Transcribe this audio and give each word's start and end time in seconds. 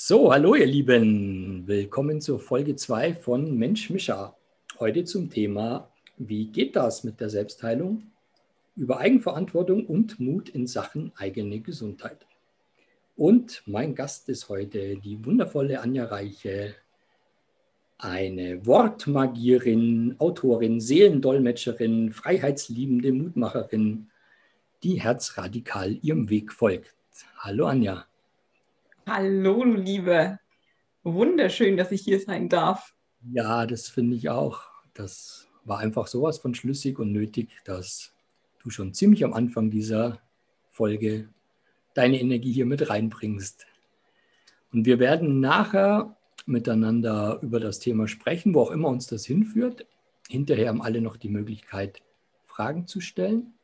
So, 0.00 0.32
hallo 0.32 0.54
ihr 0.54 0.64
Lieben, 0.64 1.66
willkommen 1.66 2.20
zur 2.20 2.38
Folge 2.38 2.76
2 2.76 3.14
von 3.14 3.58
Mensch 3.58 3.90
Mischa. 3.90 4.36
Heute 4.78 5.02
zum 5.02 5.28
Thema, 5.28 5.90
wie 6.16 6.46
geht 6.46 6.76
das 6.76 7.02
mit 7.02 7.18
der 7.20 7.28
Selbstheilung? 7.28 8.04
Über 8.76 9.00
Eigenverantwortung 9.00 9.86
und 9.86 10.20
Mut 10.20 10.50
in 10.50 10.68
Sachen 10.68 11.10
eigene 11.16 11.58
Gesundheit. 11.58 12.26
Und 13.16 13.64
mein 13.66 13.96
Gast 13.96 14.28
ist 14.28 14.48
heute 14.48 14.98
die 14.98 15.22
wundervolle 15.26 15.80
Anja 15.80 16.04
Reiche, 16.04 16.76
eine 17.98 18.64
Wortmagierin, 18.64 20.14
Autorin, 20.18 20.80
Seelendolmetscherin, 20.80 22.12
freiheitsliebende 22.12 23.12
Mutmacherin, 23.12 24.06
die 24.84 25.00
herzradikal 25.00 25.98
ihrem 26.02 26.30
Weg 26.30 26.52
folgt. 26.52 26.94
Hallo 27.40 27.66
Anja. 27.66 28.07
Hallo, 29.10 29.64
du 29.64 29.72
Liebe. 29.76 30.38
Wunderschön, 31.02 31.78
dass 31.78 31.92
ich 31.92 32.02
hier 32.02 32.20
sein 32.20 32.50
darf. 32.50 32.94
Ja, 33.32 33.64
das 33.64 33.88
finde 33.88 34.14
ich 34.14 34.28
auch. 34.28 34.64
Das 34.92 35.48
war 35.64 35.78
einfach 35.78 36.08
sowas 36.08 36.36
von 36.36 36.54
schlüssig 36.54 36.98
und 36.98 37.10
nötig, 37.12 37.48
dass 37.64 38.12
du 38.62 38.68
schon 38.68 38.92
ziemlich 38.92 39.24
am 39.24 39.32
Anfang 39.32 39.70
dieser 39.70 40.20
Folge 40.68 41.30
deine 41.94 42.20
Energie 42.20 42.52
hier 42.52 42.66
mit 42.66 42.90
reinbringst. 42.90 43.66
Und 44.74 44.84
wir 44.84 44.98
werden 44.98 45.40
nachher 45.40 46.14
miteinander 46.44 47.38
über 47.40 47.60
das 47.60 47.78
Thema 47.78 48.08
sprechen, 48.08 48.52
wo 48.52 48.60
auch 48.60 48.70
immer 48.70 48.88
uns 48.88 49.06
das 49.06 49.24
hinführt. 49.24 49.86
Hinterher 50.28 50.68
haben 50.68 50.82
alle 50.82 51.00
noch 51.00 51.16
die 51.16 51.30
Möglichkeit, 51.30 52.02
Fragen 52.44 52.86
zu 52.86 53.00
stellen. 53.00 53.54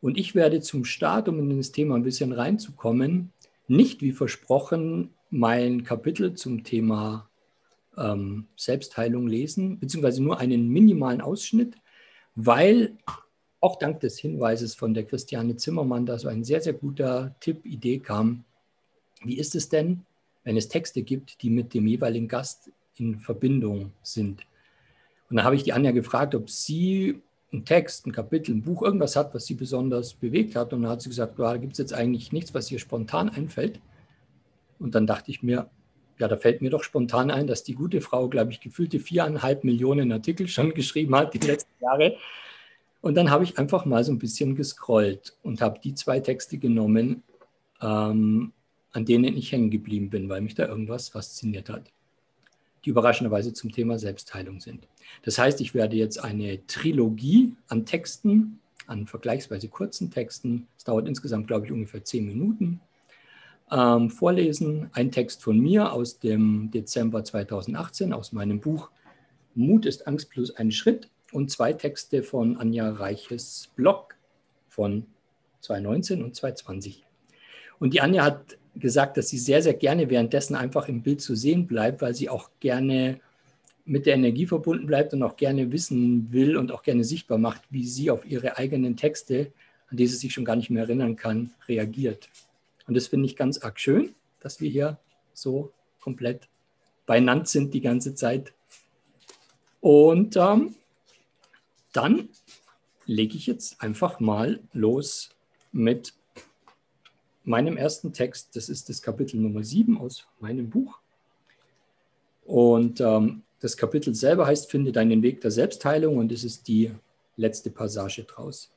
Und 0.00 0.16
ich 0.16 0.34
werde 0.34 0.62
zum 0.62 0.86
Start, 0.86 1.28
um 1.28 1.38
in 1.38 1.58
das 1.58 1.70
Thema 1.70 1.96
ein 1.96 2.02
bisschen 2.02 2.32
reinzukommen, 2.32 3.34
nicht 3.70 4.02
wie 4.02 4.12
versprochen 4.12 5.14
mein 5.30 5.84
Kapitel 5.84 6.34
zum 6.34 6.64
Thema 6.64 7.30
ähm, 7.96 8.48
Selbstheilung 8.56 9.28
lesen, 9.28 9.78
beziehungsweise 9.78 10.22
nur 10.22 10.38
einen 10.38 10.68
minimalen 10.68 11.20
Ausschnitt, 11.20 11.76
weil 12.34 12.96
auch 13.60 13.76
dank 13.78 14.00
des 14.00 14.18
Hinweises 14.18 14.74
von 14.74 14.92
der 14.92 15.04
Christiane 15.04 15.54
Zimmermann 15.56 16.04
da 16.04 16.18
so 16.18 16.26
ein 16.28 16.42
sehr, 16.42 16.60
sehr 16.60 16.72
guter 16.72 17.36
Tipp, 17.38 17.64
Idee 17.64 18.00
kam. 18.00 18.44
Wie 19.22 19.38
ist 19.38 19.54
es 19.54 19.68
denn, 19.68 20.04
wenn 20.42 20.56
es 20.56 20.68
Texte 20.68 21.02
gibt, 21.02 21.42
die 21.42 21.50
mit 21.50 21.72
dem 21.72 21.86
jeweiligen 21.86 22.26
Gast 22.26 22.72
in 22.96 23.20
Verbindung 23.20 23.92
sind? 24.02 24.46
Und 25.28 25.36
da 25.36 25.44
habe 25.44 25.54
ich 25.54 25.62
die 25.62 25.72
Anja 25.72 25.92
gefragt, 25.92 26.34
ob 26.34 26.50
sie 26.50 27.22
einen 27.52 27.64
Text, 27.64 28.06
ein 28.06 28.12
Kapitel, 28.12 28.54
ein 28.54 28.62
Buch, 28.62 28.82
irgendwas 28.82 29.16
hat, 29.16 29.34
was 29.34 29.46
sie 29.46 29.54
besonders 29.54 30.14
bewegt 30.14 30.56
hat. 30.56 30.72
Und 30.72 30.82
dann 30.82 30.90
hat 30.90 31.02
sie 31.02 31.08
gesagt, 31.08 31.38
da 31.38 31.56
gibt 31.56 31.72
es 31.72 31.78
jetzt 31.78 31.92
eigentlich 31.92 32.32
nichts, 32.32 32.54
was 32.54 32.70
ihr 32.70 32.78
spontan 32.78 33.28
einfällt. 33.28 33.80
Und 34.78 34.94
dann 34.94 35.06
dachte 35.06 35.30
ich 35.30 35.42
mir, 35.42 35.68
ja, 36.18 36.28
da 36.28 36.36
fällt 36.36 36.62
mir 36.62 36.70
doch 36.70 36.84
spontan 36.84 37.30
ein, 37.30 37.46
dass 37.46 37.64
die 37.64 37.74
gute 37.74 38.00
Frau, 38.00 38.28
glaube 38.28 38.52
ich, 38.52 38.60
gefühlte 38.60 39.00
viereinhalb 39.00 39.64
Millionen 39.64 40.12
Artikel 40.12 40.48
schon 40.48 40.74
geschrieben 40.74 41.14
hat 41.16 41.34
die 41.34 41.38
letzten 41.38 41.82
Jahre. 41.82 42.16
Und 43.00 43.16
dann 43.16 43.30
habe 43.30 43.44
ich 43.44 43.58
einfach 43.58 43.86
mal 43.86 44.04
so 44.04 44.12
ein 44.12 44.18
bisschen 44.18 44.54
gescrollt 44.54 45.36
und 45.42 45.62
habe 45.62 45.80
die 45.82 45.94
zwei 45.94 46.20
Texte 46.20 46.58
genommen, 46.58 47.22
ähm, 47.80 48.52
an 48.92 49.04
denen 49.06 49.36
ich 49.36 49.52
hängen 49.52 49.70
geblieben 49.70 50.10
bin, 50.10 50.28
weil 50.28 50.42
mich 50.42 50.54
da 50.54 50.66
irgendwas 50.66 51.08
fasziniert 51.08 51.70
hat 51.70 51.90
die 52.84 52.90
überraschenderweise 52.90 53.52
zum 53.52 53.72
Thema 53.72 53.98
Selbstheilung 53.98 54.60
sind. 54.60 54.86
Das 55.22 55.38
heißt, 55.38 55.60
ich 55.60 55.74
werde 55.74 55.96
jetzt 55.96 56.22
eine 56.22 56.66
Trilogie 56.66 57.54
an 57.68 57.84
Texten, 57.86 58.58
an 58.86 59.06
vergleichsweise 59.06 59.68
kurzen 59.68 60.10
Texten, 60.10 60.66
es 60.76 60.84
dauert 60.84 61.06
insgesamt, 61.06 61.46
glaube 61.46 61.66
ich, 61.66 61.72
ungefähr 61.72 62.04
zehn 62.04 62.26
Minuten, 62.26 62.80
ähm, 63.70 64.10
vorlesen. 64.10 64.90
Ein 64.92 65.12
Text 65.12 65.42
von 65.42 65.58
mir 65.58 65.92
aus 65.92 66.18
dem 66.18 66.70
Dezember 66.70 67.22
2018, 67.22 68.12
aus 68.12 68.32
meinem 68.32 68.60
Buch 68.60 68.90
Mut 69.54 69.86
ist 69.86 70.06
Angst 70.06 70.30
plus 70.30 70.54
ein 70.56 70.72
Schritt 70.72 71.08
und 71.32 71.50
zwei 71.50 71.72
Texte 71.72 72.22
von 72.22 72.56
Anja 72.56 72.90
Reiches 72.90 73.70
Blog 73.76 74.16
von 74.68 75.06
2019 75.60 76.22
und 76.22 76.34
2020. 76.34 77.04
Und 77.78 77.94
die 77.94 78.00
Anja 78.00 78.24
hat 78.24 78.58
gesagt, 78.76 79.16
dass 79.16 79.28
sie 79.28 79.38
sehr, 79.38 79.62
sehr 79.62 79.74
gerne 79.74 80.08
währenddessen 80.10 80.54
einfach 80.54 80.88
im 80.88 81.02
Bild 81.02 81.20
zu 81.20 81.34
sehen 81.34 81.66
bleibt, 81.66 82.02
weil 82.02 82.14
sie 82.14 82.28
auch 82.28 82.50
gerne 82.60 83.20
mit 83.84 84.06
der 84.06 84.14
Energie 84.14 84.46
verbunden 84.46 84.86
bleibt 84.86 85.12
und 85.12 85.22
auch 85.22 85.36
gerne 85.36 85.72
wissen 85.72 86.32
will 86.32 86.56
und 86.56 86.70
auch 86.70 86.82
gerne 86.82 87.04
sichtbar 87.04 87.38
macht, 87.38 87.62
wie 87.70 87.84
sie 87.84 88.10
auf 88.10 88.24
ihre 88.24 88.56
eigenen 88.56 88.96
Texte, 88.96 89.52
an 89.88 89.96
die 89.96 90.06
sie 90.06 90.16
sich 90.16 90.32
schon 90.32 90.44
gar 90.44 90.56
nicht 90.56 90.70
mehr 90.70 90.84
erinnern 90.84 91.16
kann, 91.16 91.50
reagiert. 91.66 92.28
Und 92.86 92.96
das 92.96 93.08
finde 93.08 93.26
ich 93.26 93.36
ganz 93.36 93.58
arg 93.58 93.80
schön, 93.80 94.14
dass 94.40 94.60
wir 94.60 94.70
hier 94.70 94.98
so 95.32 95.72
komplett 96.00 96.48
beieinander 97.06 97.46
sind 97.46 97.74
die 97.74 97.80
ganze 97.80 98.14
Zeit. 98.14 98.52
Und 99.80 100.36
ähm, 100.36 100.74
dann 101.92 102.28
lege 103.06 103.36
ich 103.36 103.46
jetzt 103.46 103.82
einfach 103.82 104.20
mal 104.20 104.60
los 104.72 105.30
mit 105.72 106.14
meinem 107.44 107.76
ersten 107.76 108.12
Text. 108.12 108.56
Das 108.56 108.68
ist 108.68 108.88
das 108.88 109.02
Kapitel 109.02 109.40
Nummer 109.40 109.62
7 109.62 109.98
aus 109.98 110.26
meinem 110.40 110.70
Buch. 110.70 110.98
Und 112.44 113.00
ähm, 113.00 113.42
das 113.60 113.76
Kapitel 113.76 114.14
selber 114.14 114.46
heißt 114.46 114.70
Finde 114.70 114.92
deinen 114.92 115.22
Weg 115.22 115.40
der 115.40 115.50
Selbstheilung 115.50 116.16
und 116.16 116.32
es 116.32 116.44
ist 116.44 116.66
die 116.68 116.92
letzte 117.36 117.70
Passage 117.70 118.24
draus. 118.24 118.72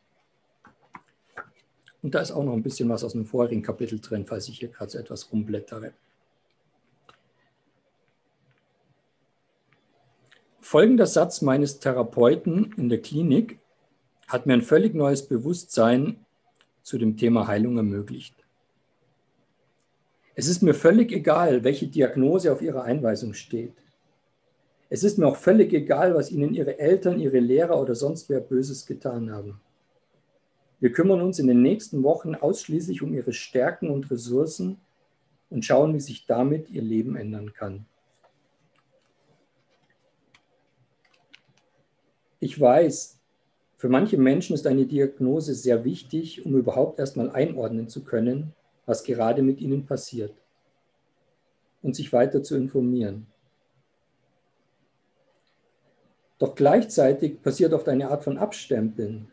Und 2.01 2.13
da 2.13 2.19
ist 2.19 2.31
auch 2.31 2.43
noch 2.43 2.53
ein 2.53 2.63
bisschen 2.63 2.89
was 2.89 3.03
aus 3.03 3.13
dem 3.13 3.25
vorigen 3.25 3.61
Kapitel 3.61 3.99
drin, 3.99 4.25
falls 4.27 4.49
ich 4.49 4.59
hier 4.59 4.67
gerade 4.67 4.91
so 4.91 4.97
etwas 4.97 5.31
rumblättere. 5.31 5.93
Folgender 10.59 11.07
Satz 11.07 11.41
meines 11.41 11.79
Therapeuten 11.79 12.73
in 12.77 12.89
der 12.89 13.01
Klinik 13.01 13.59
hat 14.27 14.45
mir 14.45 14.53
ein 14.53 14.61
völlig 14.61 14.93
neues 14.93 15.27
Bewusstsein 15.27 16.25
zu 16.81 16.97
dem 16.97 17.15
Thema 17.15 17.47
Heilung 17.47 17.77
ermöglicht. 17.77 18.42
Es 20.35 20.47
ist 20.47 20.63
mir 20.63 20.73
völlig 20.73 21.11
egal, 21.11 21.63
welche 21.63 21.87
Diagnose 21.87 22.51
auf 22.51 22.61
Ihrer 22.61 22.83
Einweisung 22.83 23.33
steht. 23.33 23.73
Es 24.89 25.03
ist 25.03 25.17
mir 25.17 25.27
auch 25.27 25.37
völlig 25.37 25.73
egal, 25.73 26.15
was 26.15 26.31
Ihnen 26.31 26.53
Ihre 26.53 26.79
Eltern, 26.79 27.19
Ihre 27.19 27.39
Lehrer 27.39 27.79
oder 27.79 27.95
sonst 27.95 28.29
wer 28.29 28.39
Böses 28.39 28.85
getan 28.85 29.31
haben. 29.31 29.59
Wir 30.79 30.91
kümmern 30.91 31.21
uns 31.21 31.39
in 31.39 31.47
den 31.47 31.61
nächsten 31.61 32.03
Wochen 32.03 32.35
ausschließlich 32.35 33.01
um 33.01 33.13
Ihre 33.13 33.33
Stärken 33.33 33.89
und 33.89 34.09
Ressourcen 34.11 34.77
und 35.49 35.63
schauen, 35.63 35.93
wie 35.93 35.99
sich 35.99 36.25
damit 36.25 36.69
Ihr 36.69 36.81
Leben 36.81 37.15
ändern 37.15 37.53
kann. 37.53 37.85
Ich 42.39 42.59
weiß, 42.59 43.17
für 43.77 43.87
manche 43.87 44.17
Menschen 44.17 44.53
ist 44.53 44.67
eine 44.67 44.85
Diagnose 44.85 45.53
sehr 45.53 45.85
wichtig, 45.85 46.45
um 46.45 46.57
überhaupt 46.57 46.99
erstmal 46.99 47.29
einordnen 47.29 47.87
zu 47.87 48.03
können, 48.03 48.53
was 48.85 49.03
gerade 49.03 49.41
mit 49.41 49.61
ihnen 49.61 49.85
passiert 49.85 50.33
und 51.81 51.95
sich 51.95 52.11
weiter 52.13 52.43
zu 52.43 52.55
informieren. 52.55 53.27
Doch 56.39 56.55
gleichzeitig 56.55 57.41
passiert 57.41 57.73
oft 57.73 57.87
eine 57.87 58.09
Art 58.09 58.23
von 58.23 58.37
Abstempeln. 58.37 59.29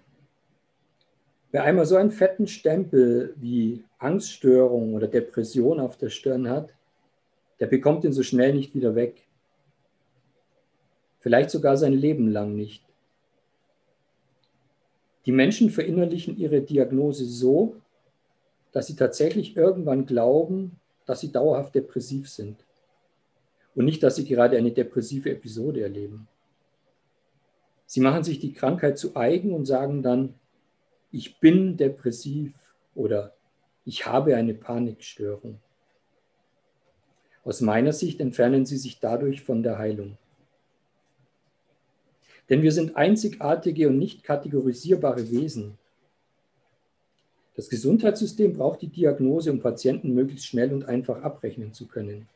Wer 1.51 1.65
einmal 1.65 1.87
so 1.87 1.97
einen 1.97 2.13
fetten 2.13 2.47
Stempel 2.47 3.35
wie 3.37 3.85
Angststörung 3.99 4.95
oder 4.95 5.09
Depression 5.09 5.81
auf 5.81 5.97
der 5.97 6.11
Stirn 6.11 6.49
hat, 6.49 6.75
der 7.59 7.67
bekommt 7.67 8.05
ihn 8.05 8.13
so 8.13 8.23
schnell 8.23 8.55
nicht 8.55 8.75
wieder 8.75 8.95
weg. 8.95 9.27
Vielleicht 11.19 11.51
sogar 11.51 11.77
sein 11.77 11.93
Leben 11.93 12.29
lang 12.29 12.55
nicht. 12.55 12.85
Die 15.27 15.33
Menschen 15.33 15.71
verinnerlichen 15.71 16.39
ihre 16.39 16.63
Diagnose 16.63 17.25
so, 17.25 17.77
dass 18.73 18.87
sie 18.87 18.97
tatsächlich 18.97 19.57
irgendwann 19.57 20.07
glauben, 20.07 20.79
dass 21.07 21.21
sie 21.21 21.33
dauerhaft 21.33 21.75
depressiv 21.75 22.29
sind. 22.29 22.65
Und 23.75 23.85
nicht, 23.85 24.03
dass 24.03 24.17
sie 24.17 24.25
gerade 24.25 24.57
eine 24.57 24.73
depressive 24.73 25.31
Episode 25.31 25.83
erleben. 25.83 26.29
Sie 27.87 28.01
machen 28.01 28.23
sich 28.23 28.39
die 28.39 28.53
Krankheit 28.53 28.99
zu 28.99 29.17
eigen 29.17 29.53
und 29.53 29.67
sagen 29.67 30.03
dann, 30.03 30.35
ich 31.11 31.41
bin 31.41 31.77
depressiv 31.77 32.53
oder 32.95 33.35
ich 33.85 34.07
habe 34.07 34.37
eine 34.37 34.55
Panikstörung. 34.55 35.59
Aus 37.43 37.61
meiner 37.61 37.93
Sicht 37.93 38.21
entfernen 38.21 38.67
sie 38.67 38.77
sich 38.77 39.01
dadurch 39.01 39.43
von 39.43 39.65
der 39.65 39.79
Heilung. 39.79 40.19
Denn 42.49 42.63
wir 42.63 42.71
sind 42.71 42.97
einzigartige 42.97 43.89
und 43.89 43.99
nicht 43.99 44.23
kategorisierbare 44.23 45.31
Wesen. 45.31 45.79
Das 47.61 47.69
Gesundheitssystem 47.69 48.55
braucht 48.55 48.81
die 48.81 48.89
Diagnose, 48.89 49.53
um 49.53 49.61
Patienten 49.61 50.15
möglichst 50.15 50.47
schnell 50.47 50.73
und 50.73 50.87
einfach 50.87 51.21
abrechnen 51.21 51.75
zu 51.75 51.87
können. 51.87 52.27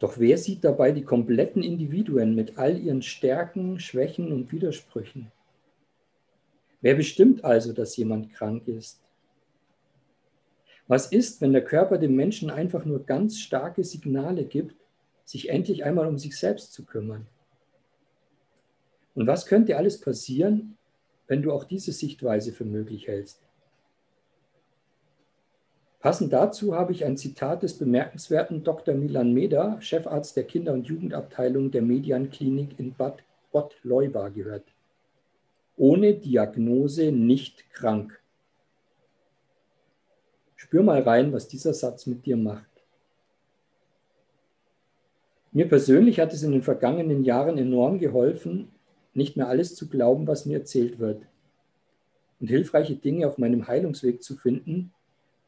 Doch 0.00 0.18
wer 0.18 0.36
sieht 0.36 0.64
dabei 0.64 0.90
die 0.90 1.04
kompletten 1.04 1.62
Individuen 1.62 2.34
mit 2.34 2.58
all 2.58 2.76
ihren 2.76 3.02
Stärken, 3.02 3.78
Schwächen 3.78 4.32
und 4.32 4.50
Widersprüchen? 4.50 5.30
Wer 6.80 6.96
bestimmt 6.96 7.44
also, 7.44 7.72
dass 7.72 7.96
jemand 7.96 8.32
krank 8.32 8.66
ist? 8.66 9.00
Was 10.88 11.12
ist, 11.12 11.40
wenn 11.40 11.52
der 11.52 11.64
Körper 11.64 11.96
dem 11.96 12.16
Menschen 12.16 12.50
einfach 12.50 12.84
nur 12.84 13.06
ganz 13.06 13.38
starke 13.38 13.84
Signale 13.84 14.42
gibt, 14.42 14.74
sich 15.24 15.48
endlich 15.48 15.84
einmal 15.84 16.08
um 16.08 16.18
sich 16.18 16.36
selbst 16.36 16.72
zu 16.72 16.84
kümmern? 16.84 17.28
Und 19.14 19.28
was 19.28 19.46
könnte 19.46 19.76
alles 19.76 20.00
passieren, 20.00 20.76
wenn 21.30 21.42
du 21.42 21.52
auch 21.52 21.62
diese 21.62 21.92
Sichtweise 21.92 22.50
für 22.50 22.64
möglich 22.64 23.06
hältst? 23.06 23.40
Passend 26.00 26.32
dazu 26.32 26.74
habe 26.74 26.90
ich 26.90 27.04
ein 27.04 27.16
Zitat 27.16 27.62
des 27.62 27.78
bemerkenswerten 27.78 28.64
Dr. 28.64 28.96
Milan 28.96 29.32
Meder, 29.32 29.80
Chefarzt 29.80 30.36
der 30.36 30.42
Kinder- 30.42 30.72
und 30.72 30.88
Jugendabteilung 30.88 31.70
der 31.70 31.82
Medianklinik 31.82 32.80
in 32.80 32.94
Bad 32.94 33.22
Gottleuba 33.52 34.30
gehört. 34.30 34.64
Ohne 35.76 36.14
Diagnose 36.14 37.12
nicht 37.12 37.70
krank. 37.70 38.20
Spür 40.56 40.82
mal 40.82 41.02
rein, 41.02 41.32
was 41.32 41.46
dieser 41.46 41.74
Satz 41.74 42.06
mit 42.06 42.26
dir 42.26 42.36
macht. 42.36 42.66
Mir 45.52 45.68
persönlich 45.68 46.18
hat 46.18 46.32
es 46.32 46.42
in 46.42 46.50
den 46.50 46.62
vergangenen 46.62 47.22
Jahren 47.22 47.56
enorm 47.56 48.00
geholfen, 48.00 48.72
nicht 49.14 49.36
mehr 49.36 49.48
alles 49.48 49.74
zu 49.74 49.88
glauben, 49.88 50.26
was 50.26 50.46
mir 50.46 50.58
erzählt 50.58 50.98
wird 50.98 51.22
und 52.40 52.48
hilfreiche 52.48 52.96
Dinge 52.96 53.26
auf 53.28 53.38
meinem 53.38 53.68
Heilungsweg 53.68 54.22
zu 54.22 54.36
finden, 54.36 54.92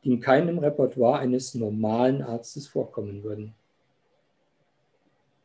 die 0.05 0.13
in 0.13 0.21
keinem 0.21 0.59
Repertoire 0.59 1.19
eines 1.19 1.55
normalen 1.55 2.23
Arztes 2.23 2.67
vorkommen 2.67 3.23
würden. 3.23 3.55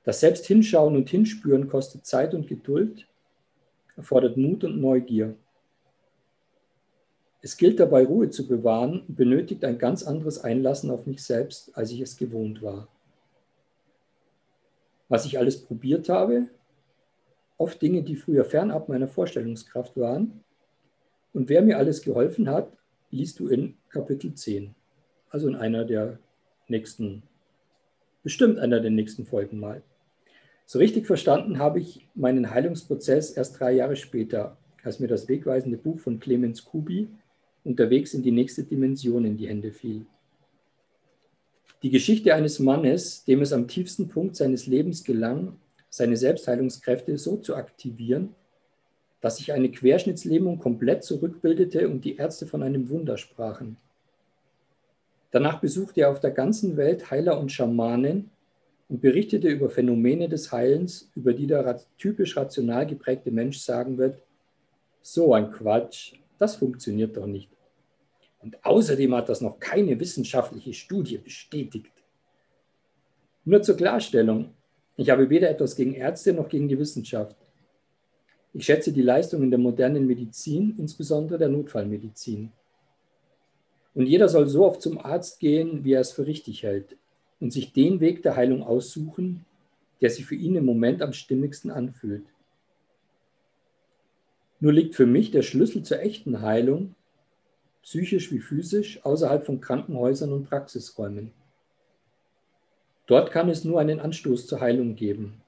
Das 0.03 0.19
selbst 0.19 0.45
hinschauen 0.45 0.95
und 0.95 1.09
hinspüren 1.09 1.67
kostet 1.67 2.05
Zeit 2.05 2.33
und 2.33 2.47
Geduld, 2.47 3.07
erfordert 3.95 4.37
Mut 4.37 4.63
und 4.63 4.79
Neugier. 4.79 5.35
Es 7.41 7.55
gilt 7.55 7.79
dabei, 7.79 8.05
Ruhe 8.05 8.29
zu 8.29 8.47
bewahren 8.47 9.01
und 9.07 9.15
benötigt 9.15 9.63
ein 9.63 9.77
ganz 9.77 10.03
anderes 10.03 10.39
Einlassen 10.39 10.91
auf 10.91 11.05
mich 11.05 11.23
selbst, 11.23 11.75
als 11.77 11.91
ich 11.91 12.01
es 12.01 12.17
gewohnt 12.17 12.61
war. 12.61 12.87
Was 15.07 15.25
ich 15.25 15.37
alles 15.37 15.61
probiert 15.61 16.09
habe, 16.09 16.47
oft 17.57 17.81
Dinge, 17.81 18.04
die 18.04 18.15
früher 18.15 18.45
fernab 18.45 18.89
meiner 18.89 19.07
Vorstellungskraft 19.07 19.98
waren, 19.98 20.44
und 21.33 21.50
wer 21.50 21.62
mir 21.62 21.77
alles 21.77 22.01
geholfen 22.01 22.50
hat, 22.50 22.71
liest 23.12 23.39
du 23.39 23.48
in 23.48 23.75
Kapitel 23.89 24.33
10, 24.33 24.74
also 25.30 25.48
in 25.48 25.56
einer 25.56 25.86
der 25.86 26.19
nächsten, 26.68 27.24
bestimmt 28.24 28.59
einer 28.59 28.80
der 28.80 28.92
nächsten 28.92 29.25
Folgen 29.25 29.59
mal. 29.59 29.83
So 30.65 30.80
richtig 30.80 31.06
verstanden 31.06 31.59
habe 31.59 31.80
ich 31.80 32.07
meinen 32.15 32.50
Heilungsprozess 32.50 33.31
erst 33.31 33.60
drei 33.60 33.74
Jahre 33.74 33.95
später, 33.95 34.57
als 34.83 35.00
mir 35.00 35.07
das 35.07 35.27
wegweisende 35.27 35.77
Buch 35.77 36.00
von 36.00 36.19
Clemens 36.19 36.65
Kubi 36.65 37.07
unterwegs 37.63 38.13
in 38.13 38.24
die 38.24 38.31
nächste 38.31 38.63
Dimension 38.63 39.25
in 39.25 39.38
die 39.38 39.48
Hände 39.48 39.71
fiel. 39.71 40.06
Die 41.83 41.92
Geschichte 41.92 42.33
eines 42.33 42.60
Mannes, 42.60 43.24
dem 43.25 43.42
es 43.42 43.53
am 43.53 43.68
tiefsten 43.68 44.07
Punkt 44.07 44.36
seines 44.36 44.65
Lebens 44.65 45.03
gelang, 45.03 45.57
seine 45.89 46.18
Selbstheilungskräfte 46.18 47.18
so 47.18 47.38
zu 47.38 47.56
aktivieren, 47.56 48.36
dass 49.22 49.38
sich 49.38 49.51
eine 49.51 49.72
Querschnittslähmung 49.72 50.60
komplett 50.60 51.04
zurückbildete 51.04 51.89
und 51.89 52.06
die 52.06 52.18
Ärzte 52.18 52.45
von 52.45 52.63
einem 52.63 52.89
Wunder 52.89 53.18
sprachen. 53.18 53.78
Danach 55.31 55.60
besuchte 55.60 56.01
er 56.01 56.12
auf 56.12 56.19
der 56.19 56.31
ganzen 56.31 56.78
Welt 56.78 57.12
Heiler 57.12 57.39
und 57.39 57.51
Schamanen 57.51 58.30
und 58.89 59.01
berichtete 59.01 59.50
über 59.50 59.69
Phänomene 59.69 60.30
des 60.30 60.51
Heilens, 60.51 61.12
über 61.16 61.34
die 61.34 61.48
der 61.48 61.81
typisch 61.98 62.38
rational 62.38 62.86
geprägte 62.88 63.31
Mensch 63.31 63.60
sagen 63.60 63.98
wird, 63.98 64.22
so 65.01 65.34
ein 65.34 65.51
Quatsch, 65.51 66.13
das 66.38 66.56
funktioniert 66.56 67.18
doch 67.18 67.25
nicht. 67.25 67.50
Und 68.39 68.63
außerdem 68.63 69.16
hat 69.16 69.30
das 69.30 69.42
noch 69.42 69.60
keine 69.60 70.00
wissenschaftliche 70.00 70.74
Studie 70.74 71.18
bestätigt. 71.18 71.92
Nur 73.44 73.62
zur 73.62 73.75
Klarstellung, 73.75 74.54
ich 74.97 75.09
habe 75.11 75.29
weder 75.29 75.49
etwas 75.49 75.75
gegen 75.75 75.94
Ärzte 75.94 76.33
noch 76.33 76.49
gegen 76.49 76.67
die 76.67 76.79
Wissenschaft. 76.79 77.38
Ich 78.53 78.65
schätze 78.65 78.91
die 78.91 79.03
Leistungen 79.03 79.51
der 79.51 79.59
modernen 79.59 80.07
Medizin, 80.07 80.73
insbesondere 80.77 81.38
der 81.38 81.49
Notfallmedizin. 81.49 82.51
Und 83.94 84.07
jeder 84.07 84.27
soll 84.27 84.47
so 84.47 84.65
oft 84.65 84.81
zum 84.81 84.97
Arzt 84.97 85.39
gehen, 85.39 85.83
wie 85.83 85.94
er 85.94 86.01
es 86.01 86.11
für 86.11 86.25
richtig 86.25 86.63
hält 86.63 86.97
und 87.39 87.53
sich 87.53 87.73
den 87.73 87.99
Weg 87.99 88.23
der 88.23 88.35
Heilung 88.35 88.63
aussuchen, 88.63 89.45
der 90.01 90.09
sich 90.09 90.25
für 90.25 90.35
ihn 90.35 90.55
im 90.55 90.65
Moment 90.65 91.03
am 91.03 91.13
stimmigsten 91.13 91.69
anfühlt. 91.69 92.25
Nur 94.59 94.73
liegt 94.73 94.95
für 94.95 95.05
mich 95.05 95.29
der 95.29 95.43
Schlüssel 95.43 95.83
zur 95.83 96.00
echten 96.00 96.41
Heilung, 96.41 96.95
psychisch 97.83 98.31
wie 98.31 98.39
physisch, 98.39 99.05
außerhalb 99.05 99.45
von 99.45 99.61
Krankenhäusern 99.61 100.33
und 100.33 100.50
Praxisräumen. 100.50 101.31
Dort 103.07 103.31
kann 103.31 103.50
es 103.50 103.63
nur 103.63 103.80
einen 103.80 104.00
Anstoß 104.00 104.48
zur 104.48 104.59
Heilung 104.59 104.95
geben. 104.95 105.42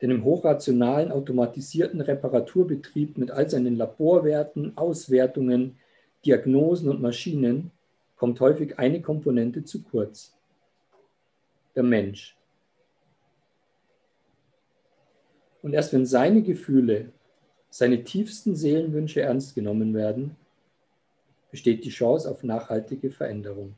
Denn 0.00 0.10
im 0.10 0.24
hochrationalen, 0.24 1.12
automatisierten 1.12 2.00
Reparaturbetrieb 2.00 3.16
mit 3.16 3.30
all 3.30 3.48
seinen 3.48 3.76
Laborwerten, 3.76 4.76
Auswertungen, 4.76 5.78
Diagnosen 6.24 6.88
und 6.88 7.00
Maschinen 7.00 7.70
kommt 8.16 8.40
häufig 8.40 8.78
eine 8.78 9.00
Komponente 9.00 9.64
zu 9.64 9.82
kurz. 9.82 10.34
Der 11.74 11.82
Mensch. 11.82 12.36
Und 15.62 15.74
erst 15.74 15.92
wenn 15.92 16.06
seine 16.06 16.42
Gefühle, 16.42 17.12
seine 17.68 18.04
tiefsten 18.04 18.56
Seelenwünsche 18.56 19.20
ernst 19.20 19.54
genommen 19.54 19.92
werden, 19.92 20.36
besteht 21.50 21.84
die 21.84 21.90
Chance 21.90 22.30
auf 22.30 22.42
nachhaltige 22.42 23.10
Veränderung. 23.10 23.74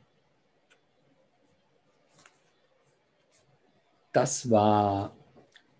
Das 4.11 4.49
war 4.49 5.15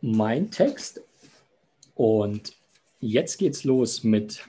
mein 0.02 0.52
Text. 0.52 1.02
Und 1.96 2.56
jetzt 3.00 3.38
geht's 3.38 3.64
los 3.64 4.04
mit 4.04 4.46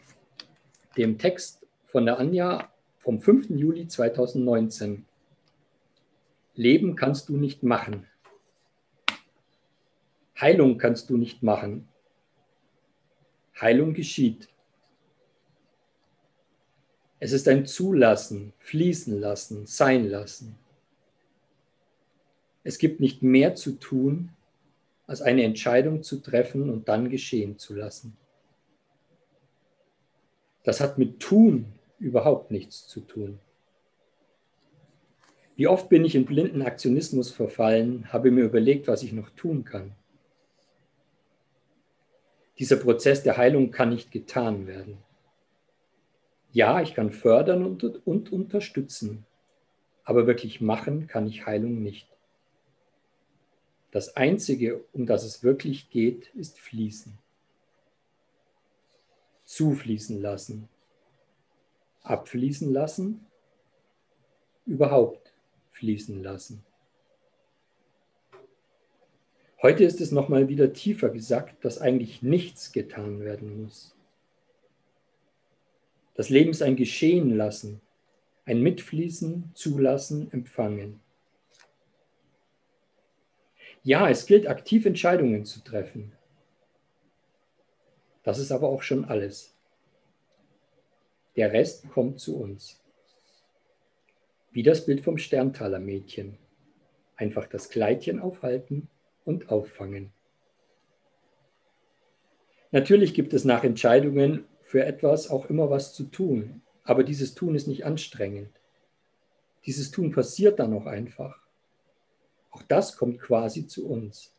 dem 0.97 1.19
Text 1.19 1.67
von 1.87 2.05
der 2.07 2.19
Anja 2.19 2.71
vom 2.99 3.21
5. 3.21 3.51
Juli 3.51 3.89
2019. 3.89 5.07
Leben 6.55 6.95
kannst 6.95 7.29
du 7.29 7.37
nicht 7.37 7.63
machen. 7.63 8.07
Heilung 10.39 10.79
kannst 10.79 11.11
du 11.11 11.17
nicht 11.17 11.43
machen. 11.43 11.89
Heilung 13.61 13.95
geschieht. 13.95 14.49
Es 17.19 17.33
ist 17.33 17.47
ein 17.49 17.67
Zulassen, 17.67 18.55
fließen 18.59 19.21
lassen, 19.21 19.67
sein 19.67 20.09
lassen. 20.09 20.59
Es 22.63 22.79
gibt 22.79 23.01
nicht 23.01 23.23
mehr 23.23 23.55
zu 23.55 23.73
tun, 23.73 24.31
als 25.07 25.23
eine 25.23 25.43
Entscheidung 25.45 26.03
zu 26.03 26.21
treffen 26.21 26.71
und 26.71 26.89
dann 26.89 27.11
geschehen 27.11 27.59
zu 27.59 27.75
lassen. 27.75 28.17
Das 30.63 30.81
hat 30.81 30.99
mit 30.99 31.21
Tun 31.21 31.73
überhaupt 31.99 32.51
nichts 32.51 32.87
zu 32.87 33.01
tun. 33.01 33.39
Wie 35.57 35.67
oft 35.67 35.89
bin 35.89 36.05
ich 36.05 36.15
in 36.15 36.27
blinden 36.27 36.63
Aktionismus 36.63 37.31
verfallen, 37.31 38.13
habe 38.13 38.31
mir 38.31 38.45
überlegt, 38.45 38.89
was 38.89 39.03
ich 39.03 39.13
noch 39.13 39.31
tun 39.31 39.65
kann. 39.65 39.93
Dieser 42.59 42.77
Prozess 42.77 43.23
der 43.23 43.37
Heilung 43.37 43.71
kann 43.71 43.91
nicht 43.91 44.11
getan 44.11 44.67
werden. 44.67 44.99
Ja, 46.53 46.83
ich 46.83 46.95
kann 46.95 47.11
fördern 47.11 47.65
und, 47.65 47.85
und 48.07 48.33
unterstützen, 48.33 49.27
aber 50.05 50.27
wirklich 50.27 50.61
machen 50.61 51.07
kann 51.07 51.27
ich 51.27 51.47
Heilung 51.47 51.83
nicht. 51.83 52.09
Das 53.91 54.17
Einzige, 54.17 54.85
um 54.93 55.07
das 55.07 55.25
es 55.25 55.43
wirklich 55.43 55.91
geht, 55.91 56.31
ist 56.35 56.59
fließen. 56.59 57.19
Zufließen 59.45 60.21
lassen. 60.21 60.69
Abfließen 62.03 62.73
lassen. 62.73 63.27
Überhaupt 64.65 65.33
fließen 65.73 66.23
lassen. 66.23 66.65
Heute 69.63 69.85
ist 69.85 70.01
es 70.01 70.11
nochmal 70.11 70.49
wieder 70.49 70.73
tiefer 70.73 71.11
gesagt, 71.11 71.65
dass 71.65 71.79
eigentlich 71.79 72.23
nichts 72.23 72.73
getan 72.73 73.21
werden 73.21 73.63
muss. 73.63 73.95
Das 76.15 76.31
Leben 76.31 76.51
ist 76.51 76.63
ein 76.63 76.77
Geschehen 76.77 77.37
lassen, 77.37 77.81
ein 78.45 78.63
Mitfließen, 78.63 79.51
Zulassen, 79.55 80.33
Empfangen. 80.33 81.01
Ja, 83.83 84.11
es 84.11 84.27
gilt, 84.27 84.47
aktiv 84.47 84.85
Entscheidungen 84.85 85.45
zu 85.47 85.61
treffen. 85.61 86.13
Das 88.23 88.39
ist 88.39 88.53
aber 88.53 88.69
auch 88.69 88.83
schon 88.83 89.07
alles. 89.07 89.57
Der 91.37 91.53
Rest 91.53 91.89
kommt 91.91 92.21
zu 92.21 92.37
uns. 92.37 92.83
Wie 94.53 94.63
das 94.63 94.85
Bild 94.85 95.01
vom 95.01 95.17
Sterntaler 95.17 95.79
Mädchen. 95.79 96.37
Einfach 97.17 97.47
das 97.47 97.71
Kleidchen 97.71 98.21
aufhalten 98.21 98.89
und 99.25 99.51
auffangen. 99.51 100.13
Natürlich 102.73 103.15
gibt 103.15 103.33
es 103.33 103.45
nach 103.45 103.65
Entscheidungen 103.65 104.45
für 104.63 104.85
etwas 104.85 105.31
auch 105.31 105.49
immer 105.49 105.71
was 105.71 105.95
zu 105.95 106.05
tun, 106.05 106.63
aber 106.85 107.03
dieses 107.03 107.35
Tun 107.35 107.55
ist 107.55 107.67
nicht 107.67 107.85
anstrengend. 107.85 108.51
Dieses 109.67 109.91
Tun 109.91 110.13
passiert 110.13 110.59
dann 110.59 110.75
auch 110.75 110.87
einfach. 110.87 111.40
Auch 112.51 112.63
das 112.63 112.97
kommt 112.97 113.21
quasi 113.21 113.67
zu 113.67 113.89
uns. 113.89 114.35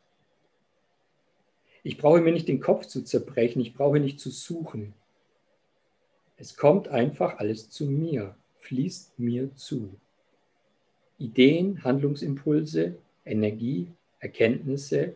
Ich 1.84 1.98
brauche 1.98 2.22
mir 2.22 2.32
nicht 2.32 2.48
den 2.48 2.60
Kopf 2.60 2.86
zu 2.86 3.04
zerbrechen, 3.04 3.62
ich 3.62 3.74
brauche 3.74 4.00
nicht 4.00 4.20
zu 4.20 4.30
suchen. 4.30 4.94
Es 6.38 6.56
kommt 6.56 6.88
einfach 6.88 7.40
alles 7.40 7.70
zu 7.70 7.86
mir, 7.86 8.36
fließt 8.60 9.20
mir 9.20 9.56
zu. 9.56 9.96
Ideen, 11.18 11.84
Handlungsimpulse, 11.84 12.98
Energie, 13.26 13.92
Erkenntnisse, 14.20 15.16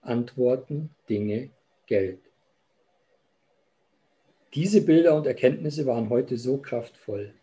Antworten, 0.00 0.90
Dinge, 1.08 1.50
Geld. 1.86 2.20
Diese 4.54 4.82
Bilder 4.82 5.16
und 5.16 5.26
Erkenntnisse 5.26 5.86
waren 5.86 6.10
heute 6.10 6.38
so 6.38 6.58
kraftvoll. 6.58 7.34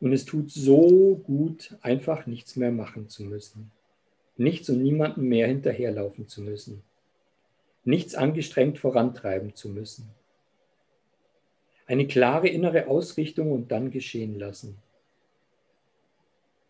Und 0.00 0.12
es 0.12 0.24
tut 0.24 0.50
so 0.50 1.16
gut, 1.16 1.76
einfach 1.80 2.26
nichts 2.26 2.56
mehr 2.56 2.70
machen 2.70 3.08
zu 3.08 3.24
müssen. 3.24 3.70
Nichts 4.36 4.68
und 4.70 4.82
niemandem 4.82 5.28
mehr 5.28 5.48
hinterherlaufen 5.48 6.28
zu 6.28 6.42
müssen. 6.42 6.82
Nichts 7.84 8.14
angestrengt 8.14 8.78
vorantreiben 8.78 9.54
zu 9.54 9.68
müssen. 9.68 10.10
Eine 11.86 12.06
klare 12.06 12.48
innere 12.48 12.86
Ausrichtung 12.86 13.50
und 13.50 13.72
dann 13.72 13.90
geschehen 13.90 14.38
lassen. 14.38 14.76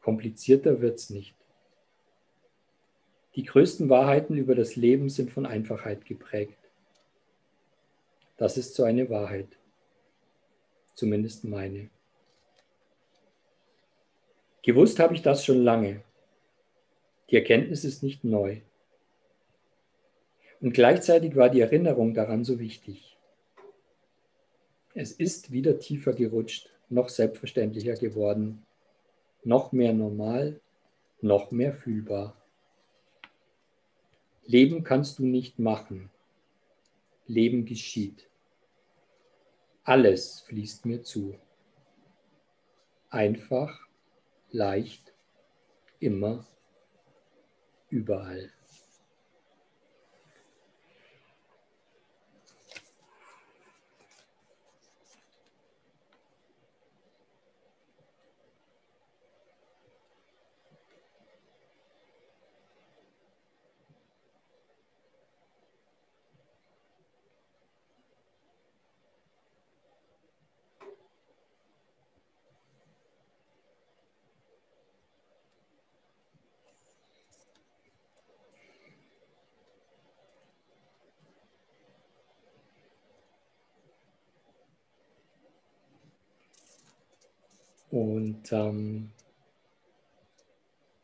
Komplizierter 0.01 0.81
wird 0.81 0.99
es 0.99 1.11
nicht. 1.11 1.35
Die 3.35 3.43
größten 3.43 3.91
Wahrheiten 3.91 4.37
über 4.37 4.55
das 4.55 4.77
Leben 4.77 5.11
sind 5.11 5.31
von 5.31 5.45
Einfachheit 5.45 6.07
geprägt. 6.07 6.59
Das 8.37 8.57
ist 8.57 8.75
so 8.75 8.85
eine 8.85 9.11
Wahrheit. 9.11 9.59
Zumindest 10.95 11.45
meine. 11.45 11.91
Gewusst 14.69 14.99
habe 14.99 15.15
ich 15.15 15.23
das 15.23 15.47
schon 15.47 15.65
lange. 15.65 16.03
Die 17.31 17.37
Erkenntnis 17.37 17.85
ist 17.85 18.03
nicht 18.03 18.23
neu. 18.23 18.61
Und 20.61 20.75
gleichzeitig 20.75 21.37
war 21.37 21.49
die 21.49 21.63
Erinnerung 21.63 22.13
daran 22.13 22.45
so 22.45 22.59
wichtig. 22.59 23.17
Es 24.93 25.11
ist 25.11 25.53
wieder 25.53 25.79
tiefer 25.79 26.13
gerutscht, 26.13 26.69
noch 26.91 27.09
selbstverständlicher 27.09 27.95
geworden, 27.95 28.67
noch 29.43 29.73
mehr 29.73 29.95
normal, 29.95 30.61
noch 31.23 31.51
mehr 31.51 31.73
fühlbar. 31.73 32.37
Leben 34.45 34.85
kannst 34.85 35.19
du 35.19 35.25
nicht 35.25 35.59
machen. 35.59 36.11
Leben 37.27 37.65
geschieht. 37.65 38.29
Alles 39.83 40.41
fließt 40.43 40.85
mir 40.85 41.03
zu. 41.05 41.39
Einfach, 43.09 43.88
leicht, 44.51 45.13
immer, 46.01 46.47
überall. 47.91 48.53
Und 87.91 88.53
ähm, 88.53 89.11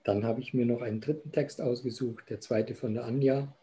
dann 0.05 0.25
habe 0.25 0.41
ich 0.41 0.53
mir 0.53 0.67
noch 0.67 0.83
einen 0.83 1.01
dritten 1.01 1.33
Text 1.33 1.61
ausgesucht, 1.61 2.29
der 2.29 2.41
zweite 2.41 2.75
von 2.75 2.95
der 2.95 3.05
Anja, 3.05 3.55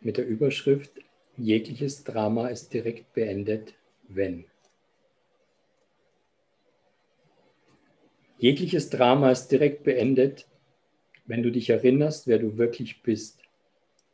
mit 0.00 0.16
der 0.16 0.26
Überschrift 0.26 0.92
Jegliches 1.36 2.02
Drama 2.02 2.48
ist 2.48 2.74
direkt 2.74 3.12
beendet, 3.12 3.74
wenn. 4.08 4.44
Jegliches 8.38 8.90
Drama 8.90 9.30
ist 9.30 9.46
direkt 9.48 9.84
beendet, 9.84 10.48
wenn 11.26 11.44
du 11.44 11.52
dich 11.52 11.70
erinnerst, 11.70 12.26
wer 12.26 12.40
du 12.40 12.58
wirklich 12.58 13.02
bist, 13.02 13.40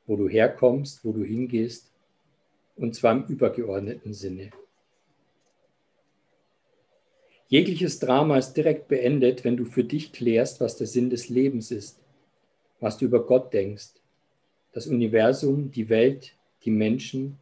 wo 0.06 0.16
du 0.16 0.28
herkommst, 0.28 1.02
wo 1.02 1.12
du 1.12 1.24
hingehst, 1.24 1.90
und 2.76 2.94
zwar 2.94 3.12
im 3.12 3.24
übergeordneten 3.24 4.12
Sinne. 4.12 4.50
Jegliches 7.54 8.00
Drama 8.00 8.36
ist 8.36 8.54
direkt 8.54 8.88
beendet, 8.88 9.44
wenn 9.44 9.56
du 9.56 9.64
für 9.64 9.84
dich 9.84 10.10
klärst, 10.10 10.60
was 10.60 10.76
der 10.76 10.88
Sinn 10.88 11.08
des 11.08 11.28
Lebens 11.28 11.70
ist, 11.70 12.00
was 12.80 12.98
du 12.98 13.04
über 13.04 13.24
Gott 13.24 13.52
denkst, 13.52 13.90
das 14.72 14.88
Universum, 14.88 15.70
die 15.70 15.88
Welt, 15.88 16.34
die 16.64 16.72
Menschen, 16.72 17.38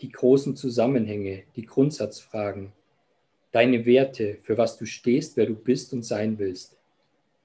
die 0.00 0.10
großen 0.10 0.56
Zusammenhänge, 0.56 1.44
die 1.54 1.66
Grundsatzfragen, 1.66 2.72
deine 3.52 3.86
Werte, 3.86 4.38
für 4.42 4.58
was 4.58 4.76
du 4.76 4.86
stehst, 4.86 5.36
wer 5.36 5.46
du 5.46 5.54
bist 5.54 5.92
und 5.92 6.02
sein 6.02 6.36
willst, 6.40 6.76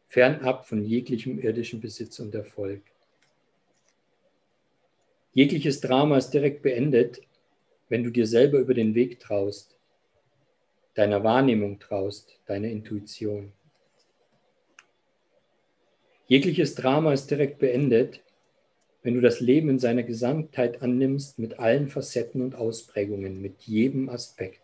fernab 0.08 0.66
von 0.68 0.84
jeglichem 0.84 1.38
irdischen 1.38 1.80
Besitz 1.80 2.18
und 2.18 2.34
Erfolg. 2.34 2.82
Jegliches 5.36 5.80
Drama 5.80 6.18
ist 6.18 6.32
direkt 6.32 6.64
beendet, 6.64 7.22
wenn 7.88 8.04
du 8.04 8.10
dir 8.10 8.26
selber 8.26 8.58
über 8.58 8.74
den 8.74 8.96
Weg 8.96 9.20
traust, 9.20 9.76
deiner 11.00 11.24
Wahrnehmung 11.24 11.80
traust, 11.80 12.38
deiner 12.46 12.68
Intuition. 12.68 13.54
Jegliches 16.28 16.76
Drama 16.76 17.14
ist 17.14 17.32
direkt 17.32 17.58
beendet, 17.60 18.20
wenn 19.02 19.14
du 19.14 19.22
das 19.22 19.40
Leben 19.40 19.70
in 19.70 19.80
seiner 19.80 20.04
Gesamtheit 20.04 20.82
annimmst, 20.82 21.40
mit 21.40 21.58
allen 21.58 21.88
Facetten 21.88 22.42
und 22.42 22.54
Ausprägungen, 22.54 23.42
mit 23.42 23.62
jedem 23.62 24.10
Aspekt. 24.10 24.60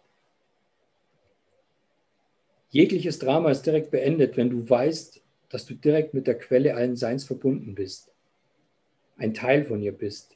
Jegliches 2.70 3.18
Drama 3.18 3.50
ist 3.50 3.66
direkt 3.66 3.92
beendet, 3.92 4.36
wenn 4.36 4.50
du 4.50 4.70
weißt, 4.70 5.22
dass 5.48 5.66
du 5.66 5.74
direkt 5.74 6.14
mit 6.14 6.28
der 6.28 6.38
Quelle 6.38 6.76
allen 6.76 6.98
Seins 6.98 7.24
verbunden 7.24 7.76
bist, 7.76 8.12
ein 9.16 9.34
Teil 9.34 9.64
von 9.64 9.82
ihr 9.82 9.94
bist, 9.94 10.36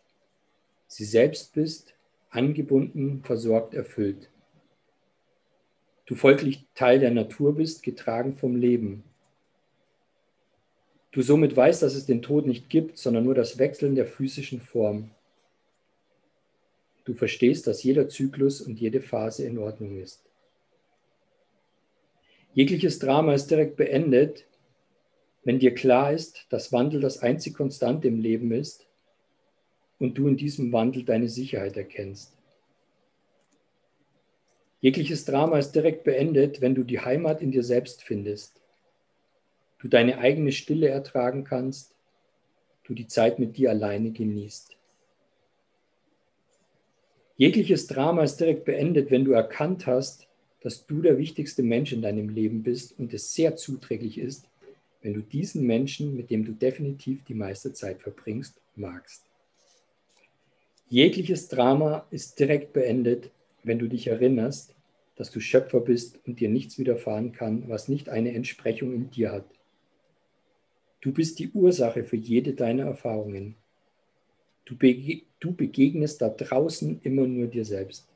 sie 0.87 1.03
selbst 1.03 1.53
bist, 1.53 1.93
angebunden, 2.29 3.21
versorgt, 3.21 3.73
erfüllt 3.73 4.29
du 6.09 6.15
folglich 6.15 6.65
Teil 6.73 6.97
der 6.97 7.11
Natur 7.11 7.55
bist, 7.55 7.83
getragen 7.83 8.35
vom 8.35 8.55
Leben. 8.55 9.03
Du 11.11 11.21
somit 11.21 11.55
weißt, 11.55 11.83
dass 11.83 11.93
es 11.93 12.07
den 12.07 12.23
Tod 12.23 12.47
nicht 12.47 12.67
gibt, 12.67 12.97
sondern 12.97 13.25
nur 13.25 13.35
das 13.35 13.59
Wechseln 13.59 13.93
der 13.93 14.07
physischen 14.07 14.59
Form. 14.59 15.11
Du 17.05 17.13
verstehst, 17.13 17.67
dass 17.67 17.83
jeder 17.83 18.09
Zyklus 18.09 18.59
und 18.59 18.79
jede 18.79 19.01
Phase 19.01 19.45
in 19.45 19.59
Ordnung 19.59 19.99
ist. 19.99 20.23
Jegliches 22.55 22.97
Drama 22.97 23.35
ist 23.35 23.51
direkt 23.51 23.77
beendet, 23.77 24.47
wenn 25.43 25.59
dir 25.59 25.75
klar 25.75 26.11
ist, 26.11 26.47
dass 26.49 26.73
Wandel 26.73 27.01
das 27.01 27.19
einzig 27.19 27.53
Konstante 27.53 28.07
im 28.07 28.19
Leben 28.19 28.51
ist 28.51 28.87
und 29.99 30.17
du 30.17 30.27
in 30.27 30.37
diesem 30.37 30.71
Wandel 30.71 31.03
deine 31.03 31.29
Sicherheit 31.29 31.77
erkennst. 31.77 32.38
Jegliches 34.81 35.25
Drama 35.25 35.57
ist 35.59 35.73
direkt 35.73 36.03
beendet, 36.05 36.61
wenn 36.61 36.73
du 36.73 36.83
die 36.83 37.01
Heimat 37.01 37.41
in 37.41 37.51
dir 37.51 37.63
selbst 37.63 38.01
findest, 38.01 38.61
du 39.79 39.89
deine 39.89 40.19
eigene 40.19 40.53
Stille 40.53 40.87
ertragen 40.87 41.43
kannst, 41.43 41.95
du 42.85 42.93
die 42.93 43.07
Zeit 43.07 43.39
mit 43.39 43.57
dir 43.57 43.71
alleine 43.71 44.11
genießt. 44.11 44.77
Jegliches 47.35 47.87
Drama 47.87 48.23
ist 48.23 48.37
direkt 48.37 48.65
beendet, 48.65 49.11
wenn 49.11 49.25
du 49.25 49.31
erkannt 49.31 49.85
hast, 49.85 50.27
dass 50.61 50.85
du 50.85 51.01
der 51.01 51.17
wichtigste 51.17 51.63
Mensch 51.63 51.93
in 51.93 52.01
deinem 52.01 52.29
Leben 52.29 52.63
bist 52.63 52.97
und 52.97 53.13
es 53.13 53.33
sehr 53.33 53.55
zuträglich 53.55 54.17
ist, 54.17 54.45
wenn 55.01 55.13
du 55.13 55.21
diesen 55.21 55.65
Menschen, 55.65 56.15
mit 56.15 56.29
dem 56.29 56.45
du 56.45 56.51
definitiv 56.51 57.23
die 57.25 57.33
meiste 57.33 57.73
Zeit 57.73 58.01
verbringst, 58.01 58.59
magst. 58.75 59.23
Jegliches 60.89 61.47
Drama 61.47 62.05
ist 62.11 62.39
direkt 62.39 62.73
beendet, 62.73 63.29
wenn 63.63 63.79
du 63.79 63.87
dich 63.87 64.07
erinnerst, 64.07 64.75
dass 65.15 65.31
du 65.31 65.39
Schöpfer 65.39 65.81
bist 65.81 66.19
und 66.25 66.39
dir 66.39 66.49
nichts 66.49 66.79
widerfahren 66.79 67.31
kann, 67.31 67.67
was 67.67 67.89
nicht 67.89 68.09
eine 68.09 68.33
Entsprechung 68.33 68.93
in 68.93 69.09
dir 69.09 69.31
hat. 69.31 69.45
Du 71.01 71.13
bist 71.13 71.39
die 71.39 71.49
Ursache 71.51 72.03
für 72.03 72.15
jede 72.15 72.53
deiner 72.53 72.85
Erfahrungen. 72.85 73.55
Du, 74.65 74.77
bege 74.77 75.23
du 75.39 75.53
begegnest 75.53 76.21
da 76.21 76.29
draußen 76.29 77.01
immer 77.03 77.25
nur 77.25 77.47
dir 77.47 77.65
selbst. 77.65 78.07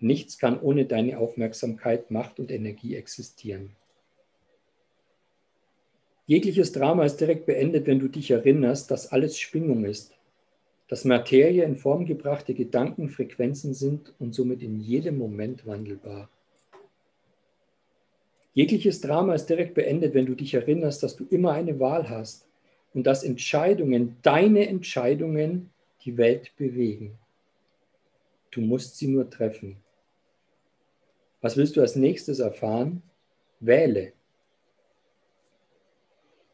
Nichts 0.00 0.38
kann 0.38 0.60
ohne 0.60 0.84
deine 0.84 1.18
Aufmerksamkeit, 1.18 2.10
Macht 2.10 2.38
und 2.38 2.50
Energie 2.50 2.94
existieren. 2.94 3.76
Jegliches 6.26 6.72
Drama 6.72 7.04
ist 7.04 7.18
direkt 7.20 7.46
beendet, 7.46 7.86
wenn 7.86 7.98
du 7.98 8.08
dich 8.08 8.30
erinnerst, 8.30 8.90
dass 8.90 9.12
alles 9.12 9.38
Schwingung 9.38 9.84
ist, 9.84 10.14
dass 10.88 11.04
Materie 11.04 11.64
in 11.64 11.76
Form 11.76 12.04
gebrachte 12.04 12.54
Gedanken 12.54 13.08
Frequenzen 13.08 13.74
sind 13.74 14.12
und 14.18 14.34
somit 14.34 14.62
in 14.62 14.80
jedem 14.80 15.18
Moment 15.18 15.66
wandelbar. 15.66 16.28
Jegliches 18.52 19.00
Drama 19.00 19.34
ist 19.34 19.46
direkt 19.46 19.74
beendet, 19.74 20.14
wenn 20.14 20.26
du 20.26 20.34
dich 20.34 20.54
erinnerst, 20.54 21.02
dass 21.02 21.16
du 21.16 21.26
immer 21.30 21.52
eine 21.52 21.80
Wahl 21.80 22.08
hast 22.08 22.46
und 22.92 23.04
dass 23.04 23.24
Entscheidungen, 23.24 24.16
deine 24.22 24.68
Entscheidungen, 24.68 25.70
die 26.04 26.16
Welt 26.16 26.52
bewegen. 26.56 27.18
Du 28.50 28.60
musst 28.60 28.96
sie 28.98 29.08
nur 29.08 29.28
treffen. 29.28 29.76
Was 31.40 31.56
willst 31.56 31.76
du 31.76 31.80
als 31.80 31.96
nächstes 31.96 32.38
erfahren? 32.38 33.02
Wähle. 33.58 34.12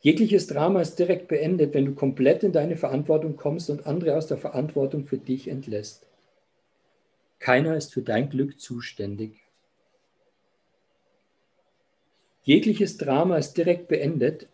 Jegliches 0.02 0.46
Drama 0.46 0.80
ist 0.80 0.98
direkt 0.98 1.28
beendet, 1.28 1.74
wenn 1.74 1.84
du 1.84 1.94
komplett 1.94 2.42
in 2.42 2.52
deine 2.52 2.76
Verantwortung 2.76 3.36
kommst 3.36 3.68
und 3.68 3.86
andere 3.86 4.16
aus 4.16 4.26
der 4.26 4.38
Verantwortung 4.38 5.04
für 5.04 5.18
dich 5.18 5.48
entlässt. 5.48 6.06
Keiner 7.38 7.76
ist 7.76 7.92
für 7.92 8.02
dein 8.02 8.30
Glück 8.30 8.58
zuständig. 8.58 9.42
Jegliches 12.42 12.96
Drama 12.96 13.36
ist 13.36 13.54
direkt 13.58 13.88
beendet, 13.88 14.48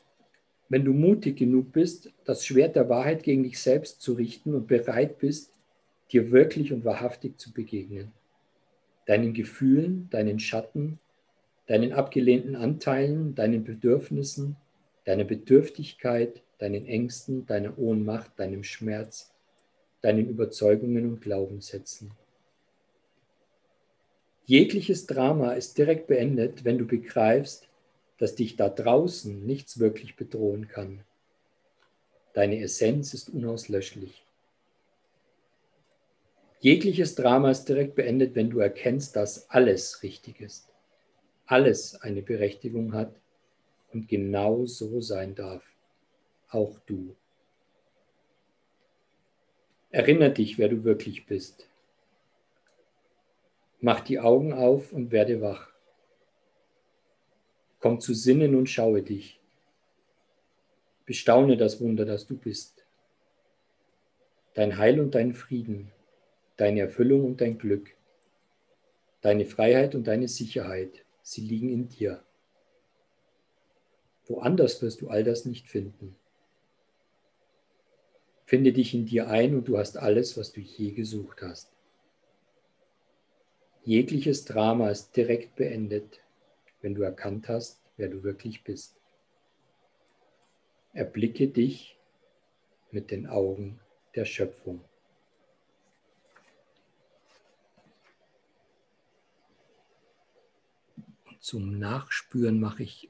wenn 0.68 0.84
du 0.84 0.92
mutig 0.92 1.36
genug 1.36 1.70
bist, 1.72 2.12
das 2.24 2.44
Schwert 2.44 2.74
der 2.74 2.88
Wahrheit 2.88 3.22
gegen 3.22 3.44
dich 3.44 3.60
selbst 3.60 4.00
zu 4.00 4.14
richten 4.14 4.52
und 4.52 4.66
bereit 4.66 5.18
bist, 5.18 5.52
dir 6.10 6.32
wirklich 6.32 6.72
und 6.72 6.84
wahrhaftig 6.84 7.38
zu 7.38 7.52
begegnen. 7.52 8.12
Deinen 9.06 9.32
Gefühlen, 9.32 10.08
deinen 10.10 10.40
Schatten, 10.40 10.98
deinen 11.68 11.92
abgelehnten 11.92 12.56
Anteilen, 12.56 13.36
deinen 13.36 13.62
Bedürfnissen, 13.62 14.56
deiner 15.06 15.25
Bedürftigkeit, 15.25 16.42
deinen 16.58 16.84
Ängsten, 16.86 17.46
deiner 17.46 17.78
Ohnmacht, 17.78 18.38
deinem 18.38 18.64
Schmerz, 18.64 19.32
deinen 20.02 20.28
Überzeugungen 20.28 21.08
und 21.08 21.20
Glaubenssätzen. 21.22 22.10
Jegliches 24.44 25.06
Drama 25.06 25.52
ist 25.52 25.78
direkt 25.78 26.08
beendet, 26.08 26.64
wenn 26.64 26.78
du 26.78 26.86
begreifst, 26.86 27.68
dass 28.18 28.34
dich 28.34 28.56
da 28.56 28.68
draußen 28.68 29.46
nichts 29.46 29.78
wirklich 29.78 30.16
bedrohen 30.16 30.68
kann. 30.68 31.02
Deine 32.32 32.60
Essenz 32.60 33.14
ist 33.14 33.30
unauslöschlich. 33.30 34.25
Jegliches 36.60 37.14
Drama 37.14 37.50
ist 37.50 37.66
direkt 37.66 37.94
beendet, 37.94 38.34
wenn 38.34 38.50
du 38.50 38.58
erkennst, 38.58 39.14
dass 39.14 39.50
alles 39.50 40.02
richtig 40.02 40.40
ist, 40.40 40.68
alles 41.46 42.00
eine 42.00 42.22
Berechtigung 42.22 42.92
hat 42.92 43.14
und 43.96 44.08
genau 44.08 44.66
so 44.66 45.00
sein 45.00 45.34
darf, 45.34 45.64
auch 46.50 46.78
du. 46.80 47.16
Erinnere 49.90 50.32
dich, 50.32 50.58
wer 50.58 50.68
du 50.68 50.84
wirklich 50.84 51.24
bist. 51.24 51.66
Mach 53.80 54.00
die 54.00 54.20
Augen 54.20 54.52
auf 54.52 54.92
und 54.92 55.12
werde 55.12 55.40
wach. 55.40 55.70
Komm 57.80 58.00
zu 58.00 58.12
Sinnen 58.12 58.54
und 58.54 58.68
schaue 58.68 59.02
dich. 59.02 59.40
Bestaune 61.06 61.56
das 61.56 61.80
Wunder, 61.80 62.04
das 62.04 62.26
du 62.26 62.36
bist. 62.36 62.84
Dein 64.52 64.76
Heil 64.76 65.00
und 65.00 65.14
dein 65.14 65.32
Frieden, 65.32 65.90
deine 66.58 66.80
Erfüllung 66.80 67.24
und 67.24 67.40
dein 67.40 67.56
Glück, 67.56 67.94
deine 69.22 69.46
Freiheit 69.46 69.94
und 69.94 70.06
deine 70.06 70.28
Sicherheit, 70.28 71.06
sie 71.22 71.40
liegen 71.40 71.70
in 71.70 71.88
dir. 71.88 72.25
Woanders 74.28 74.82
wirst 74.82 75.00
du 75.00 75.08
all 75.08 75.25
das 75.25 75.45
nicht 75.45 75.69
finden. 75.69 76.17
Finde 78.45 78.73
dich 78.73 78.95
in 78.95 79.06
dir 79.06 79.28
ein 79.28 79.54
und 79.54 79.67
du 79.69 79.78
hast 79.78 79.97
alles, 79.97 80.36
was 80.36 80.52
du 80.52 80.60
je 80.60 80.93
gesucht 80.93 81.43
hast. 81.43 81.73
Jegliches 83.82 84.45
Drama 84.45 84.91
ist 84.91 85.17
direkt 85.17 85.56
beendet, 85.56 86.21
wenn 86.80 86.95
du 86.95 87.02
erkannt 87.02 87.49
hast, 87.49 87.80
wer 87.97 88.08
du 88.08 88.23
wirklich 88.23 88.65
bist. 88.65 88.97
Erblicke 90.93 91.49
dich 91.49 91.97
mit 92.91 93.10
den 93.10 93.26
Augen 93.26 93.80
der 94.15 94.25
Schöpfung. 94.25 94.80
Zum 101.39 101.78
Nachspüren 101.78 102.58
mache 102.58 102.82
ich 102.82 103.08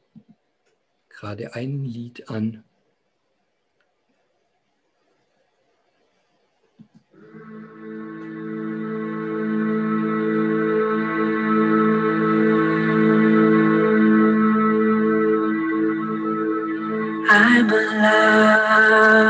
gerade 1.16 1.54
ein 1.54 1.84
Lied 1.84 2.28
an, 2.28 2.62
I'm 17.28 17.70
allowing 17.70 19.25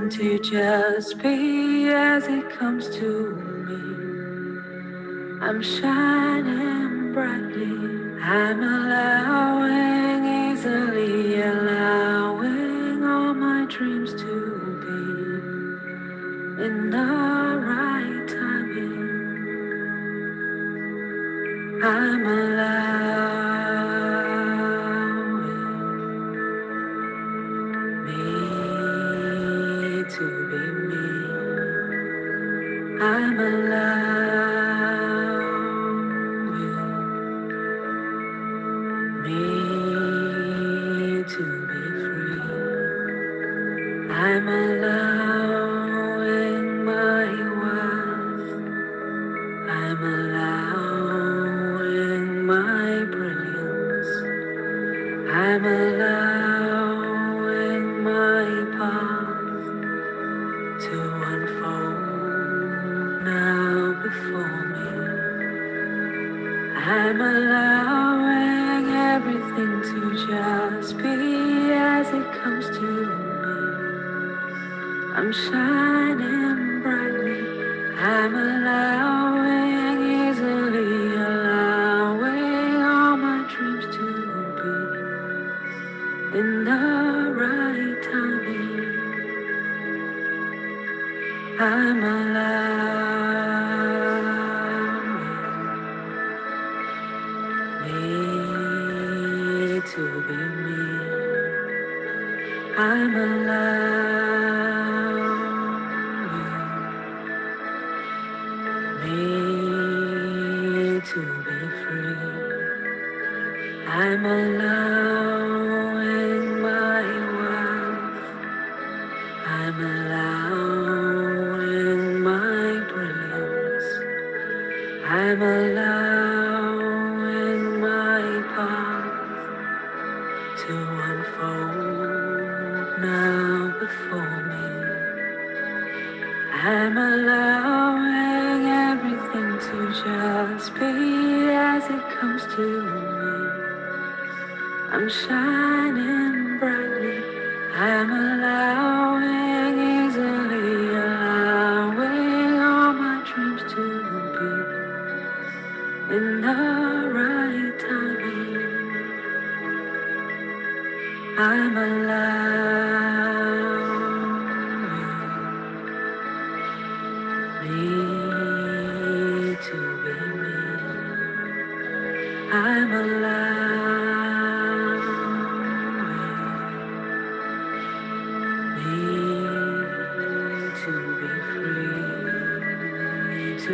to 0.00 0.38
just 0.38 1.18
be 1.18 1.90
as 1.90 2.26
it 2.26 2.48
comes 2.58 2.88
to 2.96 3.36
me. 3.68 5.38
I'm 5.46 5.62
shining 5.62 7.12
brightly. 7.12 8.22
I'm 8.22 8.62
allowing, 8.62 9.51
I'm 67.12 67.51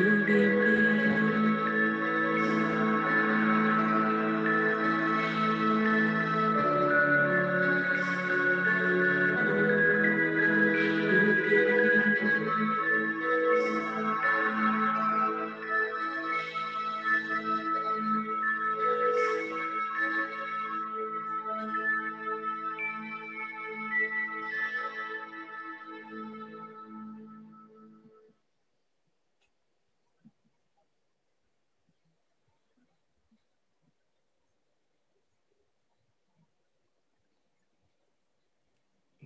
to 0.05 0.25
be 0.25 0.49
me. 0.49 0.78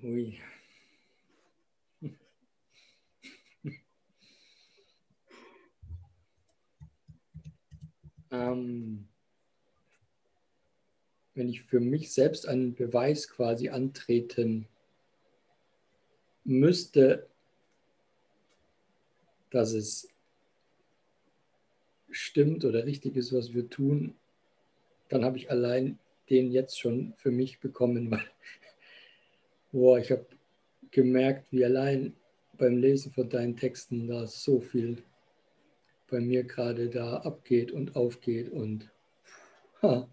Ui. 0.03 0.39
Ähm, 8.33 9.09
wenn 11.35 11.51
ich 11.51 11.63
für 11.65 11.81
mich 11.81 12.15
selbst 12.15 12.49
einen 12.49 12.75
Beweis 12.75 13.29
quasi 13.29 13.69
antreten 13.69 14.67
müsste, 16.43 17.29
dass 19.51 19.73
es 19.73 20.09
stimmt 22.11 22.65
oder 22.65 22.87
richtig 22.87 23.17
ist, 23.17 23.35
was 23.35 23.53
wir 23.53 23.69
tun, 23.69 24.17
dann 25.11 25.27
habe 25.27 25.37
ich 25.37 25.51
allein 25.51 25.99
den 26.31 26.51
jetzt 26.51 26.81
schon 26.81 27.13
für 27.19 27.31
mich 27.31 27.61
bekommen, 27.61 28.11
weil 28.11 28.25
boah, 29.73 29.99
ich 29.99 30.11
habe 30.11 30.27
gemerkt, 30.91 31.51
wie 31.51 31.65
allein 31.65 32.15
beim 32.59 32.77
Lesen 32.77 33.13
von 33.13 33.29
deinen 33.29 33.57
Texten 33.57 34.07
da 34.07 34.27
so 34.27 34.61
viel 34.61 35.03
bei 36.09 36.21
mir 36.21 36.45
gerade 36.45 36.91
da 36.91 37.17
abgeht 37.17 37.73
und 37.73 37.97
aufgeht 37.97 38.51
und 38.51 38.91
ha. 39.81 40.07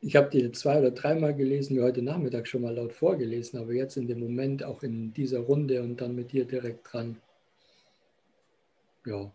ich 0.00 0.16
habe 0.16 0.30
die 0.30 0.50
zwei 0.52 0.78
oder 0.78 0.90
dreimal 0.90 1.34
gelesen, 1.34 1.76
wie 1.76 1.82
heute 1.82 2.00
Nachmittag 2.00 2.48
schon 2.48 2.62
mal 2.62 2.74
laut 2.74 2.94
vorgelesen, 2.94 3.58
aber 3.58 3.74
jetzt 3.74 3.98
in 3.98 4.08
dem 4.08 4.20
Moment 4.20 4.64
auch 4.64 4.82
in 4.82 5.12
dieser 5.12 5.40
Runde 5.40 5.82
und 5.82 6.00
dann 6.00 6.14
mit 6.14 6.32
dir 6.32 6.46
direkt 6.46 6.90
dran. 6.90 7.20
Ja, 9.04 9.30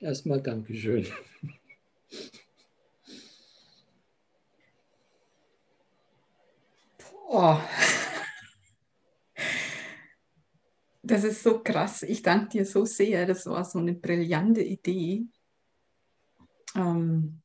erstmal 0.00 0.42
Dankeschön. 0.42 1.06
Oh. 7.36 7.58
Das 11.06 11.22
ist 11.22 11.42
so 11.42 11.62
krass. 11.62 12.02
Ich 12.02 12.22
danke 12.22 12.48
dir 12.48 12.64
so 12.64 12.86
sehr. 12.86 13.26
Das 13.26 13.44
war 13.44 13.62
so 13.66 13.78
eine 13.78 13.92
brillante 13.92 14.62
Idee. 14.62 15.26
Ähm, 16.74 17.42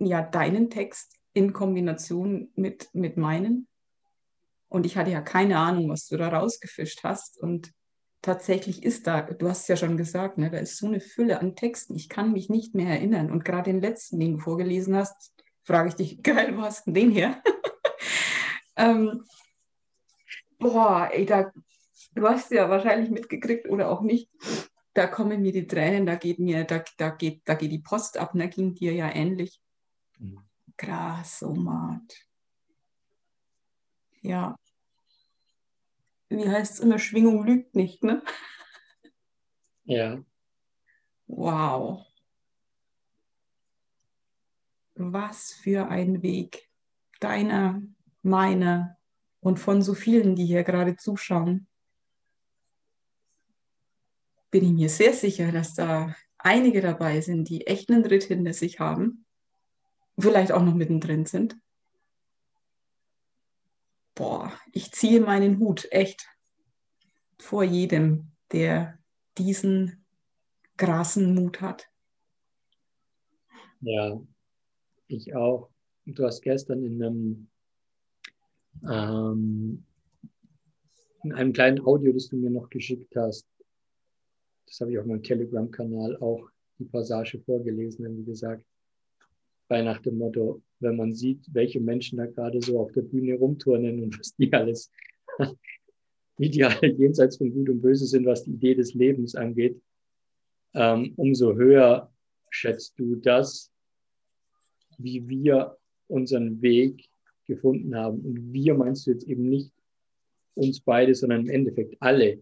ja, 0.00 0.22
deinen 0.22 0.70
Text 0.70 1.20
in 1.34 1.52
Kombination 1.52 2.50
mit, 2.56 2.92
mit 2.94 3.16
meinen. 3.16 3.68
Und 4.70 4.86
ich 4.86 4.96
hatte 4.96 5.12
ja 5.12 5.20
keine 5.20 5.58
Ahnung, 5.58 5.88
was 5.88 6.08
du 6.08 6.16
da 6.16 6.30
rausgefischt 6.30 7.04
hast. 7.04 7.38
Und 7.38 7.72
tatsächlich 8.22 8.82
ist 8.82 9.06
da, 9.06 9.20
du 9.22 9.48
hast 9.48 9.60
es 9.60 9.68
ja 9.68 9.76
schon 9.76 9.96
gesagt, 9.96 10.38
ne, 10.38 10.50
da 10.50 10.58
ist 10.58 10.78
so 10.78 10.88
eine 10.88 10.98
Fülle 10.98 11.38
an 11.38 11.54
Texten. 11.54 11.94
Ich 11.94 12.08
kann 12.08 12.32
mich 12.32 12.50
nicht 12.50 12.74
mehr 12.74 12.88
erinnern. 12.88 13.30
Und 13.30 13.44
gerade 13.44 13.70
den 13.70 13.80
letzten, 13.80 14.18
den 14.18 14.32
du 14.32 14.38
vorgelesen 14.40 14.96
hast, 14.96 15.32
frage 15.62 15.90
ich 15.90 15.94
dich, 15.94 16.22
geil, 16.24 16.56
wo 16.56 16.62
hast 16.62 16.88
du 16.88 16.90
den 16.90 17.12
her? 17.12 17.40
Ähm, 18.82 19.24
boah, 20.58 21.08
ey, 21.12 21.26
da, 21.26 21.52
du 22.14 22.28
hast 22.28 22.50
ja 22.50 22.68
wahrscheinlich 22.68 23.10
mitgekriegt 23.10 23.68
oder 23.68 23.90
auch 23.90 24.02
nicht, 24.02 24.30
da 24.94 25.06
kommen 25.06 25.42
mir 25.42 25.52
die 25.52 25.66
Tränen, 25.66 26.06
da 26.06 26.16
geht 26.16 26.38
mir, 26.38 26.64
da, 26.64 26.84
da, 26.98 27.10
geht, 27.10 27.42
da 27.44 27.54
geht 27.54 27.72
die 27.72 27.78
Post 27.78 28.18
ab, 28.18 28.34
ne? 28.34 28.48
ging 28.48 28.74
dir 28.74 28.92
ja 28.92 29.14
ähnlich. 29.14 29.60
Mhm. 30.18 30.40
Krass, 30.76 31.42
oh 31.42 31.54
Mann. 31.54 32.06
Ja. 34.20 34.56
Wie 36.28 36.48
heißt 36.48 36.74
es 36.74 36.80
immer, 36.80 36.98
Schwingung 36.98 37.44
lügt 37.44 37.74
nicht, 37.74 38.02
ne? 38.02 38.22
Ja, 39.84 40.22
Wow. 41.34 42.04
Was 44.94 45.54
für 45.54 45.88
ein 45.88 46.22
Weg. 46.22 46.68
Deiner, 47.20 47.80
meiner 48.22 48.96
und 49.40 49.58
von 49.58 49.82
so 49.82 49.94
vielen, 49.94 50.34
die 50.36 50.46
hier 50.46 50.64
gerade 50.64 50.96
zuschauen. 50.96 51.66
Bin 54.50 54.64
ich 54.64 54.72
mir 54.72 54.88
sehr 54.88 55.14
sicher, 55.14 55.50
dass 55.50 55.74
da 55.74 56.14
einige 56.38 56.80
dabei 56.80 57.20
sind, 57.20 57.48
die 57.48 57.66
echt 57.66 57.90
einen 57.90 58.04
Ritt 58.04 58.24
hinter 58.24 58.52
sich 58.52 58.80
haben. 58.80 59.24
Vielleicht 60.18 60.52
auch 60.52 60.62
noch 60.62 60.74
mittendrin 60.74 61.24
sind. 61.26 61.56
Boah, 64.14 64.52
ich 64.72 64.92
ziehe 64.92 65.20
meinen 65.20 65.58
Hut 65.58 65.88
echt 65.90 66.28
vor 67.38 67.64
jedem, 67.64 68.32
der 68.52 68.98
diesen 69.38 70.04
krassen 70.76 71.34
Mut 71.34 71.60
hat. 71.60 71.88
ja, 73.80 74.20
ich 75.08 75.34
auch. 75.34 75.70
Du 76.04 76.24
hast 76.24 76.42
gestern 76.42 76.84
in 76.84 77.02
einem, 77.02 77.50
ähm, 78.88 79.84
in 81.24 81.32
einem 81.32 81.52
kleinen 81.52 81.80
Audio, 81.84 82.12
das 82.12 82.28
du 82.28 82.36
mir 82.36 82.50
noch 82.50 82.68
geschickt 82.68 83.14
hast, 83.16 83.46
das 84.66 84.80
habe 84.80 84.92
ich 84.92 84.98
auf 84.98 85.06
meinem 85.06 85.22
Telegram-Kanal 85.22 86.16
auch 86.16 86.48
die 86.78 86.84
Passage 86.84 87.38
vorgelesen, 87.40 88.04
haben 88.04 88.18
wir 88.18 88.24
gesagt, 88.24 88.64
bei 89.68 89.82
nach 89.82 90.00
dem 90.02 90.18
Motto, 90.18 90.62
wenn 90.80 90.96
man 90.96 91.14
sieht, 91.14 91.46
welche 91.52 91.80
Menschen 91.80 92.18
da 92.18 92.26
gerade 92.26 92.60
so 92.60 92.80
auf 92.80 92.92
der 92.92 93.02
Bühne 93.02 93.34
rumturnen 93.34 94.02
und 94.02 94.18
was 94.18 94.34
die 94.36 94.52
alles, 94.52 94.90
wie 96.38 96.50
die 96.50 96.64
alle 96.64 96.92
jenseits 96.92 97.36
von 97.36 97.52
Gut 97.52 97.68
und 97.68 97.80
Böse 97.80 98.06
sind, 98.06 98.26
was 98.26 98.44
die 98.44 98.52
Idee 98.52 98.74
des 98.74 98.94
Lebens 98.94 99.34
angeht, 99.34 99.80
ähm, 100.74 101.12
umso 101.16 101.54
höher 101.54 102.12
schätzt 102.50 102.98
du 102.98 103.16
das, 103.16 103.70
wie 104.98 105.26
wir 105.28 105.76
unseren 106.08 106.60
Weg 106.60 107.08
gefunden 107.54 107.94
haben. 107.94 108.20
Und 108.20 108.52
wir 108.52 108.74
meinst 108.74 109.06
du 109.06 109.12
jetzt 109.12 109.26
eben 109.28 109.48
nicht 109.48 109.72
uns 110.54 110.80
beide, 110.80 111.14
sondern 111.14 111.42
im 111.42 111.50
Endeffekt 111.50 111.96
alle, 112.00 112.40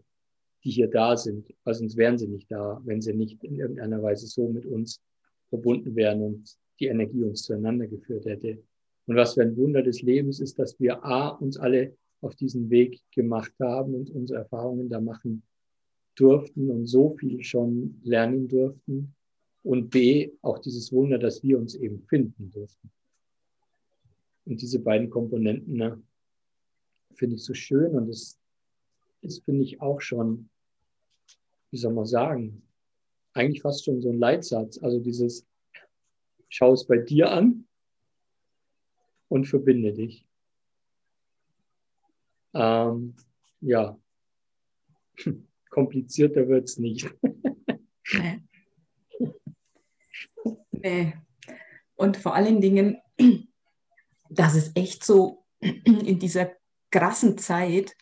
die 0.64 0.70
hier 0.70 0.88
da 0.88 1.16
sind, 1.16 1.52
weil 1.64 1.74
sonst 1.74 1.96
wären 1.96 2.18
sie 2.18 2.28
nicht 2.28 2.50
da, 2.50 2.80
wenn 2.84 3.00
sie 3.00 3.14
nicht 3.14 3.42
in 3.44 3.56
irgendeiner 3.56 4.02
Weise 4.02 4.26
so 4.26 4.48
mit 4.48 4.66
uns 4.66 5.00
verbunden 5.48 5.94
wären 5.96 6.22
und 6.22 6.56
die 6.78 6.86
Energie 6.86 7.22
uns 7.22 7.42
zueinander 7.42 7.86
geführt 7.86 8.26
hätte. 8.26 8.62
Und 9.06 9.16
was 9.16 9.34
für 9.34 9.42
ein 9.42 9.56
Wunder 9.56 9.82
des 9.82 10.02
Lebens 10.02 10.40
ist, 10.40 10.58
dass 10.58 10.78
wir 10.78 11.04
A, 11.04 11.28
uns 11.28 11.56
alle 11.56 11.96
auf 12.20 12.34
diesen 12.36 12.68
Weg 12.70 13.00
gemacht 13.12 13.52
haben 13.58 13.94
und 13.94 14.10
unsere 14.10 14.40
Erfahrungen 14.40 14.88
da 14.88 15.00
machen 15.00 15.42
durften 16.14 16.70
und 16.70 16.86
so 16.86 17.16
viel 17.16 17.42
schon 17.42 18.00
lernen 18.02 18.48
durften. 18.48 19.14
Und 19.62 19.90
B, 19.90 20.30
auch 20.42 20.58
dieses 20.58 20.92
Wunder, 20.92 21.18
dass 21.18 21.42
wir 21.42 21.58
uns 21.58 21.74
eben 21.74 22.02
finden 22.08 22.50
durften. 22.50 22.90
Und 24.50 24.60
diese 24.60 24.80
beiden 24.80 25.10
Komponenten 25.10 25.76
ne, 25.76 26.02
finde 27.14 27.36
ich 27.36 27.44
so 27.44 27.54
schön 27.54 27.94
und 27.94 28.08
das 28.08 28.36
ist, 29.20 29.44
finde 29.44 29.62
ich, 29.62 29.80
auch 29.80 30.00
schon, 30.00 30.50
wie 31.70 31.76
soll 31.76 31.92
man 31.92 32.06
sagen, 32.06 32.66
eigentlich 33.32 33.62
fast 33.62 33.84
schon 33.84 34.02
so 34.02 34.10
ein 34.10 34.18
Leitsatz. 34.18 34.82
Also 34.82 34.98
dieses, 34.98 35.46
schau 36.48 36.72
es 36.72 36.84
bei 36.84 36.98
dir 36.98 37.30
an 37.30 37.68
und 39.28 39.46
verbinde 39.46 39.92
dich. 39.92 40.26
Ähm, 42.52 43.14
ja, 43.60 43.96
komplizierter 45.70 46.48
wird 46.48 46.68
es 46.68 46.76
nicht. 46.76 47.08
nee. 50.72 51.14
Und 51.94 52.16
vor 52.16 52.34
allen 52.34 52.60
Dingen, 52.60 52.96
dass 54.30 54.54
es 54.54 54.70
echt 54.74 55.04
so 55.04 55.44
in 55.60 56.18
dieser 56.18 56.52
krassen 56.90 57.36
Zeit 57.36 57.96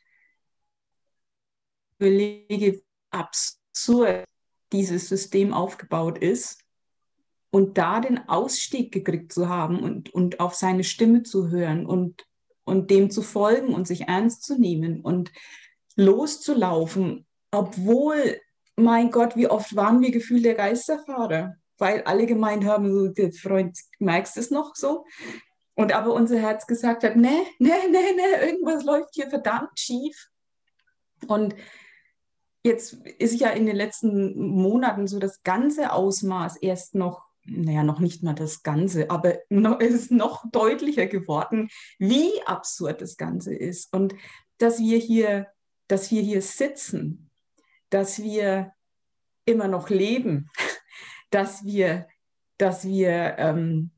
überlege, 1.98 2.82
absurd 3.10 4.24
dieses 4.72 5.08
System 5.08 5.52
aufgebaut 5.52 6.18
ist 6.18 6.62
und 7.50 7.78
da 7.78 8.00
den 8.00 8.28
Ausstieg 8.28 8.92
gekriegt 8.92 9.32
zu 9.32 9.48
haben 9.48 9.80
und, 9.82 10.14
und 10.14 10.40
auf 10.40 10.54
seine 10.54 10.84
Stimme 10.84 11.22
zu 11.22 11.48
hören 11.48 11.86
und, 11.86 12.26
und 12.64 12.90
dem 12.90 13.10
zu 13.10 13.22
folgen 13.22 13.74
und 13.74 13.86
sich 13.86 14.02
ernst 14.02 14.42
zu 14.42 14.58
nehmen 14.58 15.00
und 15.00 15.32
loszulaufen, 15.96 17.26
obwohl, 17.50 18.38
mein 18.76 19.10
Gott, 19.10 19.34
wie 19.36 19.48
oft 19.48 19.74
waren 19.74 20.00
wir 20.00 20.10
gefühlt 20.10 20.44
der 20.44 20.54
Geisterfahrer, 20.54 21.56
weil 21.78 22.02
alle 22.02 22.26
gemeint 22.26 22.64
haben, 22.64 22.92
so, 22.92 23.30
Freund, 23.32 23.76
merkst 23.98 24.36
du 24.36 24.40
es 24.40 24.50
noch 24.50 24.76
so? 24.76 25.04
Und 25.78 25.92
aber 25.92 26.12
unser 26.12 26.40
Herz 26.40 26.66
gesagt 26.66 27.04
hat, 27.04 27.14
nee, 27.14 27.46
nee, 27.60 27.70
nee, 27.88 28.12
nee, 28.16 28.46
irgendwas 28.48 28.82
läuft 28.82 29.14
hier 29.14 29.30
verdammt 29.30 29.78
schief. 29.78 30.28
Und 31.28 31.54
jetzt 32.64 32.94
ist 32.94 33.38
ja 33.38 33.50
in 33.50 33.64
den 33.64 33.76
letzten 33.76 34.36
Monaten 34.36 35.06
so 35.06 35.20
das 35.20 35.44
ganze 35.44 35.92
Ausmaß 35.92 36.56
erst 36.56 36.96
noch, 36.96 37.22
naja, 37.44 37.84
noch 37.84 38.00
nicht 38.00 38.24
mal 38.24 38.34
das 38.34 38.64
Ganze, 38.64 39.08
aber 39.08 39.38
es 39.80 39.94
ist 39.94 40.10
noch 40.10 40.42
deutlicher 40.50 41.06
geworden, 41.06 41.68
wie 42.00 42.42
absurd 42.44 43.00
das 43.00 43.16
Ganze 43.16 43.54
ist. 43.54 43.92
Und 43.94 44.16
dass 44.58 44.80
wir 44.80 44.98
hier, 44.98 45.46
dass 45.86 46.10
wir 46.10 46.22
hier 46.22 46.42
sitzen, 46.42 47.30
dass 47.88 48.20
wir 48.20 48.72
immer 49.44 49.68
noch 49.68 49.90
leben, 49.90 50.50
dass 51.30 51.64
wir, 51.64 52.08
dass 52.56 52.84
wir 52.84 53.36
ähm, 53.38 53.92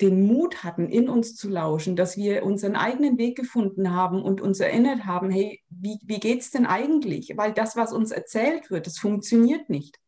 den 0.00 0.26
Mut 0.26 0.64
hatten, 0.64 0.88
in 0.88 1.08
uns 1.08 1.36
zu 1.36 1.48
lauschen, 1.48 1.96
dass 1.96 2.16
wir 2.16 2.42
unseren 2.44 2.76
eigenen 2.76 3.18
Weg 3.18 3.36
gefunden 3.36 3.94
haben 3.94 4.22
und 4.22 4.40
uns 4.40 4.60
erinnert 4.60 5.04
haben, 5.04 5.30
hey, 5.30 5.60
wie, 5.68 5.98
wie 6.04 6.20
geht 6.20 6.40
es 6.40 6.50
denn 6.50 6.66
eigentlich? 6.66 7.34
Weil 7.36 7.52
das, 7.52 7.76
was 7.76 7.92
uns 7.92 8.10
erzählt 8.10 8.70
wird, 8.70 8.86
das 8.86 8.98
funktioniert 8.98 9.68
nicht. 9.68 9.98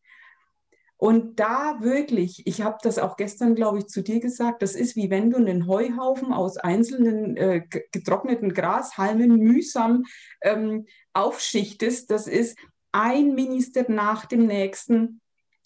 Und 1.03 1.41
da 1.41 1.79
wirklich, 1.81 2.47
ich 2.47 2.63
habe 2.63 2.79
das 2.81 3.01
auch 3.01 3.17
gestern, 3.17 3.57
glaube 3.57 3.79
ich, 3.79 3.89
zu 3.89 4.03
dir 4.03 4.21
gesagt, 4.21 4.63
das 4.63 4.77
ist 4.77 4.95
wie 4.95 5.11
wenn 5.11 5.31
du 5.31 5.37
einen 5.37 5.67
Heuhaufen 5.67 6.33
aus 6.33 6.59
einzelnen 6.59 7.37
äh, 7.37 7.63
getrockneten 7.91 8.55
Grashalmen 8.55 9.37
mühsam 9.37 10.05
ähm, 10.43 10.87
aufschichtest. 11.13 12.09
Das 12.09 12.29
ist 12.29 12.57
ein 12.93 13.35
Minister 13.35 13.85
nach 13.91 14.27
dem 14.27 14.47
nächsten 14.47 15.22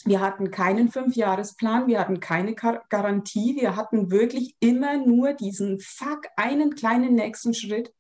wir 0.07 0.21
hatten 0.21 0.51
keinen 0.51 0.89
Fünfjahresplan, 0.89 1.89
wir 1.89 2.01
hatten 2.01 2.21
keine 2.21 2.55
Garantie, 2.55 3.57
wir 3.61 3.75
hatten 3.77 4.11
wirklich 4.11 4.57
immer 4.61 4.97
nur 4.97 5.33
diesen 5.35 5.81
Fuck, 5.81 6.27
einen 6.37 6.75
kleinen 6.75 7.15
nächsten 7.15 7.55
Schritt, 7.55 7.93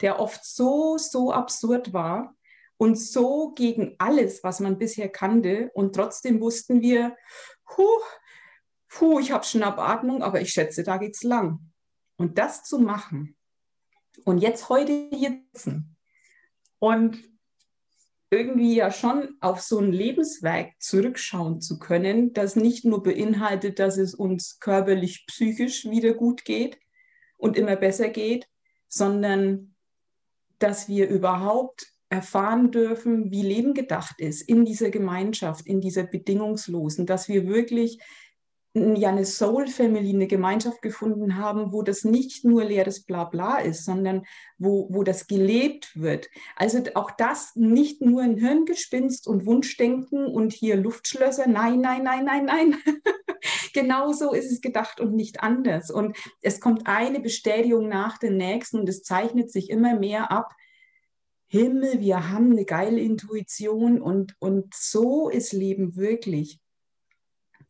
der 0.00 0.18
oft 0.18 0.44
so, 0.44 0.96
so 0.96 1.32
absurd 1.32 1.92
war 1.92 2.34
und 2.78 2.98
so 2.98 3.52
gegen 3.52 3.94
alles, 3.98 4.42
was 4.42 4.60
man 4.60 4.78
bisher 4.78 5.10
kannte. 5.10 5.70
Und 5.74 5.94
trotzdem 5.94 6.40
wussten 6.40 6.80
wir, 6.80 7.14
huh, 7.76 8.00
puh, 8.88 9.20
ich 9.20 9.32
habe 9.32 9.44
Schnappatmung, 9.44 10.22
aber 10.22 10.40
ich 10.40 10.50
schätze, 10.50 10.82
da 10.82 10.96
geht's 10.96 11.22
lang. 11.22 11.72
Und 12.16 12.38
das 12.38 12.64
zu 12.64 12.78
machen 12.78 13.36
und 14.24 14.38
jetzt 14.38 14.68
heute 14.70 15.10
hier 15.12 15.42
sitzen 15.52 15.96
und 16.78 17.29
irgendwie 18.30 18.76
ja 18.76 18.92
schon 18.92 19.36
auf 19.40 19.60
so 19.60 19.78
ein 19.78 19.92
Lebenswerk 19.92 20.72
zurückschauen 20.78 21.60
zu 21.60 21.78
können, 21.78 22.32
das 22.32 22.54
nicht 22.54 22.84
nur 22.84 23.02
beinhaltet, 23.02 23.80
dass 23.80 23.96
es 23.96 24.14
uns 24.14 24.60
körperlich, 24.60 25.26
psychisch 25.26 25.84
wieder 25.84 26.14
gut 26.14 26.44
geht 26.44 26.78
und 27.36 27.56
immer 27.56 27.74
besser 27.74 28.08
geht, 28.08 28.46
sondern 28.88 29.74
dass 30.60 30.88
wir 30.88 31.08
überhaupt 31.08 31.92
erfahren 32.08 32.70
dürfen, 32.70 33.30
wie 33.30 33.42
Leben 33.42 33.74
gedacht 33.74 34.20
ist 34.20 34.42
in 34.42 34.64
dieser 34.64 34.90
Gemeinschaft, 34.90 35.66
in 35.66 35.80
dieser 35.80 36.04
bedingungslosen, 36.04 37.06
dass 37.06 37.28
wir 37.28 37.46
wirklich 37.46 38.00
ja 38.74 39.08
eine 39.08 39.24
Soul 39.24 39.66
Family, 39.66 40.10
eine 40.10 40.28
Gemeinschaft 40.28 40.80
gefunden 40.80 41.36
haben, 41.36 41.72
wo 41.72 41.82
das 41.82 42.04
nicht 42.04 42.44
nur 42.44 42.64
leeres 42.64 43.02
Blabla 43.04 43.58
ist, 43.58 43.84
sondern 43.84 44.24
wo, 44.58 44.86
wo 44.90 45.02
das 45.02 45.26
gelebt 45.26 45.90
wird. 46.00 46.28
Also 46.54 46.82
auch 46.94 47.10
das 47.10 47.56
nicht 47.56 48.00
nur 48.00 48.22
ein 48.22 48.36
Hirngespinst 48.36 49.26
und 49.26 49.44
Wunschdenken 49.44 50.26
und 50.26 50.52
hier 50.52 50.76
Luftschlösser. 50.76 51.48
Nein, 51.48 51.80
nein, 51.80 52.04
nein, 52.04 52.24
nein, 52.24 52.44
nein. 52.44 52.76
Genauso 53.74 54.32
ist 54.32 54.52
es 54.52 54.60
gedacht 54.60 55.00
und 55.00 55.14
nicht 55.14 55.42
anders. 55.42 55.90
Und 55.90 56.16
es 56.40 56.60
kommt 56.60 56.86
eine 56.86 57.18
Bestätigung 57.18 57.88
nach 57.88 58.18
der 58.18 58.30
nächsten 58.30 58.78
und 58.78 58.88
es 58.88 59.02
zeichnet 59.02 59.50
sich 59.50 59.68
immer 59.70 59.98
mehr 59.98 60.30
ab. 60.30 60.54
Himmel, 61.48 61.98
wir 61.98 62.30
haben 62.30 62.52
eine 62.52 62.64
geile 62.64 63.00
Intuition 63.00 64.00
und, 64.00 64.36
und 64.38 64.72
so 64.72 65.28
ist 65.28 65.52
Leben 65.52 65.96
wirklich. 65.96 66.60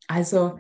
Also 0.07 0.59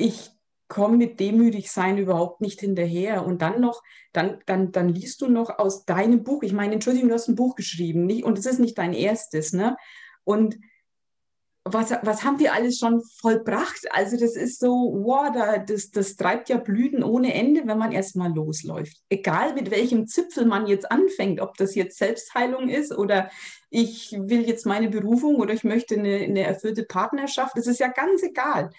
ich 0.00 0.30
komme 0.70 0.96
mit 0.96 1.20
demütig 1.20 1.70
sein 1.70 1.98
überhaupt 1.98 2.40
nicht 2.40 2.60
hinterher. 2.60 3.26
Und 3.26 3.42
dann 3.42 3.60
noch, 3.60 3.82
dann, 4.12 4.38
dann, 4.46 4.72
dann 4.72 4.88
liest 4.88 5.20
du 5.20 5.28
noch 5.28 5.58
aus 5.58 5.84
deinem 5.84 6.22
Buch. 6.22 6.42
Ich 6.42 6.54
meine, 6.54 6.74
Entschuldigung, 6.74 7.10
du 7.10 7.14
hast 7.14 7.28
ein 7.28 7.36
Buch 7.36 7.56
geschrieben, 7.56 8.06
nicht? 8.06 8.24
Und 8.24 8.38
es 8.38 8.46
ist 8.46 8.60
nicht 8.60 8.78
dein 8.78 8.94
erstes, 8.94 9.52
ne? 9.52 9.76
Und 10.24 10.58
was, 11.64 11.90
was 12.02 12.24
haben 12.24 12.38
wir 12.38 12.54
alles 12.54 12.78
schon 12.78 13.02
vollbracht? 13.20 13.86
Also 13.90 14.16
das 14.16 14.34
ist 14.34 14.60
so, 14.60 14.68
wow, 14.70 15.30
da, 15.32 15.58
das, 15.58 15.90
das 15.90 16.16
treibt 16.16 16.48
ja 16.48 16.56
Blüten 16.56 17.02
ohne 17.02 17.34
Ende, 17.34 17.66
wenn 17.66 17.76
man 17.76 17.92
erstmal 17.92 18.32
losläuft. 18.32 18.96
Egal 19.10 19.54
mit 19.54 19.70
welchem 19.70 20.06
Zipfel 20.06 20.46
man 20.46 20.66
jetzt 20.66 20.90
anfängt, 20.90 21.40
ob 21.40 21.56
das 21.58 21.74
jetzt 21.74 21.98
Selbstheilung 21.98 22.68
ist 22.68 22.96
oder 22.96 23.30
ich 23.68 24.12
will 24.18 24.48
jetzt 24.48 24.64
meine 24.64 24.88
Berufung 24.88 25.36
oder 25.36 25.52
ich 25.52 25.64
möchte 25.64 25.96
eine, 25.96 26.16
eine 26.16 26.42
erfüllte 26.42 26.84
Partnerschaft, 26.84 27.56
das 27.56 27.66
ist 27.66 27.78
ja 27.78 27.88
ganz 27.88 28.22
egal. 28.22 28.70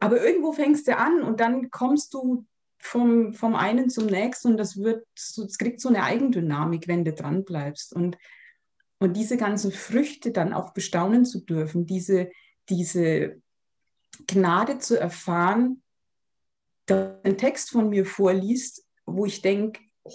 Aber 0.00 0.22
irgendwo 0.22 0.52
fängst 0.52 0.88
du 0.88 0.96
an 0.96 1.22
und 1.22 1.40
dann 1.40 1.70
kommst 1.70 2.14
du 2.14 2.46
vom, 2.78 3.34
vom 3.34 3.54
einen 3.54 3.90
zum 3.90 4.06
nächsten 4.06 4.48
und 4.48 4.56
das 4.56 4.78
wird, 4.78 5.06
es 5.14 5.58
kriegt 5.58 5.80
so 5.80 5.90
eine 5.90 6.02
Eigendynamik, 6.02 6.88
wenn 6.88 7.04
du 7.04 7.12
dran 7.12 7.44
bleibst. 7.44 7.94
Und, 7.94 8.16
und 8.98 9.16
diese 9.16 9.36
ganzen 9.36 9.70
Früchte 9.70 10.32
dann 10.32 10.54
auch 10.54 10.72
bestaunen 10.72 11.26
zu 11.26 11.44
dürfen, 11.44 11.86
diese, 11.86 12.30
diese 12.70 13.40
Gnade 14.26 14.78
zu 14.78 14.98
erfahren, 14.98 15.82
dass 16.86 17.22
ein 17.22 17.36
Text 17.36 17.70
von 17.70 17.90
mir 17.90 18.06
vorliest, 18.06 18.86
wo 19.04 19.26
ich 19.26 19.42
denke, 19.42 19.80
oh, 20.02 20.12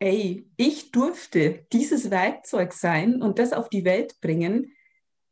ey, 0.00 0.50
ich 0.56 0.90
durfte 0.90 1.66
dieses 1.72 2.10
Werkzeug 2.10 2.72
sein 2.72 3.22
und 3.22 3.38
das 3.38 3.52
auf 3.52 3.68
die 3.68 3.84
Welt 3.84 4.20
bringen. 4.20 4.72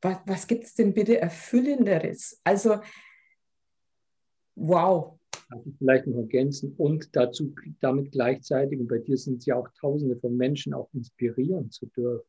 Was, 0.01 0.19
was 0.27 0.47
gibt 0.47 0.65
es 0.65 0.75
denn 0.75 0.95
bitte 0.95 1.21
Erfüllenderes? 1.21 2.41
Also 2.45 2.79
Wow. 4.61 5.19
Vielleicht 5.79 6.07
noch 6.07 6.19
ergänzen 6.19 6.75
und 6.77 7.15
dazu 7.17 7.55
damit 7.81 8.13
gleichzeitig, 8.13 8.79
und 8.79 8.89
bei 8.89 8.99
dir 8.99 9.17
sind 9.17 9.39
es 9.39 9.47
ja 9.47 9.57
auch 9.57 9.69
Tausende 9.81 10.17
von 10.17 10.37
Menschen, 10.37 10.75
auch 10.75 10.89
inspirieren 10.93 11.71
zu 11.71 11.87
dürfen. 11.87 12.27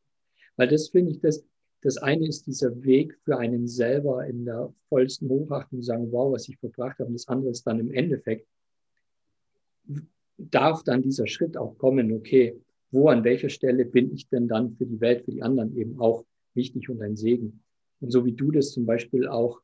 Weil 0.56 0.68
das 0.68 0.88
finde 0.88 1.12
ich, 1.12 1.20
das, 1.20 1.44
das 1.82 1.98
eine 1.98 2.26
ist 2.26 2.46
dieser 2.46 2.82
Weg 2.82 3.18
für 3.24 3.36
einen 3.38 3.68
selber 3.68 4.26
in 4.26 4.46
der 4.46 4.72
vollsten 4.88 5.28
Hochachtung 5.28 5.80
zu 5.80 5.86
sagen, 5.86 6.10
wow, 6.12 6.32
was 6.32 6.48
ich 6.48 6.56
verbracht 6.58 6.98
habe. 6.98 7.08
Und 7.08 7.14
das 7.14 7.28
andere 7.28 7.50
ist 7.50 7.66
dann 7.66 7.78
im 7.78 7.90
Endeffekt 7.90 8.46
darf 10.38 10.82
dann 10.84 11.02
dieser 11.02 11.26
Schritt 11.26 11.56
auch 11.56 11.76
kommen, 11.76 12.12
okay, 12.12 12.58
wo 12.90 13.08
an 13.08 13.24
welcher 13.24 13.50
Stelle 13.50 13.84
bin 13.84 14.12
ich 14.12 14.28
denn 14.28 14.48
dann 14.48 14.74
für 14.76 14.86
die 14.86 15.00
Welt, 15.00 15.24
für 15.24 15.32
die 15.32 15.42
anderen 15.42 15.76
eben 15.76 16.00
auch 16.00 16.24
wichtig 16.54 16.88
und 16.88 17.02
ein 17.02 17.16
Segen. 17.16 17.62
Und 18.00 18.10
so 18.10 18.24
wie 18.24 18.32
du 18.32 18.50
das 18.50 18.72
zum 18.72 18.86
Beispiel 18.86 19.28
auch 19.28 19.60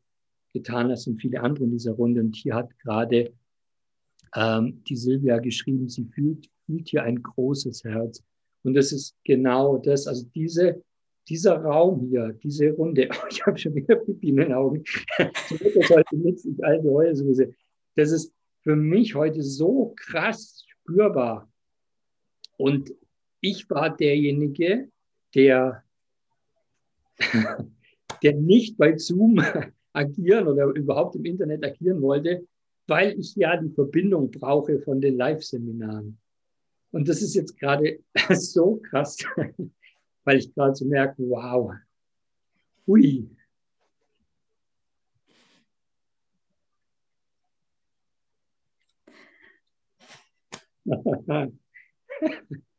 getan 0.56 0.90
hast 0.90 1.06
und 1.06 1.20
viele 1.20 1.40
andere 1.40 1.64
in 1.64 1.70
dieser 1.70 1.92
Runde. 1.92 2.20
Und 2.20 2.34
hier 2.34 2.54
hat 2.54 2.70
gerade 2.78 3.32
ähm, 4.34 4.82
die 4.88 4.96
Silvia 4.96 5.38
geschrieben, 5.38 5.88
sie 5.88 6.04
fühlt, 6.04 6.48
fühlt 6.64 6.88
hier 6.88 7.02
ein 7.02 7.22
großes 7.22 7.84
Herz. 7.84 8.22
Und 8.62 8.74
das 8.74 8.92
ist 8.92 9.14
genau 9.24 9.78
das, 9.78 10.06
also 10.06 10.26
diese, 10.34 10.82
dieser 11.28 11.56
Raum 11.62 12.08
hier, 12.08 12.32
diese 12.42 12.70
Runde, 12.72 13.08
oh, 13.12 13.26
ich 13.30 13.44
habe 13.46 13.58
schon 13.58 13.74
wieder 13.74 13.96
Pipi 13.96 14.30
in 14.30 14.36
den 14.36 14.52
Augen, 14.52 14.82
das 15.18 15.90
heute 15.90 16.16
nichts, 16.16 16.44
ich 16.44 16.64
alte 16.64 16.90
Heulsuse. 16.90 17.52
Das 17.96 18.10
ist 18.10 18.32
für 18.62 18.76
mich 18.76 19.14
heute 19.14 19.42
so 19.42 19.94
krass 19.96 20.64
spürbar. 20.66 21.50
Und 22.56 22.92
ich 23.40 23.68
war 23.68 23.94
derjenige, 23.94 24.88
der, 25.34 25.84
der 28.22 28.34
nicht 28.34 28.76
bei 28.78 28.96
Zoom 28.96 29.40
agieren 29.96 30.46
oder 30.46 30.66
überhaupt 30.66 31.16
im 31.16 31.24
Internet 31.24 31.64
agieren 31.64 32.02
wollte, 32.02 32.46
weil 32.86 33.18
ich 33.18 33.34
ja 33.34 33.56
die 33.56 33.70
Verbindung 33.70 34.30
brauche 34.30 34.78
von 34.80 35.00
den 35.00 35.16
Live-Seminaren. 35.16 36.18
Und 36.92 37.08
das 37.08 37.22
ist 37.22 37.34
jetzt 37.34 37.58
gerade 37.58 37.98
so 38.34 38.76
krass, 38.76 39.16
weil 40.24 40.38
ich 40.38 40.54
gerade 40.54 40.74
so 40.74 40.84
merke, 40.84 41.22
wow, 41.28 41.72
hui. 42.86 43.28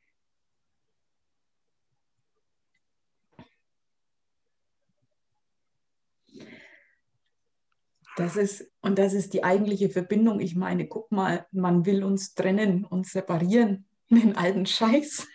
Das 8.17 8.36
ist, 8.36 8.67
und 8.82 8.97
das 8.97 9.13
ist 9.13 9.34
die 9.34 9.43
eigentliche 9.43 9.91
Verbindung. 9.91 10.39
Ich 10.39 10.56
meine, 10.56 10.88
guck 10.88 11.12
mal, 11.12 11.45
man 11.51 11.86
will 11.86 12.03
uns 12.03 12.34
trennen 12.34 12.84
und 12.84 13.06
separieren, 13.06 13.86
den 14.10 14.36
alten 14.36 14.65
Scheiß. 14.65 15.27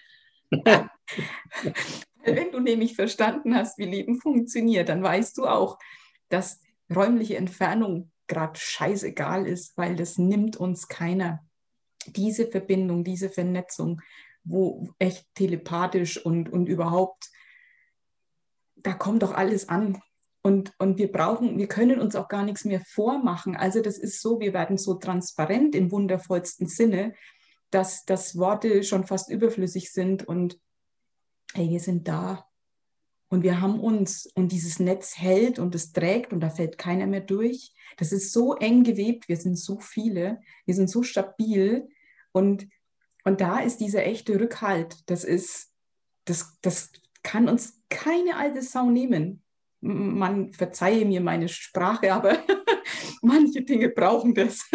Wenn 2.24 2.50
du 2.50 2.58
nämlich 2.58 2.96
verstanden 2.96 3.54
hast, 3.54 3.78
wie 3.78 3.84
Leben 3.84 4.20
funktioniert, 4.20 4.88
dann 4.88 5.00
weißt 5.00 5.38
du 5.38 5.46
auch, 5.46 5.78
dass 6.28 6.60
räumliche 6.92 7.36
Entfernung 7.36 8.10
gerade 8.26 8.58
scheißegal 8.58 9.46
ist, 9.46 9.78
weil 9.78 9.94
das 9.94 10.18
nimmt 10.18 10.56
uns 10.56 10.88
keiner. 10.88 11.46
Diese 12.06 12.48
Verbindung, 12.48 13.04
diese 13.04 13.30
Vernetzung, 13.30 14.00
wo 14.42 14.88
echt 14.98 15.32
telepathisch 15.36 16.18
und, 16.18 16.52
und 16.52 16.66
überhaupt, 16.66 17.30
da 18.74 18.92
kommt 18.92 19.22
doch 19.22 19.34
alles 19.34 19.68
an. 19.68 20.02
Und, 20.42 20.72
und 20.78 20.98
wir 20.98 21.10
brauchen, 21.10 21.56
wir 21.56 21.68
können 21.68 22.00
uns 22.00 22.16
auch 22.16 22.28
gar 22.28 22.44
nichts 22.44 22.64
mehr 22.64 22.80
vormachen. 22.80 23.56
Also 23.56 23.80
das 23.80 23.96
ist 23.96 24.20
so, 24.20 24.40
wir 24.40 24.52
werden 24.52 24.76
so 24.76 24.94
transparent 24.94 25.76
im 25.76 25.92
wundervollsten 25.92 26.66
Sinne, 26.66 27.14
dass, 27.70 28.04
dass 28.04 28.36
Worte 28.36 28.82
schon 28.82 29.06
fast 29.06 29.30
überflüssig 29.30 29.92
sind 29.92 30.26
und 30.26 30.58
hey, 31.54 31.70
wir 31.70 31.80
sind 31.80 32.08
da. 32.08 32.46
Und 33.28 33.44
wir 33.44 33.60
haben 33.60 33.80
uns. 33.80 34.26
Und 34.26 34.52
dieses 34.52 34.78
Netz 34.78 35.16
hält 35.16 35.58
und 35.58 35.74
es 35.74 35.92
trägt 35.92 36.32
und 36.32 36.40
da 36.40 36.50
fällt 36.50 36.76
keiner 36.76 37.06
mehr 37.06 37.20
durch. 37.20 37.72
Das 37.96 38.12
ist 38.12 38.32
so 38.32 38.54
eng 38.56 38.82
gewebt, 38.82 39.28
wir 39.28 39.36
sind 39.36 39.56
so 39.56 39.78
viele, 39.78 40.40
wir 40.66 40.74
sind 40.74 40.90
so 40.90 41.02
stabil. 41.02 41.88
Und, 42.32 42.68
und 43.24 43.40
da 43.40 43.60
ist 43.60 43.78
dieser 43.78 44.04
echte 44.04 44.38
Rückhalt, 44.38 44.98
das 45.06 45.24
ist, 45.24 45.70
das, 46.24 46.58
das 46.62 46.90
kann 47.22 47.48
uns 47.48 47.80
keine 47.88 48.36
alte 48.36 48.60
Sau 48.60 48.90
nehmen 48.90 49.41
man 49.82 50.52
verzeihe 50.52 51.04
mir 51.04 51.20
meine 51.20 51.48
Sprache, 51.48 52.12
aber 52.12 52.38
manche 53.22 53.62
Dinge 53.62 53.88
brauchen 53.90 54.34
das. 54.34 54.70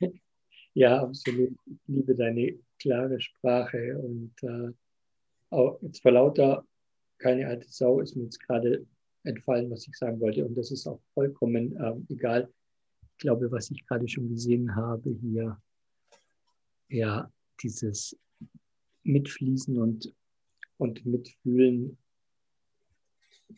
ja, 0.74 1.02
absolut. 1.02 1.56
Ich 1.66 1.78
liebe 1.86 2.14
deine 2.14 2.58
klare 2.78 3.20
Sprache 3.20 3.98
und 3.98 4.32
äh, 4.42 4.72
auch 5.50 5.80
jetzt 5.82 6.00
vor 6.00 6.12
lauter 6.12 6.64
keine 7.18 7.46
alte 7.46 7.68
Sau 7.68 8.00
ist 8.00 8.16
mir 8.16 8.24
jetzt 8.24 8.40
gerade 8.40 8.84
entfallen, 9.24 9.70
was 9.70 9.86
ich 9.86 9.94
sagen 9.94 10.20
wollte 10.20 10.44
und 10.44 10.56
das 10.56 10.70
ist 10.70 10.86
auch 10.86 11.00
vollkommen 11.14 11.76
äh, 11.76 12.12
egal. 12.12 12.52
Ich 13.02 13.18
glaube, 13.18 13.50
was 13.52 13.70
ich 13.70 13.86
gerade 13.86 14.08
schon 14.08 14.28
gesehen 14.28 14.74
habe 14.74 15.10
hier, 15.10 15.60
ja, 16.88 17.30
dieses 17.62 18.18
Mitfließen 19.04 19.78
und, 19.78 20.12
und 20.78 21.06
Mitfühlen 21.06 21.96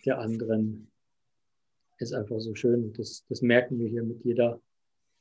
der 0.05 0.19
anderen 0.19 0.91
ist 1.99 2.13
einfach 2.13 2.41
so 2.41 2.55
schön. 2.55 2.93
Das, 2.95 3.25
das 3.29 3.43
merken 3.43 3.79
wir 3.79 3.89
hier 3.89 4.03
mit 4.03 4.25
jeder, 4.25 4.61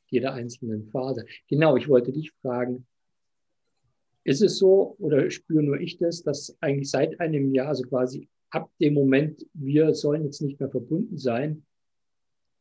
jeder 0.08 0.32
einzelnen 0.32 0.86
Phase. 0.88 1.24
Genau, 1.48 1.76
ich 1.76 1.88
wollte 1.88 2.12
dich 2.12 2.32
fragen, 2.42 2.86
ist 4.24 4.42
es 4.42 4.58
so 4.58 4.96
oder 4.98 5.30
spüre 5.30 5.62
nur 5.62 5.80
ich 5.80 5.98
das, 5.98 6.22
dass 6.22 6.56
eigentlich 6.60 6.90
seit 6.90 7.20
einem 7.20 7.54
Jahr, 7.54 7.68
also 7.68 7.82
quasi 7.84 8.28
ab 8.50 8.70
dem 8.80 8.94
Moment, 8.94 9.46
wir 9.52 9.94
sollen 9.94 10.24
jetzt 10.24 10.40
nicht 10.40 10.58
mehr 10.58 10.70
verbunden 10.70 11.18
sein, 11.18 11.64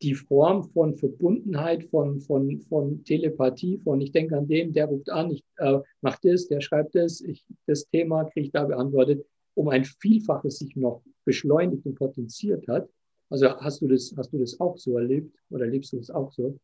die 0.01 0.15
Form 0.15 0.63
von 0.63 0.97
Verbundenheit, 0.97 1.85
von, 1.85 2.19
von, 2.19 2.59
von 2.59 3.03
Telepathie, 3.05 3.77
von 3.77 4.01
ich 4.01 4.11
denke 4.11 4.37
an 4.37 4.47
den, 4.47 4.73
der 4.73 4.87
ruft 4.87 5.09
an, 5.09 5.31
ich 5.31 5.45
äh, 5.57 5.79
mache 6.01 6.19
das, 6.23 6.47
der 6.47 6.59
schreibt 6.59 6.95
das, 6.95 7.21
ich, 7.21 7.45
das 7.67 7.87
Thema 7.89 8.25
kriege 8.25 8.47
ich 8.47 8.51
da 8.51 8.65
beantwortet, 8.65 9.25
um 9.53 9.69
ein 9.69 9.85
Vielfaches 9.85 10.59
sich 10.59 10.75
noch 10.75 11.03
beschleunigt 11.25 11.85
und 11.85 11.95
potenziert 11.95 12.67
hat. 12.67 12.89
Also 13.29 13.49
hast 13.59 13.81
du 13.81 13.87
das, 13.87 14.13
hast 14.17 14.31
du 14.31 14.39
das 14.39 14.59
auch 14.59 14.77
so 14.77 14.97
erlebt 14.97 15.35
oder 15.49 15.65
erlebst 15.65 15.93
du 15.93 15.97
das 15.97 16.09
auch 16.09 16.31
so? 16.31 16.59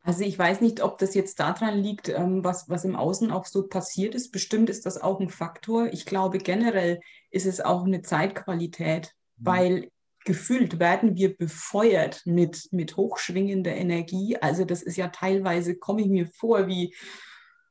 Also 0.00 0.22
ich 0.22 0.38
weiß 0.38 0.60
nicht, 0.60 0.82
ob 0.82 0.98
das 0.98 1.14
jetzt 1.14 1.40
daran 1.40 1.78
liegt, 1.78 2.10
ähm, 2.10 2.44
was, 2.44 2.68
was 2.68 2.84
im 2.84 2.94
Außen 2.94 3.30
auch 3.30 3.46
so 3.46 3.66
passiert 3.66 4.14
ist. 4.14 4.32
Bestimmt 4.32 4.68
ist 4.68 4.84
das 4.84 5.00
auch 5.00 5.18
ein 5.18 5.30
Faktor. 5.30 5.86
Ich 5.92 6.04
glaube, 6.04 6.38
generell 6.38 7.00
ist 7.30 7.46
es 7.46 7.62
auch 7.62 7.84
eine 7.84 8.02
Zeitqualität, 8.02 9.14
mhm. 9.38 9.46
weil 9.46 9.90
gefühlt 10.26 10.78
werden 10.78 11.16
wir 11.16 11.36
befeuert 11.36 12.22
mit, 12.26 12.68
mit 12.70 12.98
hochschwingender 12.98 13.74
Energie. 13.74 14.36
Also 14.36 14.64
das 14.64 14.82
ist 14.82 14.96
ja 14.96 15.08
teilweise, 15.08 15.76
komme 15.76 16.02
ich 16.02 16.08
mir 16.08 16.26
vor 16.26 16.66
wie, 16.66 16.94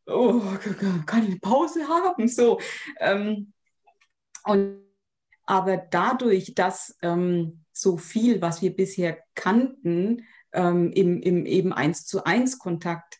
oh, 0.07 0.41
kann 1.05 1.23
ich 1.23 1.29
eine 1.29 1.39
Pause 1.39 1.87
haben? 1.87 2.27
So. 2.27 2.59
Ähm, 2.99 3.53
und, 4.45 4.82
aber 5.45 5.77
dadurch, 5.77 6.55
dass 6.55 6.97
ähm, 7.01 7.63
so 7.71 7.97
viel, 7.97 8.41
was 8.41 8.61
wir 8.61 8.75
bisher 8.75 9.17
kannten, 9.35 10.25
ähm, 10.53 10.91
im, 10.91 11.21
im 11.21 11.45
eben 11.45 11.73
eins 11.73 12.05
zu 12.05 12.25
eins 12.25 12.59
Kontakt 12.59 13.19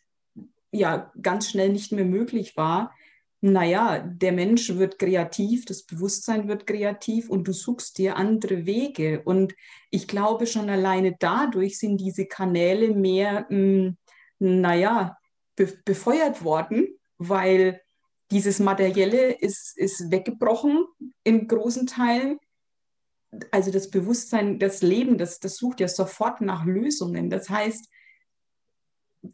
ja 0.70 1.12
ganz 1.20 1.50
schnell 1.50 1.70
nicht 1.70 1.92
mehr 1.92 2.04
möglich 2.04 2.56
war, 2.56 2.92
naja, 3.40 3.98
der 3.98 4.32
Mensch 4.32 4.74
wird 4.74 4.98
kreativ, 4.98 5.66
das 5.66 5.82
Bewusstsein 5.82 6.48
wird 6.48 6.66
kreativ 6.66 7.28
und 7.28 7.46
du 7.46 7.52
suchst 7.52 7.98
dir 7.98 8.16
andere 8.16 8.64
Wege. 8.64 9.20
Und 9.22 9.54
ich 9.90 10.08
glaube, 10.08 10.46
schon 10.46 10.70
alleine 10.70 11.14
dadurch 11.18 11.78
sind 11.78 11.98
diese 11.98 12.24
Kanäle 12.24 12.94
mehr, 12.94 13.46
mh, 13.50 13.56
hm, 13.58 13.96
naja, 14.38 15.18
be 15.56 15.66
befeuert 15.84 16.42
worden, 16.42 16.88
weil 17.18 17.82
dieses 18.30 18.58
Materielle 18.58 19.32
ist, 19.32 19.76
ist 19.76 20.10
weggebrochen 20.10 20.84
in 21.24 21.46
großen 21.46 21.86
Teilen. 21.86 22.38
Also 23.50 23.70
das 23.70 23.90
Bewusstsein, 23.90 24.58
das 24.58 24.82
Leben, 24.82 25.18
das, 25.18 25.40
das 25.40 25.56
sucht 25.56 25.80
ja 25.80 25.88
sofort 25.88 26.40
nach 26.40 26.64
Lösungen. 26.64 27.30
Das 27.30 27.50
heißt, 27.50 27.88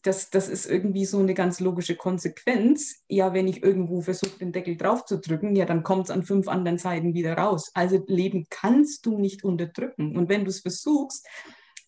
das, 0.03 0.31
das 0.31 0.49
ist 0.49 0.67
irgendwie 0.67 1.05
so 1.05 1.19
eine 1.19 1.35
ganz 1.35 1.61
logische 1.61 1.97
Konsequenz. 1.97 3.03
Ja, 3.09 3.35
wenn 3.35 3.49
ich 3.49 3.63
irgendwo 3.63 4.01
versuche, 4.01 4.39
den 4.39 4.53
Deckel 4.53 4.77
drauf 4.77 5.05
zu 5.05 5.19
drücken, 5.19 5.57
ja, 5.57 5.67
dann 5.67 5.83
kommt 5.83 6.05
es 6.05 6.11
an 6.11 6.23
fünf 6.23 6.49
anderen 6.49 6.79
Seiten 6.79 7.13
wieder 7.13 7.35
raus. 7.35 7.71
Also 7.75 8.03
Leben 8.07 8.47
kannst 8.51 9.05
du 9.07 9.19
nicht 9.19 9.45
unterdrücken. 9.45 10.17
Und 10.17 10.29
wenn 10.29 10.45
du 10.45 10.51
es 10.51 10.61
versuchst, 10.61 11.27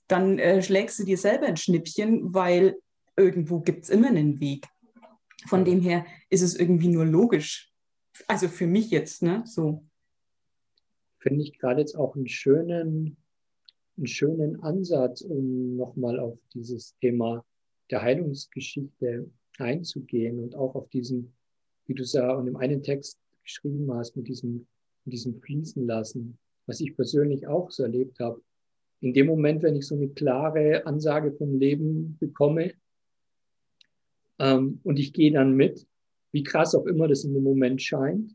dann 0.08 0.38
äh, 0.38 0.62
schlägst 0.62 0.98
du 0.98 1.04
dir 1.04 1.16
selber 1.16 1.46
ein 1.46 1.56
Schnippchen, 1.56 2.34
weil 2.34 2.76
irgendwo 3.16 3.60
gibt 3.60 3.84
es 3.84 3.90
immer 3.90 4.08
einen 4.08 4.40
Weg. 4.40 4.66
Von 5.46 5.64
dem 5.64 5.80
her 5.80 6.06
ist 6.30 6.42
es 6.42 6.54
irgendwie 6.54 6.88
nur 6.88 7.04
logisch. 7.04 7.72
Also 8.28 8.48
für 8.48 8.66
mich 8.66 8.90
jetzt, 8.90 9.22
ne? 9.22 9.42
So. 9.46 9.84
Finde 11.18 11.42
ich 11.42 11.58
gerade 11.58 11.80
jetzt 11.80 11.96
auch 11.96 12.16
einen 12.16 12.28
schönen, 12.28 13.16
einen 13.96 14.06
schönen 14.06 14.62
Ansatz, 14.62 15.22
um 15.22 15.76
nochmal 15.76 16.18
auf 16.18 16.38
dieses 16.52 16.96
Thema 17.00 17.44
der 17.90 18.02
Heilungsgeschichte 18.02 19.30
einzugehen 19.58 20.40
und 20.40 20.54
auch 20.54 20.74
auf 20.74 20.88
diesen, 20.88 21.32
wie 21.86 21.94
du 21.94 22.02
es 22.02 22.12
ja 22.12 22.38
in 22.38 22.46
dem 22.46 22.56
einen 22.56 22.82
Text 22.82 23.18
geschrieben 23.42 23.92
hast, 23.92 24.16
mit 24.16 24.28
diesem, 24.28 24.66
mit 25.04 25.12
diesem 25.12 25.40
Fließen 25.40 25.86
lassen, 25.86 26.38
was 26.66 26.80
ich 26.80 26.96
persönlich 26.96 27.46
auch 27.46 27.70
so 27.70 27.82
erlebt 27.82 28.18
habe. 28.20 28.40
In 29.00 29.12
dem 29.12 29.26
Moment, 29.26 29.62
wenn 29.62 29.76
ich 29.76 29.86
so 29.86 29.96
eine 29.96 30.08
klare 30.08 30.86
Ansage 30.86 31.32
vom 31.32 31.58
Leben 31.58 32.16
bekomme, 32.18 32.74
Ähm, 34.42 34.80
und 34.82 34.98
ich 34.98 35.12
gehe 35.12 35.30
dann 35.30 35.54
mit, 35.54 35.86
wie 36.32 36.42
krass 36.42 36.74
auch 36.74 36.86
immer 36.86 37.06
das 37.06 37.24
in 37.24 37.32
dem 37.32 37.44
Moment 37.44 37.80
scheint. 37.80 38.32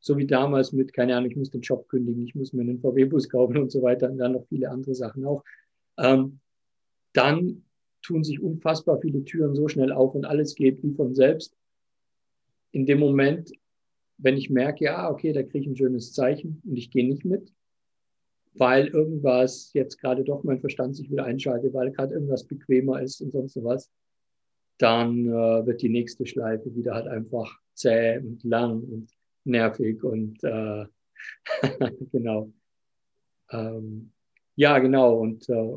So 0.00 0.16
wie 0.16 0.26
damals 0.26 0.72
mit, 0.72 0.92
keine 0.92 1.16
Ahnung, 1.16 1.30
ich 1.30 1.36
muss 1.36 1.50
den 1.50 1.60
Job 1.60 1.86
kündigen, 1.88 2.22
ich 2.22 2.34
muss 2.34 2.52
mir 2.52 2.62
einen 2.62 2.80
VW-Bus 2.80 3.28
kaufen 3.28 3.58
und 3.58 3.70
so 3.70 3.82
weiter 3.82 4.10
und 4.10 4.18
dann 4.18 4.32
noch 4.32 4.46
viele 4.48 4.70
andere 4.70 4.94
Sachen 4.94 5.24
auch. 5.24 5.44
Ähm, 5.98 6.40
dann 7.12 7.64
tun 8.02 8.24
sich 8.24 8.40
unfassbar 8.40 9.00
viele 9.00 9.24
Türen 9.24 9.54
so 9.54 9.68
schnell 9.68 9.92
auf 9.92 10.14
und 10.14 10.24
alles 10.24 10.54
geht 10.54 10.82
wie 10.82 10.94
von 10.94 11.14
selbst. 11.14 11.56
In 12.72 12.86
dem 12.86 12.98
Moment, 12.98 13.52
wenn 14.18 14.36
ich 14.36 14.50
merke, 14.50 14.84
ja, 14.84 15.10
okay, 15.10 15.32
da 15.32 15.42
kriege 15.42 15.58
ich 15.58 15.66
ein 15.66 15.76
schönes 15.76 16.12
Zeichen 16.12 16.62
und 16.64 16.76
ich 16.76 16.90
gehe 16.90 17.06
nicht 17.06 17.24
mit, 17.24 17.52
weil 18.54 18.88
irgendwas 18.88 19.72
jetzt 19.74 19.98
gerade 19.98 20.24
doch 20.24 20.42
mein 20.42 20.60
Verstand 20.60 20.96
sich 20.96 21.10
wieder 21.10 21.24
einschaltet, 21.24 21.74
weil 21.74 21.90
gerade 21.92 22.14
irgendwas 22.14 22.44
bequemer 22.44 23.02
ist 23.02 23.20
und 23.20 23.32
sonst 23.32 23.62
was, 23.62 23.90
dann 24.78 25.26
äh, 25.26 25.66
wird 25.66 25.82
die 25.82 25.88
nächste 25.88 26.26
Schleife 26.26 26.74
wieder 26.74 26.94
halt 26.94 27.06
einfach 27.06 27.58
zäh 27.74 28.18
und 28.18 28.42
lang 28.44 28.82
und 28.82 29.10
nervig 29.44 30.02
und 30.02 30.42
äh, 30.42 30.86
genau. 32.12 32.52
Ähm, 33.50 34.12
ja, 34.56 34.78
genau. 34.78 35.18
Und 35.18 35.48
äh, 35.48 35.76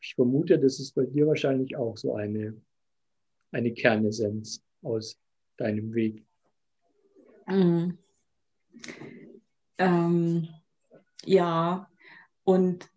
ich 0.00 0.14
vermute, 0.14 0.58
das 0.58 0.80
ist 0.80 0.94
bei 0.94 1.06
dir 1.06 1.26
wahrscheinlich 1.26 1.76
auch 1.76 1.96
so 1.96 2.14
eine, 2.14 2.60
eine 3.52 3.72
Kernessenz 3.72 4.62
aus 4.82 5.18
deinem 5.56 5.94
Weg. 5.94 6.24
Mhm. 7.46 7.98
Ähm, 9.78 10.48
ja, 11.24 11.90
und 12.44 12.90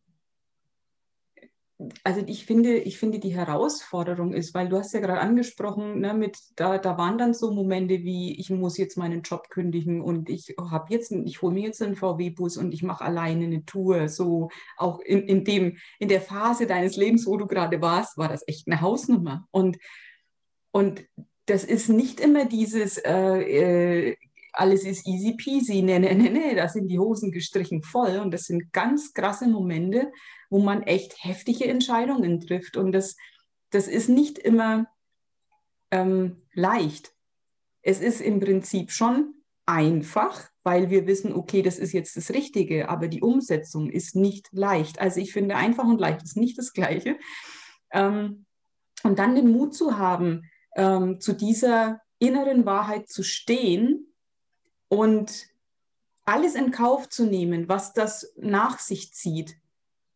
also 2.03 2.23
ich 2.25 2.45
finde, 2.45 2.75
ich 2.77 2.97
finde 2.97 3.19
die 3.19 3.35
Herausforderung 3.35 4.33
ist, 4.33 4.55
weil 4.55 4.67
du 4.67 4.77
hast 4.77 4.93
ja 4.93 4.99
gerade 4.99 5.21
angesprochen, 5.21 5.99
ne, 5.99 6.15
mit 6.15 6.39
da, 6.55 6.79
da 6.79 6.97
waren 6.97 7.19
dann 7.19 7.35
so 7.35 7.51
Momente 7.51 8.03
wie, 8.03 8.39
ich 8.39 8.49
muss 8.49 8.77
jetzt 8.77 8.97
meinen 8.97 9.21
Job 9.21 9.49
kündigen 9.49 10.01
und 10.01 10.29
ich 10.29 10.55
habe 10.59 10.91
jetzt, 10.91 11.11
ich 11.11 11.41
hole 11.41 11.53
mir 11.53 11.63
jetzt 11.63 11.81
einen 11.83 11.95
VW-Bus 11.95 12.57
und 12.57 12.73
ich 12.73 12.81
mache 12.81 13.03
alleine 13.05 13.45
eine 13.45 13.63
Tour. 13.65 14.09
So 14.09 14.49
auch 14.77 14.99
in, 15.01 15.27
in 15.27 15.43
dem, 15.43 15.77
in 15.99 16.09
der 16.09 16.21
Phase 16.21 16.65
deines 16.65 16.95
Lebens, 16.95 17.27
wo 17.27 17.37
du 17.37 17.45
gerade 17.45 17.79
warst, 17.79 18.17
war 18.17 18.27
das 18.27 18.47
echt 18.47 18.67
eine 18.67 18.81
Hausnummer. 18.81 19.47
Und, 19.51 19.77
und 20.71 21.05
das 21.45 21.63
ist 21.63 21.89
nicht 21.89 22.19
immer 22.19 22.45
dieses, 22.45 22.97
äh, 22.97 24.11
äh, 24.11 24.15
alles 24.57 24.83
ist 24.83 25.07
easy 25.07 25.33
peasy, 25.33 25.81
nee, 25.81 25.99
nee, 25.99 26.13
nee, 26.13 26.29
nee, 26.29 26.55
da 26.55 26.67
sind 26.67 26.87
die 26.87 26.99
Hosen 26.99 27.31
gestrichen 27.31 27.83
voll 27.83 28.17
und 28.17 28.31
das 28.31 28.43
sind 28.43 28.73
ganz 28.73 29.13
krasse 29.13 29.47
Momente, 29.47 30.11
wo 30.49 30.59
man 30.59 30.83
echt 30.83 31.23
heftige 31.23 31.65
Entscheidungen 31.65 32.39
trifft 32.39 32.77
und 32.77 32.91
das, 32.91 33.15
das 33.69 33.87
ist 33.87 34.09
nicht 34.09 34.39
immer 34.39 34.87
ähm, 35.91 36.43
leicht. 36.53 37.13
Es 37.81 38.01
ist 38.01 38.21
im 38.21 38.39
Prinzip 38.39 38.91
schon 38.91 39.35
einfach, 39.65 40.49
weil 40.63 40.89
wir 40.89 41.07
wissen, 41.07 41.33
okay, 41.33 41.61
das 41.61 41.77
ist 41.77 41.93
jetzt 41.93 42.17
das 42.17 42.31
Richtige, 42.31 42.89
aber 42.89 43.07
die 43.07 43.21
Umsetzung 43.21 43.89
ist 43.89 44.15
nicht 44.15 44.49
leicht. 44.51 44.99
Also 44.99 45.19
ich 45.19 45.33
finde, 45.33 45.55
einfach 45.55 45.85
und 45.85 45.99
leicht 45.99 46.23
ist 46.23 46.37
nicht 46.37 46.57
das 46.57 46.73
Gleiche. 46.73 47.17
Ähm, 47.91 48.45
und 49.03 49.19
dann 49.19 49.35
den 49.35 49.51
Mut 49.51 49.73
zu 49.73 49.97
haben, 49.97 50.43
ähm, 50.75 51.19
zu 51.19 51.33
dieser 51.33 52.01
inneren 52.19 52.65
Wahrheit 52.65 53.07
zu 53.07 53.23
stehen 53.23 53.96
und 54.89 55.47
alles 56.25 56.55
in 56.55 56.71
Kauf 56.71 57.09
zu 57.09 57.25
nehmen, 57.25 57.69
was 57.69 57.93
das 57.93 58.33
nach 58.37 58.79
sich 58.79 59.13
zieht. 59.13 59.57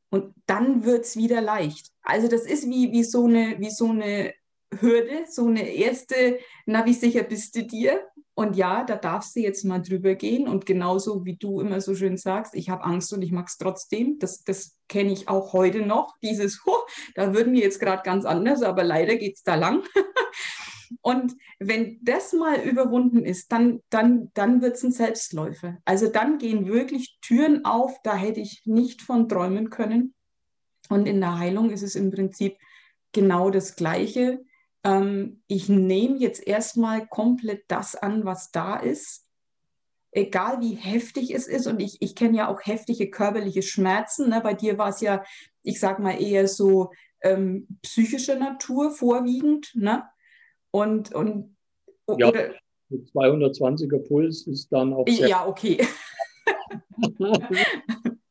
Und 0.10 0.34
dann 0.46 0.84
wird 0.84 1.06
es 1.06 1.16
wieder 1.16 1.42
leicht. 1.42 1.88
Also 2.02 2.28
das 2.28 2.46
ist 2.46 2.70
wie, 2.70 2.92
wie, 2.92 3.04
so 3.04 3.26
eine, 3.26 3.56
wie 3.60 3.70
so 3.70 3.90
eine 3.90 4.34
Hürde, 4.80 5.26
so 5.30 5.48
eine 5.48 5.70
erste, 5.70 6.40
na, 6.66 6.86
wie 6.86 6.94
sicher 6.94 7.24
bist 7.24 7.56
du 7.56 7.64
dir? 7.64 8.02
Und 8.34 8.56
ja, 8.56 8.84
da 8.84 8.96
darfst 8.96 9.36
du 9.36 9.40
jetzt 9.40 9.64
mal 9.64 9.80
drüber 9.80 10.16
gehen. 10.16 10.48
Und 10.48 10.66
genauso 10.66 11.26
wie 11.26 11.38
du 11.38 11.62
immer 11.62 11.80
so 11.80 11.96
schön 11.96 12.18
sagst, 12.18 12.56
ich 12.56 12.70
habe 12.70 12.84
Angst 12.84 13.14
und 13.14 13.22
ich 13.22 13.32
mag 13.32 13.48
es 13.48 13.58
trotzdem. 13.58 14.20
Das, 14.20 14.44
das 14.44 14.78
kenne 14.90 15.14
ich 15.14 15.30
auch 15.30 15.54
heute 15.54 15.86
noch. 15.86 16.18
Dieses, 16.22 16.62
huh, 16.66 16.76
da 17.16 17.34
würden 17.34 17.54
wir 17.54 17.62
jetzt 17.62 17.80
gerade 17.80 18.04
ganz 18.04 18.26
anders, 18.26 18.64
aber 18.64 18.84
leider 18.84 19.16
geht 19.16 19.36
es 19.36 19.44
da 19.44 19.56
lang. 19.56 19.84
Und 21.02 21.36
wenn 21.60 22.00
das 22.04 22.34
mal 22.34 22.62
überwunden 22.62 23.24
ist, 23.24 23.52
dann, 23.52 23.82
dann, 23.90 24.32
dann 24.34 24.62
wird 24.62 24.76
es 24.76 24.84
ein 24.84 24.92
Selbstläufer. 24.92 25.78
Also 25.86 26.08
dann 26.08 26.38
gehen 26.38 26.68
wirklich 26.68 27.18
Türen 27.22 27.66
auf, 27.66 28.02
da 28.04 28.16
hätte 28.16 28.42
ich 28.42 28.64
nicht 28.66 29.02
von 29.02 29.30
träumen 29.30 29.70
können. 29.70 30.14
Und 30.90 31.08
in 31.08 31.22
der 31.22 31.40
Heilung 31.40 31.70
ist 31.70 31.84
es 31.84 31.96
im 31.96 32.12
Prinzip 32.12 32.58
genau 33.14 33.50
das 33.50 33.76
Gleiche. 33.76 34.44
Ähm, 34.84 35.42
ich 35.48 35.70
nehme 35.70 36.18
jetzt 36.18 36.46
erstmal 36.46 37.08
komplett 37.08 37.64
das 37.68 37.96
an, 37.96 38.26
was 38.26 38.52
da 38.52 38.78
ist. 38.78 39.26
Egal 40.12 40.60
wie 40.60 40.76
heftig 40.76 41.34
es 41.34 41.48
ist, 41.48 41.68
und 41.68 41.80
ich, 41.80 42.02
ich 42.02 42.16
kenne 42.16 42.38
ja 42.38 42.48
auch 42.50 42.66
heftige 42.66 43.10
körperliche 43.10 43.62
Schmerzen. 43.62 44.30
Ne? 44.30 44.42
Bei 44.42 44.54
dir 44.54 44.78
war 44.78 44.90
es 44.90 45.00
ja, 45.00 45.24
ich 45.64 45.80
sag 45.80 46.00
mal, 46.00 46.22
eher 46.22 46.50
so 46.50 46.92
ähm, 47.22 47.68
psychischer 47.82 48.36
Natur 48.36 48.92
vorwiegend. 48.92 49.72
Ne? 49.74 50.04
Und, 50.72 51.14
und 51.14 51.56
ja, 52.18 52.30
oder, 52.30 52.52
220er 52.92 54.00
Puls 54.08 54.48
ist 54.48 54.72
dann 54.72 54.94
auch 54.94 55.06
sehr. 55.08 55.28
Ja, 55.28 55.48
okay. 55.48 55.86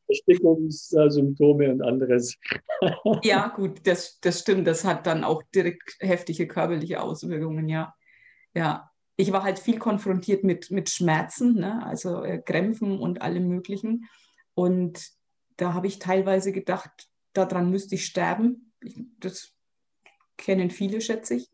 Verstickungssymptome 0.07 1.70
und 1.70 1.82
anderes. 1.82 2.36
ja, 3.22 3.49
gut, 3.49 3.86
das, 3.86 4.18
das 4.20 4.41
stimmt. 4.41 4.66
Das 4.66 4.84
hat 4.84 5.07
dann 5.07 5.22
auch 5.24 5.43
direkt 5.55 5.97
heftige 6.01 6.49
körperliche 6.49 7.01
Auswirkungen, 7.03 7.68
ja. 7.68 7.95
Ja, 8.55 8.91
ich 9.16 9.30
war 9.32 9.45
halt 9.45 9.59
viel 9.59 9.78
konfrontiert 9.78 10.43
mit, 10.43 10.70
mit 10.70 10.88
Schmerzen, 10.91 11.55
ne? 11.57 11.84
also 11.86 12.24
äh, 12.24 12.38
Krämpfen 12.38 12.99
und 12.99 13.22
allem 13.22 13.47
Möglichen. 13.47 14.07
Und 14.55 15.11
da 15.57 15.74
habe 15.74 15.86
ich 15.86 15.99
teilweise 16.01 16.51
gedacht, 16.53 16.91
daran 17.32 17.70
müsste 17.70 17.95
ich 17.95 18.07
sterben. 18.07 18.72
Ich, 18.82 18.99
das 19.20 19.53
kennen 20.36 20.70
viele, 20.70 21.01
schätze 21.01 21.34
ich 21.34 21.51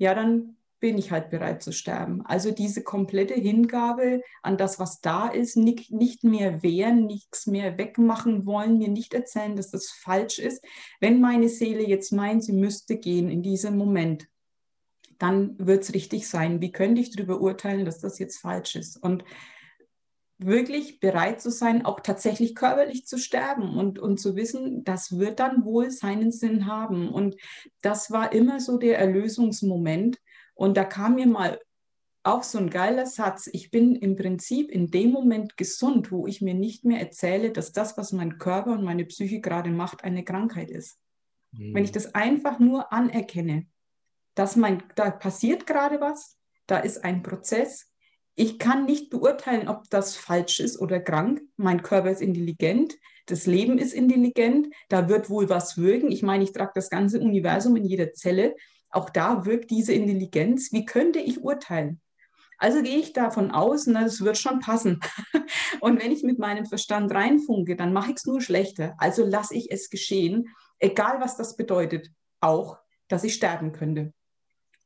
ja, 0.00 0.14
dann 0.14 0.56
bin 0.80 0.96
ich 0.96 1.12
halt 1.12 1.28
bereit 1.28 1.62
zu 1.62 1.72
sterben. 1.72 2.24
Also 2.24 2.52
diese 2.52 2.82
komplette 2.82 3.34
Hingabe 3.34 4.22
an 4.42 4.56
das, 4.56 4.78
was 4.78 5.02
da 5.02 5.28
ist, 5.28 5.58
nicht, 5.58 5.92
nicht 5.92 6.24
mehr 6.24 6.62
wehren, 6.62 7.04
nichts 7.04 7.46
mehr 7.46 7.76
wegmachen 7.76 8.46
wollen, 8.46 8.78
mir 8.78 8.88
nicht 8.88 9.12
erzählen, 9.12 9.56
dass 9.56 9.70
das 9.70 9.90
falsch 9.90 10.38
ist. 10.38 10.64
Wenn 10.98 11.20
meine 11.20 11.50
Seele 11.50 11.86
jetzt 11.86 12.12
meint, 12.12 12.42
sie 12.42 12.54
müsste 12.54 12.96
gehen 12.96 13.28
in 13.28 13.42
diesem 13.42 13.76
Moment, 13.76 14.26
dann 15.18 15.54
wird 15.58 15.82
es 15.82 15.92
richtig 15.92 16.26
sein. 16.26 16.62
Wie 16.62 16.72
könnte 16.72 17.02
ich 17.02 17.14
darüber 17.14 17.42
urteilen, 17.42 17.84
dass 17.84 18.00
das 18.00 18.18
jetzt 18.18 18.38
falsch 18.38 18.74
ist? 18.74 18.96
Und 19.02 19.22
wirklich 20.44 21.00
bereit 21.00 21.40
zu 21.40 21.50
sein, 21.50 21.84
auch 21.84 22.00
tatsächlich 22.00 22.54
körperlich 22.54 23.06
zu 23.06 23.18
sterben 23.18 23.76
und, 23.76 23.98
und 23.98 24.18
zu 24.18 24.36
wissen, 24.36 24.84
das 24.84 25.18
wird 25.18 25.40
dann 25.40 25.64
wohl 25.64 25.90
seinen 25.90 26.32
Sinn 26.32 26.66
haben. 26.66 27.08
Und 27.10 27.36
das 27.82 28.10
war 28.10 28.32
immer 28.32 28.60
so 28.60 28.78
der 28.78 28.98
Erlösungsmoment. 28.98 30.18
Und 30.54 30.76
da 30.76 30.84
kam 30.84 31.16
mir 31.16 31.26
mal 31.26 31.58
auch 32.22 32.42
so 32.42 32.58
ein 32.58 32.70
geiler 32.70 33.06
Satz. 33.06 33.48
Ich 33.52 33.70
bin 33.70 33.96
im 33.96 34.16
Prinzip 34.16 34.70
in 34.70 34.90
dem 34.90 35.10
Moment 35.10 35.56
gesund, 35.56 36.10
wo 36.10 36.26
ich 36.26 36.40
mir 36.40 36.54
nicht 36.54 36.84
mehr 36.84 37.00
erzähle, 37.00 37.50
dass 37.50 37.72
das, 37.72 37.96
was 37.96 38.12
mein 38.12 38.38
Körper 38.38 38.72
und 38.72 38.84
meine 38.84 39.04
Psyche 39.04 39.40
gerade 39.40 39.70
macht, 39.70 40.04
eine 40.04 40.24
Krankheit 40.24 40.70
ist. 40.70 40.98
Mhm. 41.52 41.74
Wenn 41.74 41.84
ich 41.84 41.92
das 41.92 42.14
einfach 42.14 42.58
nur 42.58 42.92
anerkenne, 42.92 43.66
dass 44.34 44.56
mein, 44.56 44.82
da 44.96 45.10
passiert 45.10 45.66
gerade 45.66 46.00
was, 46.00 46.38
da 46.66 46.78
ist 46.78 47.04
ein 47.04 47.22
Prozess, 47.22 47.89
ich 48.40 48.58
kann 48.58 48.86
nicht 48.86 49.10
beurteilen, 49.10 49.68
ob 49.68 49.90
das 49.90 50.16
falsch 50.16 50.60
ist 50.60 50.80
oder 50.80 50.98
krank. 50.98 51.42
Mein 51.58 51.82
Körper 51.82 52.10
ist 52.10 52.22
intelligent, 52.22 52.96
das 53.26 53.44
Leben 53.44 53.76
ist 53.76 53.92
intelligent, 53.92 54.68
da 54.88 55.10
wird 55.10 55.28
wohl 55.28 55.50
was 55.50 55.76
wirken. 55.76 56.10
Ich 56.10 56.22
meine, 56.22 56.42
ich 56.42 56.52
trage 56.52 56.72
das 56.74 56.88
ganze 56.88 57.20
Universum 57.20 57.76
in 57.76 57.84
jeder 57.84 58.14
Zelle. 58.14 58.56
Auch 58.88 59.10
da 59.10 59.44
wirkt 59.44 59.70
diese 59.70 59.92
Intelligenz. 59.92 60.72
Wie 60.72 60.86
könnte 60.86 61.18
ich 61.18 61.42
urteilen? 61.42 62.00
Also 62.56 62.80
gehe 62.82 62.96
ich 62.96 63.12
davon 63.12 63.50
aus, 63.50 63.86
na, 63.86 64.04
das 64.04 64.22
wird 64.22 64.38
schon 64.38 64.60
passen. 64.60 65.00
Und 65.82 66.02
wenn 66.02 66.10
ich 66.10 66.22
mit 66.22 66.38
meinem 66.38 66.64
Verstand 66.64 67.12
reinfunke, 67.12 67.76
dann 67.76 67.92
mache 67.92 68.12
ich 68.12 68.16
es 68.16 68.24
nur 68.24 68.40
schlechter. 68.40 68.94
Also 68.96 69.26
lasse 69.26 69.54
ich 69.54 69.70
es 69.70 69.90
geschehen, 69.90 70.48
egal 70.78 71.20
was 71.20 71.36
das 71.36 71.56
bedeutet. 71.56 72.10
Auch, 72.40 72.78
dass 73.06 73.22
ich 73.22 73.34
sterben 73.34 73.72
könnte. 73.72 74.14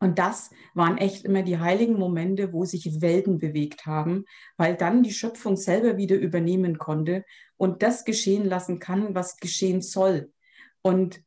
Und 0.04 0.18
das 0.18 0.50
waren 0.74 0.98
echt 0.98 1.24
immer 1.24 1.42
die 1.42 1.58
heiligen 1.58 1.98
Momente, 1.98 2.52
wo 2.52 2.66
sich 2.66 3.00
Welten 3.00 3.38
bewegt 3.38 3.86
haben, 3.86 4.26
weil 4.58 4.76
dann 4.76 5.02
die 5.02 5.14
Schöpfung 5.14 5.56
selber 5.56 5.96
wieder 5.96 6.14
übernehmen 6.14 6.76
konnte 6.76 7.24
und 7.56 7.82
das 7.82 8.04
geschehen 8.04 8.44
lassen 8.44 8.80
kann, 8.80 9.14
was 9.14 9.38
geschehen 9.38 9.80
soll. 9.80 10.30
Und 10.82 11.24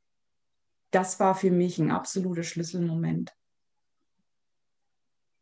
das 0.91 1.19
war 1.19 1.33
für 1.33 1.49
mich 1.49 1.79
ein 1.79 1.89
absoluter 1.89 2.43
Schlüsselmoment. 2.43 3.33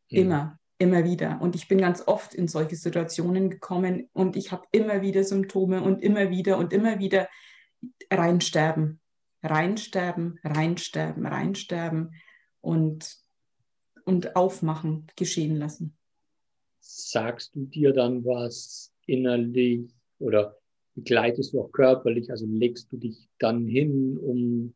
Mhm. 0.10 0.18
Immer, 0.18 0.60
immer 0.78 1.04
wieder. 1.04 1.42
Und 1.42 1.56
ich 1.56 1.68
bin 1.68 1.80
ganz 1.80 2.08
oft 2.08 2.34
in 2.34 2.48
solche 2.48 2.78
Situationen 2.78 3.50
gekommen 3.50 4.08
und 4.14 4.38
ich 4.38 4.54
habe 4.54 4.66
immer 4.72 5.02
wieder 5.02 5.26
Symptome 5.26 5.84
und 5.84 6.02
immer 6.02 6.30
wieder 6.30 6.58
und 6.58 6.72
immer 6.72 7.00
wieder 7.00 7.28
reinsterben 8.10 9.02
reinsterben, 9.44 10.40
reinsterben, 10.44 11.28
reinsterben 11.28 12.16
und, 12.62 13.25
und 14.06 14.36
aufmachen, 14.36 15.08
geschehen 15.16 15.58
lassen. 15.58 15.98
Sagst 16.80 17.56
du 17.56 17.66
dir 17.66 17.92
dann 17.92 18.24
was 18.24 18.94
innerlich 19.08 19.92
oder 20.20 20.58
begleitest 20.94 21.54
du 21.54 21.62
auch 21.62 21.72
körperlich? 21.72 22.32
Also 22.32 22.46
legst 22.48 22.92
du 22.92 22.98
dich 22.98 23.28
dann 23.40 23.66
hin, 23.66 24.18
um 24.18 24.74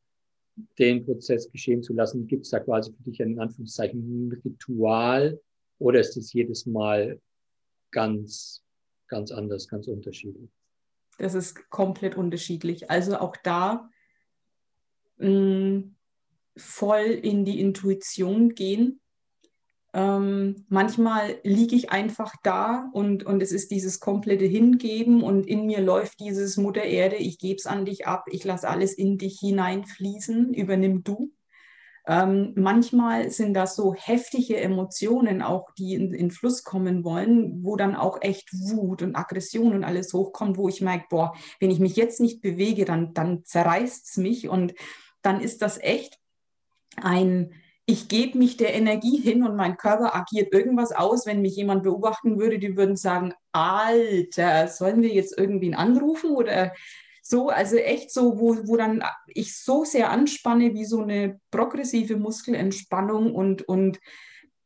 den 0.77 1.05
Prozess 1.05 1.49
geschehen 1.51 1.83
zu 1.83 1.93
lassen? 1.93 2.27
Gibt 2.27 2.45
es 2.45 2.51
da 2.51 2.59
quasi 2.59 2.91
für 2.91 3.03
dich 3.03 3.21
ein 3.21 3.33
in 3.33 3.39
Anführungszeichen 3.39 4.41
Ritual 4.43 5.39
oder 5.77 5.99
ist 5.99 6.17
es 6.17 6.33
jedes 6.33 6.65
Mal 6.65 7.21
ganz, 7.91 8.63
ganz 9.07 9.31
anders, 9.31 9.67
ganz 9.67 9.87
unterschiedlich? 9.87 10.49
Das 11.19 11.33
ist 11.33 11.69
komplett 11.69 12.15
unterschiedlich. 12.15 12.89
Also 12.89 13.17
auch 13.17 13.35
da 13.37 13.89
mh, 15.17 15.29
mm, 15.29 15.95
voll 16.57 17.05
in 17.05 17.45
die 17.45 17.59
Intuition 17.59 18.55
gehen 18.55 18.99
ähm, 19.93 20.65
manchmal 20.69 21.37
liege 21.43 21.75
ich 21.75 21.91
einfach 21.91 22.33
da 22.43 22.89
und, 22.93 23.23
und 23.25 23.41
es 23.41 23.51
ist 23.51 23.71
dieses 23.71 23.99
komplette 23.99 24.45
Hingeben 24.45 25.23
und 25.23 25.47
in 25.47 25.65
mir 25.65 25.81
läuft 25.81 26.19
dieses 26.19 26.57
Mutter 26.57 26.83
Erde, 26.83 27.15
ich 27.15 27.39
gebe 27.39 27.55
es 27.55 27.65
an 27.65 27.85
dich 27.85 28.05
ab, 28.05 28.25
ich 28.31 28.43
lasse 28.43 28.69
alles 28.69 28.93
in 28.93 29.17
dich 29.17 29.39
hineinfließen, 29.39 30.53
übernimm 30.53 31.03
du. 31.03 31.31
Ähm, 32.07 32.53
manchmal 32.55 33.29
sind 33.31 33.53
das 33.55 33.75
so 33.75 33.93
heftige 33.93 34.57
Emotionen 34.57 35.41
auch, 35.41 35.69
die 35.77 35.95
in, 35.95 36.13
in 36.13 36.31
Fluss 36.31 36.63
kommen 36.63 37.03
wollen, 37.03 37.63
wo 37.63 37.75
dann 37.75 37.95
auch 37.95 38.19
echt 38.21 38.49
Wut 38.53 39.01
und 39.01 39.15
Aggression 39.15 39.73
und 39.73 39.83
alles 39.83 40.13
hochkommt, 40.13 40.57
wo 40.57 40.69
ich 40.69 40.81
merke, 40.81 41.05
boah, 41.09 41.33
wenn 41.59 41.71
ich 41.71 41.79
mich 41.79 41.95
jetzt 41.95 42.19
nicht 42.19 42.41
bewege, 42.41 42.85
dann, 42.85 43.13
dann 43.13 43.43
zerreißt 43.43 44.07
es 44.07 44.17
mich 44.17 44.49
und 44.49 44.73
dann 45.21 45.41
ist 45.41 45.61
das 45.61 45.79
echt 45.79 46.19
ein, 46.95 47.53
ich 47.89 48.07
gebe 48.07 48.37
mich 48.37 48.55
der 48.55 48.75
Energie 48.75 49.17
hin 49.17 49.41
und 49.41 49.55
mein 49.55 49.75
Körper 49.75 50.15
agiert 50.15 50.53
irgendwas 50.53 50.91
aus. 50.91 51.25
Wenn 51.25 51.41
mich 51.41 51.55
jemand 51.55 51.81
beobachten 51.81 52.37
würde, 52.37 52.59
die 52.59 52.77
würden 52.77 52.95
sagen, 52.95 53.33
Alter, 53.51 54.67
sollen 54.67 55.01
wir 55.01 55.09
jetzt 55.09 55.35
irgendwen 55.35 55.73
anrufen 55.73 56.35
oder 56.35 56.71
so? 57.23 57.49
Also 57.49 57.77
echt 57.77 58.11
so, 58.11 58.39
wo, 58.39 58.55
wo 58.67 58.77
dann 58.77 59.03
ich 59.25 59.57
so 59.57 59.85
sehr 59.85 60.11
anspanne 60.11 60.75
wie 60.75 60.85
so 60.85 61.01
eine 61.01 61.39
progressive 61.49 62.15
Muskelentspannung 62.15 63.33
und, 63.33 63.67
und 63.67 63.99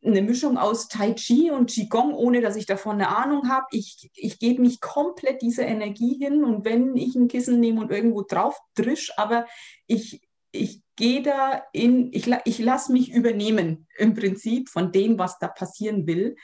eine 0.03 0.21
Mischung 0.21 0.57
aus 0.57 0.89
Tai 0.89 1.13
Chi 1.13 1.49
und 1.49 1.69
Qigong, 1.69 2.13
ohne 2.13 2.41
dass 2.41 2.57
ich 2.57 2.65
davon 2.65 2.95
eine 2.95 3.07
Ahnung 3.07 3.47
habe. 3.47 3.67
Ich, 3.71 4.11
ich 4.15 4.37
gebe 4.37 4.61
mich 4.61 4.81
komplett 4.81 5.41
dieser 5.41 5.65
Energie 5.65 6.17
hin 6.19 6.43
und 6.43 6.65
wenn 6.65 6.97
ich 6.97 7.15
ein 7.15 7.29
Kissen 7.29 7.61
nehme 7.61 7.79
und 7.79 7.89
irgendwo 7.89 8.23
drauf 8.23 8.59
drisch, 8.75 9.13
aber 9.15 9.45
ich, 9.87 10.19
ich 10.51 10.82
gehe 10.95 11.21
da 11.21 11.63
in, 11.71 12.11
ich, 12.13 12.29
ich 12.45 12.59
lasse 12.59 12.91
mich 12.91 13.11
übernehmen 13.11 13.87
im 13.97 14.13
Prinzip 14.13 14.69
von 14.69 14.91
dem, 14.91 15.17
was 15.17 15.39
da 15.39 15.47
passieren 15.47 16.07
will. 16.07 16.35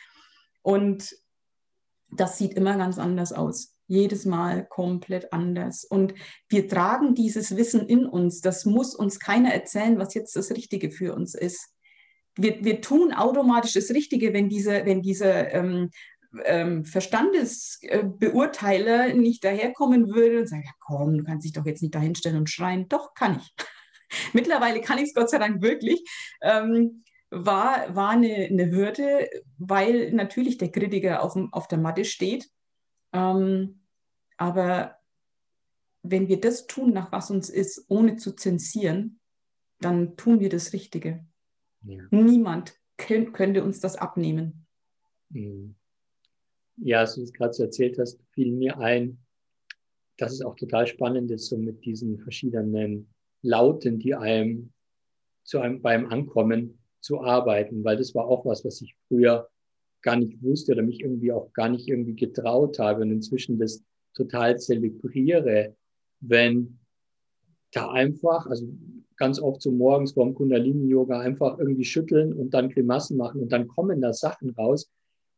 Und 0.62 1.16
das 2.12 2.38
sieht 2.38 2.54
immer 2.54 2.78
ganz 2.78 2.98
anders 2.98 3.34
aus. 3.34 3.76
Jedes 3.88 4.26
Mal 4.26 4.68
komplett 4.68 5.34
anders. 5.34 5.84
Und 5.84 6.14
wir 6.48 6.68
tragen 6.68 7.16
dieses 7.16 7.56
Wissen 7.56 7.88
in 7.88 8.06
uns. 8.06 8.42
Das 8.42 8.66
muss 8.66 8.96
uns 8.96 9.20
keiner 9.20 9.54
erzählen, 9.54 9.98
was 9.98 10.14
jetzt 10.14 10.36
das 10.36 10.52
Richtige 10.52 10.92
für 10.92 11.16
uns 11.16 11.36
ist. 11.36 11.70
Wir, 12.36 12.64
wir 12.64 12.82
tun 12.82 13.14
automatisch 13.14 13.74
das 13.74 13.90
Richtige, 13.90 14.34
wenn 14.34 14.50
dieser, 14.50 14.86
wenn 14.86 15.02
dieser 15.02 15.52
ähm, 15.54 15.90
ähm, 16.46 16.86
Verstandesbeurteiler 16.86 19.14
nicht 19.14 19.44
daherkommen 19.44 20.14
würde 20.14 20.42
und 20.42 20.48
sagen, 20.48 20.64
ja 20.66 20.72
komm, 20.80 21.18
du 21.18 21.24
kannst 21.24 21.46
dich 21.46 21.54
doch 21.54 21.66
jetzt 21.66 21.82
nicht 21.82 21.96
dahinstellen 21.96 22.38
und 22.38 22.50
schreien. 22.50 22.88
Doch, 22.88 23.16
kann 23.16 23.40
ich. 23.40 23.56
Mittlerweile 24.34 24.82
kann 24.82 24.98
ich 24.98 25.06
es 25.06 25.14
Gott 25.14 25.30
sei 25.30 25.38
Dank 25.38 25.62
wirklich. 25.62 26.04
Ähm, 26.42 27.04
war, 27.32 27.96
war 27.96 28.10
eine, 28.10 28.48
eine 28.50 28.72
Hürde, 28.72 29.30
weil 29.58 30.12
natürlich 30.14 30.58
der 30.58 30.72
Kritiker 30.72 31.24
auf, 31.24 31.38
auf 31.52 31.68
der 31.68 31.78
Matte 31.78 32.06
steht. 32.06 32.50
Ähm, 33.14 33.82
aber 34.38 34.96
wenn 36.02 36.28
wir 36.28 36.40
das 36.40 36.66
tun, 36.66 36.94
nach 36.94 37.12
was 37.12 37.30
uns 37.30 37.50
ist, 37.50 37.86
ohne 37.88 38.16
zu 38.16 38.36
zensieren, 38.36 39.20
dann 39.80 40.18
tun 40.18 40.40
wir 40.40 40.50
das 40.50 40.74
Richtige. 40.74 41.26
Ja. 41.84 42.04
Niemand 42.10 42.80
könnt, 42.98 43.34
könnte 43.34 43.64
uns 43.64 43.80
das 43.80 43.96
abnehmen. 43.96 44.66
Mhm. 45.30 45.76
Ja, 46.78 47.00
als 47.02 47.16
du 47.16 47.24
es 47.24 47.34
gerade 47.34 47.54
so 47.54 47.64
erzählt 47.64 48.00
hast, 48.00 48.20
fiel 48.32 48.52
mir 48.52 48.78
ein, 48.80 49.20
dass 50.18 50.34
es 50.34 50.42
auch 50.42 50.56
total 50.56 50.88
spannend 50.88 51.32
ist, 51.32 51.48
so 51.48 51.58
mit 51.58 51.84
diesen 51.86 52.20
verschiedenen 52.20 53.14
Lauten, 53.42 54.00
die 54.00 54.16
einem 54.16 54.72
zu 55.44 55.60
einem 55.60 55.82
beim 55.82 56.08
Ankommen 56.08 56.80
zu 57.02 57.22
arbeiten, 57.22 57.84
weil 57.84 57.98
das 57.98 58.14
war 58.14 58.26
auch 58.26 58.46
was, 58.46 58.66
was 58.66 58.82
ich 58.82 58.96
früher 59.08 59.50
gar 60.02 60.16
nicht 60.16 60.42
wusste 60.42 60.74
oder 60.74 60.84
mich 60.84 61.02
irgendwie 61.02 61.32
auch 61.32 61.52
gar 61.54 61.70
nicht 61.70 61.88
irgendwie 61.88 62.16
getraut 62.16 62.80
habe 62.80 63.02
und 63.02 63.12
inzwischen 63.12 63.58
das 63.58 63.84
total 64.14 64.58
zelebriere, 64.60 65.76
wenn 66.20 66.80
da 67.72 67.92
einfach, 67.92 68.48
also 68.48 68.68
ganz 69.18 69.40
oft 69.40 69.62
so 69.62 69.72
morgens 69.72 70.14
vorm 70.14 70.34
Kundalini-Yoga 70.34 71.20
einfach 71.20 71.60
irgendwie 71.60 71.86
schütteln 71.86 72.34
und 72.34 72.54
dann 72.54 72.70
Grimassen 72.70 73.18
machen 73.18 73.42
und 73.42 73.52
dann 73.52 73.68
kommen 73.68 74.02
da 74.02 74.14
Sachen 74.14 74.52
raus 74.52 74.90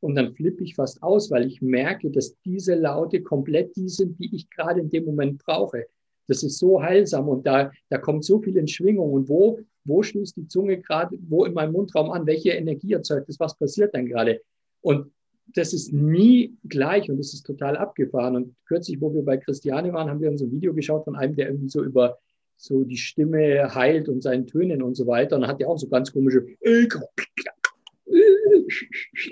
und 0.01 0.15
dann 0.15 0.33
flippe 0.33 0.63
ich 0.63 0.75
fast 0.75 1.01
aus, 1.03 1.31
weil 1.31 1.45
ich 1.45 1.61
merke, 1.61 2.11
dass 2.11 2.39
diese 2.41 2.75
Laute 2.75 3.21
komplett 3.21 3.75
die 3.75 3.89
sind, 3.89 4.19
die 4.19 4.35
ich 4.35 4.49
gerade 4.49 4.81
in 4.81 4.89
dem 4.89 5.05
Moment 5.05 5.43
brauche. 5.43 5.87
Das 6.28 6.43
ist 6.43 6.59
so 6.59 6.82
heilsam 6.82 7.28
und 7.30 7.45
da, 7.45 7.72
da 7.89 7.97
kommt 7.97 8.24
so 8.24 8.39
viel 8.39 8.57
in 8.57 8.67
Schwingung. 8.67 9.11
Und 9.11 9.30
wo, 9.30 9.59
wo 9.84 10.03
stößt 10.03 10.38
die 10.38 10.47
Zunge 10.47 10.80
gerade, 10.80 11.17
wo 11.28 11.45
in 11.45 11.53
meinem 11.53 11.74
Mundraum 11.74 12.11
an? 12.11 12.26
Welche 12.26 12.51
Energie 12.51 12.93
erzeugt 12.93 13.30
das? 13.30 13.39
Was 13.39 13.57
passiert 13.57 13.93
dann 13.93 14.05
gerade? 14.05 14.41
Und 14.82 15.11
das 15.53 15.74
ist 15.74 15.91
nie 15.91 16.55
gleich 16.63 17.09
und 17.09 17.17
das 17.17 17.34
ist 17.34 17.43
total 17.45 17.76
abgefahren. 17.76 18.36
Und 18.36 18.55
kürzlich, 18.65 19.01
wo 19.01 19.13
wir 19.13 19.24
bei 19.24 19.38
Christiane 19.38 19.91
waren, 19.93 20.09
haben 20.09 20.22
wir 20.22 20.30
uns 20.30 20.41
ein 20.41 20.51
Video 20.51 20.74
geschaut 20.74 21.03
von 21.05 21.15
einem, 21.15 21.36
der 21.36 21.47
irgendwie 21.47 21.69
so 21.69 21.84
über 21.84 22.17
so 22.55 22.84
die 22.84 22.97
Stimme 22.97 23.74
heilt 23.74 24.07
und 24.07 24.22
seinen 24.22 24.45
Tönen 24.45 24.82
und 24.84 24.95
so 24.95 25.07
weiter. 25.07 25.36
Und 25.36 25.41
dann 25.41 25.49
hat 25.49 25.59
er 25.61 25.69
auch 25.69 25.78
so 25.78 25.88
ganz 25.88 26.13
komische 26.13 26.45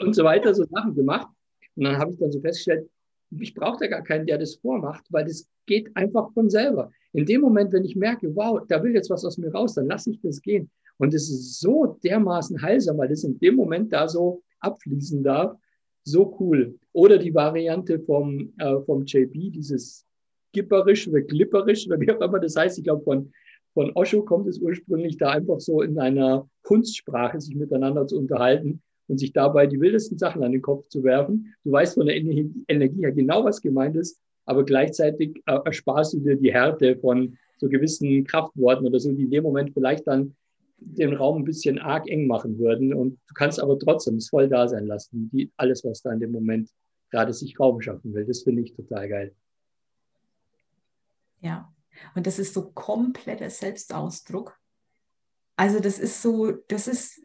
und 0.02 0.16
so 0.16 0.24
weiter, 0.24 0.54
so 0.56 0.66
Sachen 0.66 0.96
gemacht. 0.96 1.28
Und 1.76 1.84
dann 1.84 1.98
habe 1.98 2.12
ich 2.12 2.20
dann 2.20 2.32
so 2.32 2.42
festgestellt, 2.42 2.90
ich 3.38 3.54
brauche 3.54 3.78
da 3.80 3.88
gar 3.88 4.04
keinen, 4.04 4.26
der 4.26 4.38
das 4.38 4.56
vormacht, 4.56 5.06
weil 5.10 5.26
das 5.26 5.48
geht 5.66 5.96
einfach 5.96 6.32
von 6.34 6.50
selber. 6.50 6.92
In 7.14 7.26
dem 7.26 7.42
Moment, 7.42 7.72
wenn 7.74 7.86
ich 7.86 7.96
merke, 7.96 8.36
wow, 8.36 8.62
da 8.68 8.84
will 8.84 8.94
jetzt 8.94 9.10
was 9.10 9.26
aus 9.26 9.38
mir 9.38 9.52
raus, 9.52 9.76
dann 9.76 9.88
lasse 9.88 10.12
ich 10.12 10.20
das 10.22 10.42
gehen. 10.42 10.70
Und 10.98 11.14
es 11.14 11.30
ist 11.30 11.60
so 11.60 11.98
dermaßen 12.04 12.62
heilsam, 12.62 12.98
weil 12.98 13.08
das 13.08 13.24
in 13.24 13.40
dem 13.40 13.56
Moment 13.56 13.94
da 13.94 14.08
so 14.08 14.42
abfließen 14.60 15.24
darf. 15.24 15.56
So 16.04 16.36
cool. 16.40 16.78
Oder 16.92 17.18
die 17.18 17.34
Variante 17.34 18.00
vom, 18.00 18.54
äh, 18.58 18.80
vom 18.82 19.06
JP, 19.06 19.52
dieses 19.52 20.06
gipperisch 20.52 21.08
oder 21.08 21.22
glipperisch 21.22 21.88
oder 21.88 22.00
wie 22.00 22.12
auch 22.12 22.22
immer 22.22 22.40
das 22.40 22.56
heißt. 22.56 22.78
Ich 22.80 22.84
glaube, 22.84 23.04
von, 23.04 23.32
von 23.74 23.92
Osho 23.94 24.24
kommt 24.24 24.48
es 24.48 24.60
ursprünglich 24.60 25.18
da 25.18 25.32
einfach 25.32 25.60
so 25.60 25.82
in 25.82 26.00
einer 26.00 26.50
Kunstsprache 26.64 27.40
sich 27.40 27.56
miteinander 27.56 28.08
zu 28.08 28.18
unterhalten 28.18 28.82
und 29.10 29.18
sich 29.18 29.34
dabei 29.34 29.68
die 29.68 29.82
wildesten 29.82 30.18
Sachen 30.18 30.44
an 30.44 30.52
den 30.52 30.62
Kopf 30.62 30.88
zu 30.88 31.04
werfen. 31.04 31.54
Du 31.64 31.72
weißt 31.72 31.96
von 31.96 32.06
der 32.06 32.16
Energie 32.16 33.02
her 33.02 33.12
genau, 33.12 33.44
was 33.44 33.62
gemeint 33.62 33.96
ist, 33.96 34.20
aber 34.46 34.64
gleichzeitig 34.64 35.42
äh, 35.46 35.60
ersparst 35.66 36.14
du 36.14 36.20
dir 36.20 36.36
die 36.36 36.54
Härte 36.54 36.98
von 36.98 37.38
so 37.58 37.68
gewissen 37.68 38.24
Kraftworten 38.24 38.88
oder 38.88 39.00
so, 39.00 39.12
die 39.12 39.24
in 39.24 39.32
dem 39.32 39.44
Moment 39.44 39.74
vielleicht 39.74 40.08
dann 40.08 40.36
den 40.80 41.14
Raum 41.14 41.42
ein 41.42 41.46
bisschen 41.46 41.80
arg 41.80 42.08
eng 42.08 42.28
machen 42.28 42.58
würden. 42.58 42.94
Und 42.94 43.20
du 43.28 43.34
kannst 43.34 43.60
aber 43.60 43.78
trotzdem 43.78 44.16
es 44.16 44.30
voll 44.30 44.48
da 44.48 44.68
sein 44.68 44.86
lassen, 44.86 45.30
die, 45.34 45.52
alles, 45.58 45.84
was 45.84 46.02
da 46.02 46.12
in 46.14 46.20
dem 46.20 46.32
Moment 46.32 46.70
gerade 47.12 47.34
sich 47.34 47.60
Raum 47.60 47.82
schaffen 47.82 48.14
will. 48.14 48.26
Das 48.26 48.44
finde 48.44 48.62
ich 48.62 48.74
total 48.74 49.10
geil. 49.10 49.36
Ja, 51.42 51.72
und 52.16 52.28
das 52.28 52.40
ist 52.40 52.54
so 52.54 52.72
kompletter 52.72 53.50
Selbstausdruck. 53.50 54.59
Also 55.60 55.82
das 55.82 56.00
ist 56.00 56.22
so, 56.22 56.54
das 56.70 56.88
ist 56.88 57.20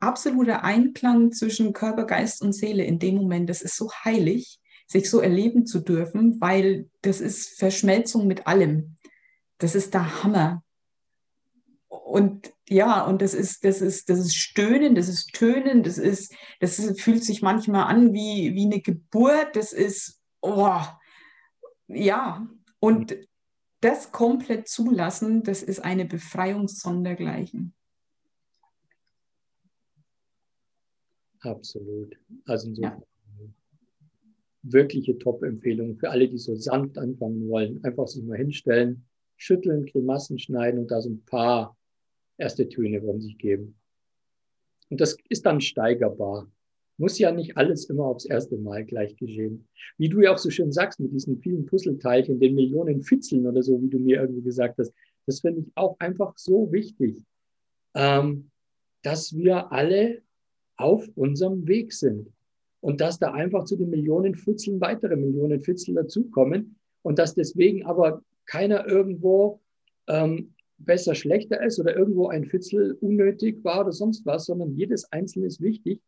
absoluter 0.00 0.64
Einklang 0.64 1.30
zwischen 1.30 1.72
Körper, 1.72 2.04
Geist 2.04 2.42
und 2.42 2.52
Seele 2.52 2.82
in 2.82 2.98
dem 2.98 3.14
Moment. 3.14 3.48
Das 3.48 3.62
ist 3.62 3.76
so 3.76 3.92
heilig, 4.04 4.58
sich 4.88 5.08
so 5.08 5.20
erleben 5.20 5.66
zu 5.66 5.78
dürfen, 5.78 6.40
weil 6.40 6.90
das 7.02 7.20
ist 7.20 7.60
Verschmelzung 7.60 8.26
mit 8.26 8.48
allem. 8.48 8.96
Das 9.58 9.76
ist 9.76 9.94
der 9.94 10.24
Hammer. 10.24 10.64
Und 11.86 12.52
ja, 12.68 13.04
und 13.04 13.22
das 13.22 13.34
ist, 13.34 13.62
das 13.62 13.80
ist, 13.82 14.08
das 14.08 14.18
ist 14.18 14.34
Stöhnen, 14.34 14.96
das 14.96 15.06
ist 15.06 15.32
Tönen, 15.32 15.84
das 15.84 15.96
ist, 15.96 16.34
das 16.58 16.80
ist, 16.80 17.00
fühlt 17.00 17.22
sich 17.22 17.40
manchmal 17.40 17.84
an 17.84 18.12
wie, 18.12 18.52
wie 18.56 18.64
eine 18.64 18.80
Geburt, 18.80 19.54
das 19.54 19.72
ist, 19.72 20.20
oh, 20.40 20.80
ja. 21.86 22.48
Und 22.80 23.16
das 23.80 24.12
komplett 24.12 24.68
zulassen, 24.68 25.42
das 25.42 25.62
ist 25.62 25.80
eine 25.80 26.04
Befreiung 26.04 26.68
sondergleichen. 26.68 27.74
Absolut. 31.40 32.16
Also 32.44 32.68
insofern 32.68 33.02
ja. 33.38 33.48
wirkliche 34.62 35.18
Top-Empfehlung 35.18 35.96
für 35.96 36.10
alle, 36.10 36.28
die 36.28 36.38
so 36.38 36.54
sanft 36.54 36.98
anfangen 36.98 37.48
wollen. 37.48 37.82
Einfach 37.82 38.06
sich 38.08 38.22
mal 38.22 38.36
hinstellen, 38.36 39.06
schütteln, 39.36 39.86
Grimassen 39.86 40.38
schneiden 40.38 40.80
und 40.80 40.90
da 40.90 41.00
so 41.00 41.08
ein 41.08 41.24
paar 41.24 41.76
erste 42.36 42.68
Töne 42.68 43.00
von 43.00 43.20
sich 43.20 43.38
geben. 43.38 43.78
Und 44.90 45.00
das 45.00 45.16
ist 45.28 45.46
dann 45.46 45.60
steigerbar. 45.60 46.50
Muss 47.00 47.18
ja 47.18 47.32
nicht 47.32 47.56
alles 47.56 47.86
immer 47.88 48.04
aufs 48.04 48.26
erste 48.26 48.58
Mal 48.58 48.84
gleich 48.84 49.16
geschehen. 49.16 49.66
Wie 49.96 50.10
du 50.10 50.20
ja 50.20 50.34
auch 50.34 50.38
so 50.38 50.50
schön 50.50 50.70
sagst, 50.70 51.00
mit 51.00 51.12
diesen 51.12 51.38
vielen 51.38 51.64
Puzzleteilchen, 51.64 52.38
den 52.38 52.54
Millionen 52.54 53.02
Fitzeln 53.02 53.46
oder 53.46 53.62
so, 53.62 53.80
wie 53.80 53.88
du 53.88 53.98
mir 53.98 54.20
irgendwie 54.20 54.42
gesagt 54.42 54.78
hast, 54.78 54.92
das 55.24 55.40
finde 55.40 55.62
ich 55.62 55.72
auch 55.76 55.96
einfach 55.98 56.36
so 56.36 56.70
wichtig, 56.70 57.24
ähm, 57.94 58.50
dass 59.02 59.34
wir 59.34 59.72
alle 59.72 60.20
auf 60.76 61.08
unserem 61.14 61.66
Weg 61.66 61.94
sind. 61.94 62.30
Und 62.80 63.00
dass 63.00 63.18
da 63.18 63.32
einfach 63.32 63.64
zu 63.64 63.76
den 63.76 63.88
Millionen 63.88 64.34
Fitzeln 64.34 64.78
weitere 64.82 65.16
Millionen 65.16 65.62
Fitzel 65.62 65.94
dazukommen 65.94 66.76
und 67.00 67.18
dass 67.18 67.34
deswegen 67.34 67.86
aber 67.86 68.22
keiner 68.44 68.86
irgendwo 68.86 69.60
ähm, 70.06 70.52
besser, 70.76 71.14
schlechter 71.14 71.62
ist 71.64 71.80
oder 71.80 71.96
irgendwo 71.96 72.28
ein 72.28 72.44
Fitzel 72.44 72.92
unnötig 73.00 73.64
war 73.64 73.80
oder 73.80 73.92
sonst 73.92 74.26
was, 74.26 74.44
sondern 74.44 74.76
jedes 74.76 75.10
einzelne 75.12 75.46
ist 75.46 75.62
wichtig. 75.62 76.02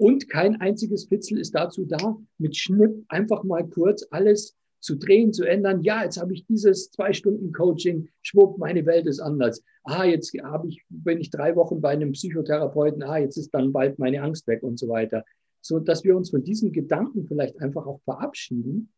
Und 0.00 0.30
kein 0.30 0.58
einziges 0.62 1.04
Fitzel 1.04 1.38
ist 1.38 1.54
dazu 1.54 1.84
da, 1.84 2.16
mit 2.38 2.56
Schnipp 2.56 3.04
einfach 3.08 3.44
mal 3.44 3.68
kurz 3.68 4.06
alles 4.10 4.56
zu 4.80 4.94
drehen, 4.94 5.34
zu 5.34 5.44
ändern. 5.44 5.82
Ja, 5.82 6.04
jetzt 6.04 6.18
habe 6.18 6.32
ich 6.32 6.46
dieses 6.46 6.90
zwei 6.90 7.12
Stunden 7.12 7.52
Coaching, 7.52 8.08
schwupp, 8.22 8.56
meine 8.56 8.86
Welt 8.86 9.06
ist 9.06 9.20
anders. 9.20 9.62
Ah, 9.84 10.04
jetzt 10.04 10.32
habe 10.42 10.68
ich, 10.68 10.82
bin 10.88 11.20
ich 11.20 11.28
drei 11.28 11.54
Wochen 11.54 11.82
bei 11.82 11.90
einem 11.90 12.12
Psychotherapeuten. 12.12 13.02
Ah, 13.02 13.18
jetzt 13.18 13.36
ist 13.36 13.50
dann 13.50 13.74
bald 13.74 13.98
meine 13.98 14.22
Angst 14.22 14.46
weg 14.46 14.62
und 14.62 14.78
so 14.78 14.88
weiter. 14.88 15.22
So, 15.60 15.78
dass 15.80 16.02
wir 16.02 16.16
uns 16.16 16.30
von 16.30 16.42
diesen 16.42 16.72
Gedanken 16.72 17.26
vielleicht 17.26 17.60
einfach 17.60 17.86
auch 17.86 18.00
verabschieden 18.04 18.90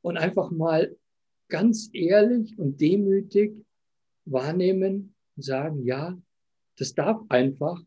und 0.00 0.16
einfach 0.16 0.52
mal 0.52 0.94
ganz 1.48 1.90
ehrlich 1.92 2.56
und 2.56 2.80
demütig 2.80 3.66
wahrnehmen 4.26 5.12
und 5.34 5.42
sagen, 5.42 5.82
ja, 5.84 6.16
das 6.78 6.94
darf 6.94 7.20
einfach 7.30 7.82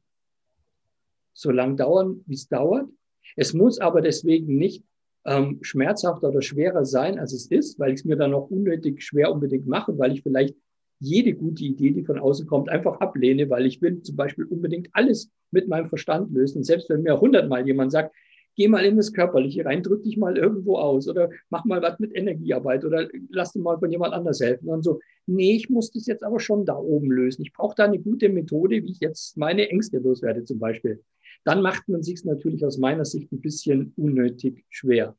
so 1.33 1.51
lang 1.51 1.77
dauern, 1.77 2.21
wie 2.25 2.35
es 2.35 2.47
dauert. 2.47 2.87
Es 3.35 3.53
muss 3.53 3.79
aber 3.79 4.01
deswegen 4.01 4.57
nicht 4.57 4.83
ähm, 5.25 5.59
schmerzhafter 5.61 6.29
oder 6.29 6.41
schwerer 6.41 6.85
sein, 6.85 7.19
als 7.19 7.33
es 7.33 7.47
ist, 7.47 7.79
weil 7.79 7.93
ich 7.93 8.01
es 8.01 8.05
mir 8.05 8.15
dann 8.15 8.33
auch 8.33 8.49
unnötig 8.49 9.03
schwer 9.03 9.31
unbedingt 9.31 9.67
mache, 9.67 9.97
weil 9.97 10.13
ich 10.13 10.23
vielleicht 10.23 10.55
jede 10.99 11.33
gute 11.33 11.63
Idee, 11.63 11.91
die 11.91 12.03
von 12.03 12.19
außen 12.19 12.45
kommt, 12.45 12.69
einfach 12.69 12.99
ablehne, 12.99 13.49
weil 13.49 13.65
ich 13.65 13.81
will 13.81 14.01
zum 14.01 14.15
Beispiel 14.15 14.45
unbedingt 14.45 14.89
alles 14.93 15.31
mit 15.51 15.67
meinem 15.67 15.87
Verstand 15.87 16.31
lösen. 16.33 16.63
Selbst 16.63 16.89
wenn 16.89 17.03
mir 17.03 17.19
hundertmal 17.19 17.65
jemand 17.65 17.91
sagt, 17.91 18.13
geh 18.55 18.67
mal 18.67 18.83
in 18.83 18.97
das 18.97 19.13
Körperliche 19.13 19.63
rein, 19.63 19.83
drück 19.83 20.03
dich 20.03 20.17
mal 20.17 20.37
irgendwo 20.37 20.77
aus 20.77 21.07
oder 21.07 21.29
mach 21.49 21.63
mal 21.63 21.81
was 21.81 21.97
mit 21.99 22.13
Energiearbeit 22.13 22.83
oder 22.83 23.07
lass 23.29 23.53
dir 23.53 23.61
mal 23.61 23.79
von 23.79 23.89
jemand 23.89 24.13
anders 24.13 24.41
helfen. 24.41 24.67
Und 24.67 24.83
so, 24.83 24.99
nee, 25.25 25.55
ich 25.55 25.69
muss 25.69 25.91
das 25.91 26.07
jetzt 26.07 26.23
aber 26.23 26.41
schon 26.41 26.65
da 26.65 26.75
oben 26.75 27.09
lösen. 27.09 27.43
Ich 27.43 27.53
brauche 27.53 27.75
da 27.75 27.85
eine 27.85 27.99
gute 27.99 28.27
Methode, 28.27 28.83
wie 28.83 28.91
ich 28.91 28.99
jetzt 28.99 29.37
meine 29.37 29.69
Ängste 29.69 29.99
loswerde 29.99 30.43
zum 30.43 30.59
Beispiel. 30.59 31.01
Dann 31.43 31.61
macht 31.61 31.87
man 31.87 32.03
sich 32.03 32.23
natürlich 32.25 32.65
aus 32.65 32.77
meiner 32.77 33.05
Sicht 33.05 33.31
ein 33.31 33.41
bisschen 33.41 33.93
unnötig 33.95 34.65
schwer. 34.69 35.15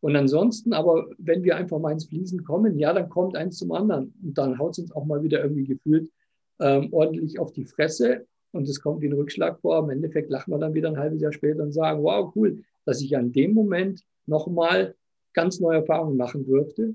Und 0.00 0.14
ansonsten, 0.14 0.72
aber 0.72 1.08
wenn 1.18 1.42
wir 1.42 1.56
einfach 1.56 1.78
mal 1.78 1.92
ins 1.92 2.06
Fließen 2.06 2.44
kommen, 2.44 2.78
ja, 2.78 2.92
dann 2.92 3.08
kommt 3.08 3.36
eins 3.36 3.58
zum 3.58 3.72
anderen. 3.72 4.14
Und 4.22 4.38
dann 4.38 4.58
haut 4.58 4.72
es 4.72 4.78
uns 4.78 4.92
auch 4.92 5.04
mal 5.04 5.22
wieder 5.22 5.42
irgendwie 5.42 5.64
gefühlt 5.64 6.10
ähm, 6.60 6.92
ordentlich 6.92 7.38
auf 7.38 7.52
die 7.52 7.64
Fresse. 7.64 8.26
Und 8.52 8.68
es 8.68 8.80
kommt 8.80 9.00
wie 9.00 9.08
ein 9.08 9.14
Rückschlag 9.14 9.60
vor. 9.60 9.82
Im 9.82 9.90
Endeffekt 9.90 10.30
lachen 10.30 10.52
wir 10.52 10.58
dann 10.58 10.74
wieder 10.74 10.88
ein 10.88 10.98
halbes 10.98 11.20
Jahr 11.20 11.32
später 11.32 11.62
und 11.62 11.72
sagen, 11.72 12.02
wow, 12.02 12.32
cool, 12.36 12.62
dass 12.84 13.00
ich 13.00 13.16
an 13.16 13.32
dem 13.32 13.52
Moment 13.52 14.02
nochmal 14.26 14.94
ganz 15.34 15.60
neue 15.60 15.78
Erfahrungen 15.78 16.16
machen 16.16 16.46
durfte 16.46 16.94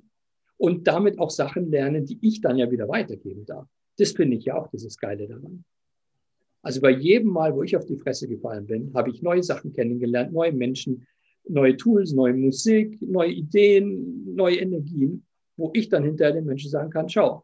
und 0.58 0.88
damit 0.88 1.20
auch 1.20 1.30
Sachen 1.30 1.70
lernen, 1.70 2.06
die 2.06 2.20
ich 2.22 2.42
dann 2.42 2.58
ja 2.58 2.70
wieder 2.72 2.88
weitergeben 2.88 3.46
darf. 3.46 3.68
Das 3.98 4.12
finde 4.12 4.38
ich 4.38 4.46
ja 4.46 4.56
auch 4.56 4.68
dieses 4.68 4.98
Geile 4.98 5.28
daran. 5.28 5.64
Also 6.62 6.82
bei 6.82 6.91
jedem 6.91 7.30
Mal, 7.30 7.55
wo 7.55 7.64
ich 7.64 7.76
auf 7.76 7.86
die 7.86 7.97
Fresse 7.97 8.28
gefallen 8.28 8.68
bin, 8.68 8.93
habe 8.93 9.09
ich 9.09 9.22
neue 9.22 9.43
Sachen 9.43 9.74
kennengelernt, 9.74 10.32
neue 10.32 10.51
Menschen, 10.51 11.07
neue 11.47 11.76
Tools, 11.76 12.14
neue 12.14 12.34
Musik, 12.34 13.01
neue 13.01 13.32
Ideen, 13.32 14.36
neue 14.36 14.57
Energien, 14.57 15.26
wo 15.57 15.72
ich 15.74 15.89
dann 15.89 16.03
hinterher 16.03 16.34
den 16.34 16.45
Menschen 16.45 16.70
sagen 16.70 16.91
kann, 16.91 17.09
schau, 17.09 17.43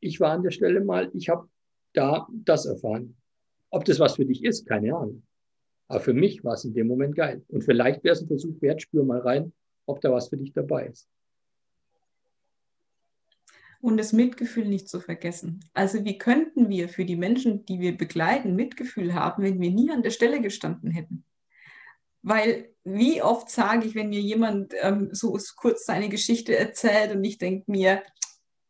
ich 0.00 0.20
war 0.20 0.32
an 0.32 0.42
der 0.42 0.50
Stelle 0.50 0.80
mal, 0.82 1.10
ich 1.14 1.28
habe 1.28 1.48
da 1.92 2.26
das 2.44 2.66
erfahren. 2.66 3.16
Ob 3.70 3.84
das 3.84 3.98
was 3.98 4.16
für 4.16 4.24
dich 4.24 4.44
ist, 4.44 4.66
keine 4.66 4.94
Ahnung. 4.94 5.22
Aber 5.88 6.00
für 6.00 6.14
mich 6.14 6.44
war 6.44 6.54
es 6.54 6.64
in 6.64 6.74
dem 6.74 6.86
Moment 6.86 7.16
geil. 7.16 7.42
Und 7.48 7.62
vielleicht 7.64 8.02
wäre 8.04 8.14
es 8.14 8.22
ein 8.22 8.28
Versuch 8.28 8.60
wert, 8.60 8.82
spür 8.82 9.04
mal 9.04 9.20
rein, 9.20 9.52
ob 9.86 10.00
da 10.00 10.12
was 10.12 10.28
für 10.28 10.36
dich 10.36 10.52
dabei 10.52 10.86
ist. 10.86 11.08
Und 13.82 13.96
das 13.96 14.12
Mitgefühl 14.12 14.66
nicht 14.66 14.88
zu 14.88 15.00
vergessen. 15.00 15.64
Also 15.74 16.04
wie 16.04 16.16
könnten 16.16 16.68
wir 16.68 16.88
für 16.88 17.04
die 17.04 17.16
Menschen, 17.16 17.66
die 17.66 17.80
wir 17.80 17.96
begleiten, 17.96 18.54
Mitgefühl 18.54 19.12
haben, 19.12 19.42
wenn 19.42 19.60
wir 19.60 19.72
nie 19.72 19.90
an 19.90 20.04
der 20.04 20.10
Stelle 20.10 20.40
gestanden 20.40 20.92
hätten? 20.92 21.24
Weil 22.22 22.72
wie 22.84 23.22
oft 23.22 23.50
sage 23.50 23.84
ich, 23.84 23.96
wenn 23.96 24.10
mir 24.10 24.20
jemand 24.20 24.72
ähm, 24.80 25.08
so 25.10 25.36
kurz 25.56 25.84
seine 25.84 26.08
Geschichte 26.08 26.56
erzählt 26.56 27.10
und 27.10 27.24
ich 27.24 27.38
denke 27.38 27.68
mir 27.68 28.04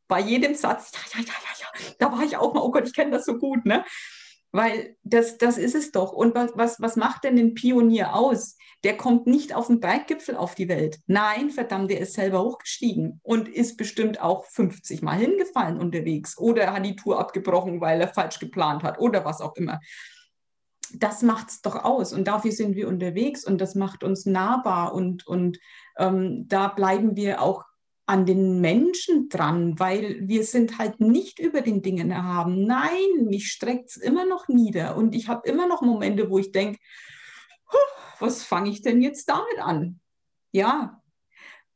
bei 0.08 0.20
jedem 0.20 0.54
Satz, 0.54 0.92
ja, 1.14 1.20
ja, 1.20 1.26
ja, 1.26 1.32
ja, 1.60 1.86
ja, 1.86 1.94
da 1.98 2.10
war 2.10 2.22
ich 2.24 2.38
auch 2.38 2.54
mal, 2.54 2.62
oh 2.62 2.70
Gott, 2.70 2.86
ich 2.86 2.94
kenne 2.94 3.10
das 3.10 3.26
so 3.26 3.36
gut, 3.36 3.66
ne? 3.66 3.84
Weil 4.52 4.96
das, 5.02 5.38
das 5.38 5.56
ist 5.56 5.74
es 5.74 5.92
doch. 5.92 6.12
Und 6.12 6.34
was, 6.34 6.52
was, 6.54 6.80
was 6.80 6.96
macht 6.96 7.24
denn 7.24 7.36
den 7.36 7.54
Pionier 7.54 8.14
aus? 8.14 8.56
Der 8.84 8.98
kommt 8.98 9.26
nicht 9.26 9.54
auf 9.54 9.68
den 9.68 9.80
Berggipfel 9.80 10.36
auf 10.36 10.54
die 10.54 10.68
Welt. 10.68 11.00
Nein, 11.06 11.50
verdammt, 11.50 11.90
der 11.90 12.00
ist 12.00 12.12
selber 12.12 12.42
hochgestiegen 12.42 13.20
und 13.22 13.48
ist 13.48 13.78
bestimmt 13.78 14.20
auch 14.20 14.44
50 14.44 15.00
Mal 15.00 15.18
hingefallen 15.18 15.78
unterwegs 15.78 16.36
oder 16.36 16.72
hat 16.72 16.84
die 16.84 16.96
Tour 16.96 17.18
abgebrochen, 17.18 17.80
weil 17.80 18.00
er 18.00 18.08
falsch 18.08 18.38
geplant 18.40 18.82
hat 18.82 18.98
oder 18.98 19.24
was 19.24 19.40
auch 19.40 19.56
immer. 19.56 19.80
Das 20.94 21.22
macht 21.22 21.48
es 21.48 21.62
doch 21.62 21.84
aus 21.84 22.12
und 22.12 22.28
dafür 22.28 22.52
sind 22.52 22.76
wir 22.76 22.88
unterwegs 22.88 23.46
und 23.46 23.58
das 23.58 23.74
macht 23.74 24.04
uns 24.04 24.26
nahbar 24.26 24.92
und, 24.92 25.26
und 25.26 25.58
ähm, 25.96 26.46
da 26.48 26.68
bleiben 26.68 27.16
wir 27.16 27.40
auch 27.40 27.64
an 28.06 28.26
den 28.26 28.60
Menschen 28.60 29.28
dran, 29.28 29.78
weil 29.78 30.28
wir 30.28 30.44
sind 30.44 30.78
halt 30.78 31.00
nicht 31.00 31.38
über 31.38 31.60
den 31.60 31.82
Dingen 31.82 32.10
erhaben. 32.10 32.64
Nein, 32.64 33.26
mich 33.26 33.48
streckt 33.48 33.90
es 33.90 33.96
immer 33.96 34.24
noch 34.24 34.48
nieder 34.48 34.96
und 34.96 35.14
ich 35.14 35.28
habe 35.28 35.48
immer 35.48 35.68
noch 35.68 35.82
Momente, 35.82 36.28
wo 36.28 36.38
ich 36.38 36.52
denke, 36.52 36.78
was 38.18 38.44
fange 38.44 38.70
ich 38.70 38.82
denn 38.82 39.00
jetzt 39.02 39.28
damit 39.28 39.58
an? 39.58 40.00
Ja, 40.52 41.02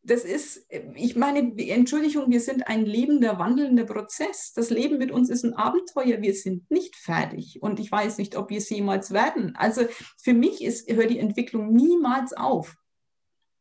das 0.07 0.24
ist, 0.24 0.66
ich 0.95 1.16
meine, 1.16 1.53
Entschuldigung, 1.59 2.31
wir 2.31 2.41
sind 2.41 2.68
ein 2.68 2.87
lebender, 2.87 3.41
wandelnder 3.41 3.85
Prozess. 3.85 4.53
Das 4.53 4.70
Leben 4.70 4.99
mit 4.99 5.11
uns 5.11 5.31
ist 5.31 5.45
ein 5.45 5.55
Abenteuer. 5.55 6.22
Wir 6.22 6.33
sind 6.35 6.70
nicht 6.70 6.95
fertig. 6.95 7.61
Und 7.61 7.81
ich 7.81 7.91
weiß 7.91 8.18
nicht, 8.18 8.37
ob 8.37 8.51
wir 8.51 8.59
es 8.59 8.70
jemals 8.70 9.11
werden. 9.11 9.57
Also 9.57 9.83
für 10.16 10.33
mich 10.33 10.62
ist, 10.62 10.89
hört 10.89 11.11
die 11.11 11.18
Entwicklung 11.18 11.72
niemals 11.72 12.33
auf. 12.35 12.77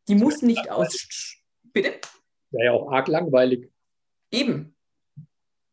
Die 0.07 0.13
muss 0.13 0.43
nicht 0.43 0.69
aus. 0.69 1.07
Bitte? 1.63 1.99
Wäre 2.55 2.65
ja 2.65 2.71
auch 2.71 2.91
arg 2.91 3.07
langweilig. 3.07 3.69
Eben. 4.31 4.75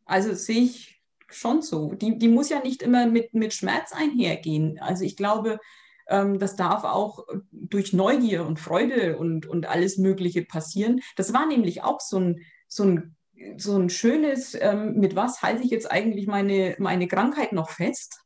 Also 0.04 0.34
sehe 0.34 0.62
ich 0.62 1.00
schon 1.28 1.62
so. 1.62 1.94
Die, 1.94 2.18
die 2.18 2.28
muss 2.28 2.50
ja 2.50 2.60
nicht 2.60 2.82
immer 2.82 3.06
mit, 3.06 3.34
mit 3.34 3.54
Schmerz 3.54 3.92
einhergehen. 3.92 4.78
Also 4.80 5.04
ich 5.04 5.16
glaube, 5.16 5.60
ähm, 6.08 6.38
das 6.38 6.56
darf 6.56 6.84
auch 6.84 7.24
durch 7.52 7.92
Neugier 7.92 8.44
und 8.44 8.58
Freude 8.58 9.16
und, 9.16 9.46
und 9.46 9.66
alles 9.66 9.96
Mögliche 9.96 10.44
passieren. 10.44 11.00
Das 11.16 11.32
war 11.32 11.46
nämlich 11.46 11.82
auch 11.82 12.00
so 12.00 12.18
ein, 12.18 12.40
so 12.68 12.84
ein, 12.84 13.16
so 13.56 13.76
ein 13.78 13.88
schönes, 13.88 14.56
ähm, 14.60 14.94
mit 14.94 15.14
was 15.16 15.42
halte 15.42 15.62
ich 15.62 15.70
jetzt 15.70 15.90
eigentlich 15.90 16.26
meine, 16.26 16.74
meine 16.78 17.06
Krankheit 17.06 17.52
noch 17.52 17.70
fest? 17.70 18.20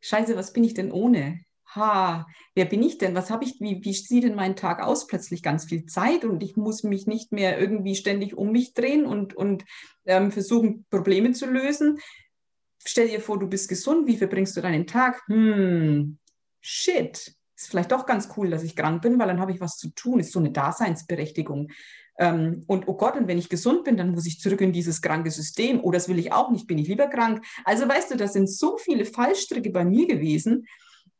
Scheiße, 0.00 0.36
was 0.36 0.52
bin 0.52 0.64
ich 0.64 0.74
denn 0.74 0.92
ohne? 0.92 1.40
Ha, 1.74 2.26
wer 2.54 2.64
bin 2.64 2.82
ich 2.82 2.98
denn? 2.98 3.14
Was 3.14 3.30
habe 3.30 3.44
ich, 3.44 3.60
wie, 3.60 3.84
wie 3.84 3.92
sieht 3.92 4.24
denn 4.24 4.34
mein 4.34 4.56
Tag 4.56 4.82
aus? 4.82 5.06
Plötzlich 5.06 5.42
ganz 5.42 5.64
viel 5.64 5.86
Zeit 5.86 6.24
und 6.24 6.42
ich 6.42 6.56
muss 6.56 6.82
mich 6.82 7.06
nicht 7.06 7.32
mehr 7.32 7.58
irgendwie 7.58 7.94
ständig 7.94 8.36
um 8.36 8.52
mich 8.52 8.74
drehen 8.74 9.06
und, 9.06 9.34
und 9.34 9.64
ähm, 10.06 10.32
versuchen, 10.32 10.86
Probleme 10.90 11.32
zu 11.32 11.46
lösen. 11.46 11.98
Stell 12.84 13.08
dir 13.08 13.20
vor, 13.20 13.38
du 13.38 13.48
bist 13.48 13.68
gesund, 13.68 14.06
wie 14.06 14.16
verbringst 14.16 14.56
du 14.56 14.60
deinen 14.60 14.86
Tag? 14.86 15.22
Hm, 15.26 16.18
shit. 16.60 17.34
Ist 17.56 17.70
vielleicht 17.70 17.92
doch 17.92 18.04
ganz 18.04 18.28
cool, 18.36 18.50
dass 18.50 18.64
ich 18.64 18.74
krank 18.74 19.00
bin, 19.02 19.18
weil 19.18 19.28
dann 19.28 19.40
habe 19.40 19.52
ich 19.52 19.60
was 19.60 19.76
zu 19.76 19.88
tun. 19.90 20.20
Ist 20.20 20.32
so 20.32 20.40
eine 20.40 20.50
Daseinsberechtigung. 20.50 21.70
Ähm, 22.18 22.64
und 22.66 22.88
oh 22.88 22.94
Gott, 22.94 23.16
und 23.16 23.28
wenn 23.28 23.38
ich 23.38 23.48
gesund 23.48 23.84
bin, 23.84 23.96
dann 23.96 24.10
muss 24.10 24.26
ich 24.26 24.40
zurück 24.40 24.60
in 24.60 24.72
dieses 24.72 25.00
kranke 25.00 25.30
System. 25.30 25.80
Oh, 25.82 25.90
das 25.90 26.08
will 26.08 26.18
ich 26.18 26.32
auch 26.32 26.50
nicht, 26.50 26.66
bin 26.66 26.78
ich 26.78 26.88
lieber 26.88 27.06
krank. 27.08 27.44
Also 27.64 27.88
weißt 27.88 28.12
du, 28.12 28.16
das 28.16 28.32
sind 28.32 28.50
so 28.50 28.76
viele 28.78 29.04
Fallstricke 29.04 29.70
bei 29.70 29.84
mir 29.84 30.06
gewesen. 30.06 30.66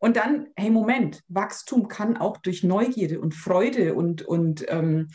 Und 0.05 0.18
dann, 0.18 0.48
hey, 0.55 0.68
Moment, 0.68 1.22
Wachstum 1.28 1.88
kann 1.88 2.18
auch 2.18 2.36
durch 2.36 2.62
Neugierde 2.62 3.22
und 3.22 3.34
Freude 3.34 3.94
und, 3.94 4.20
und 4.20 4.66
ähm, 4.68 5.09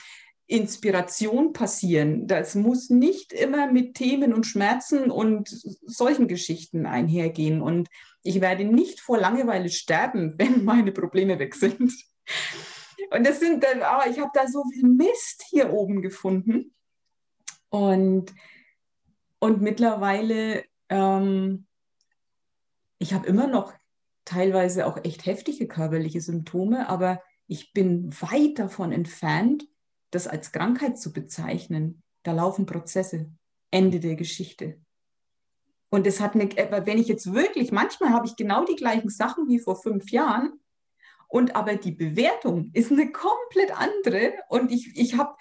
Inspiration 0.48 1.54
passieren. 1.54 2.26
Das 2.26 2.56
muss 2.56 2.90
nicht 2.90 3.32
immer 3.32 3.72
mit 3.72 3.94
Themen 3.94 4.34
und 4.34 4.48
Schmerzen 4.48 5.12
und 5.12 5.48
solchen 5.86 6.28
Geschichten 6.28 6.88
einhergehen. 6.88 7.62
Und 7.62 7.88
ich 8.24 8.42
werde 8.42 8.64
nicht 8.66 9.00
vor 9.00 9.20
Langeweile 9.20 9.70
sterben, 9.70 10.34
wenn 10.40 10.64
meine 10.66 10.92
Probleme 10.92 11.38
weg 11.38 11.54
sind. 11.54 11.94
Und 13.12 13.28
das 13.28 13.40
sind, 13.40 13.64
aber 13.64 14.08
ich 14.10 14.18
habe 14.18 14.32
da 14.34 14.48
so 14.48 14.64
viel 14.74 14.88
Mist 14.88 15.46
hier 15.52 15.72
oben 15.72 16.02
gefunden. 16.02 16.74
Und 17.70 18.34
Und 19.38 19.62
mittlerweile, 19.62 20.64
ähm, 20.90 21.68
ich 22.98 23.14
habe 23.14 23.28
immer 23.28 23.46
noch 23.46 23.79
teilweise 24.30 24.86
auch 24.86 25.04
echt 25.04 25.26
heftige 25.26 25.68
körperliche 25.68 26.22
Symptome, 26.22 26.88
aber 26.88 27.22
ich 27.48 27.74
bin 27.74 28.12
weit 28.22 28.60
davon 28.60 28.92
entfernt, 28.92 29.68
das 30.12 30.28
als 30.28 30.52
Krankheit 30.52 31.00
zu 31.00 31.12
bezeichnen. 31.12 32.04
Da 32.24 32.34
laufen 32.34 32.66
Prozesse. 32.66 33.32
Ende 33.72 34.00
der 34.00 34.16
Geschichte. 34.16 34.80
Und 35.90 36.06
es 36.06 36.20
hat 36.20 36.36
eine, 36.36 36.50
wenn 36.86 37.00
ich 37.00 37.08
jetzt 37.08 37.34
wirklich, 37.34 37.72
manchmal 37.72 38.12
habe 38.12 38.28
ich 38.28 38.36
genau 38.36 38.66
die 38.66 38.76
gleichen 38.76 39.10
Sachen 39.10 39.48
wie 39.48 39.60
vor 39.60 39.76
fünf 39.76 40.12
Jahren, 40.12 40.60
und 41.30 41.56
aber 41.56 41.76
die 41.76 41.92
Bewertung 41.92 42.72
ist 42.74 42.92
eine 42.92 43.12
komplett 43.12 43.72
andere. 43.72 44.34
Und 44.50 44.72
ich, 44.72 44.92
ich 44.96 45.16
habe 45.16 45.36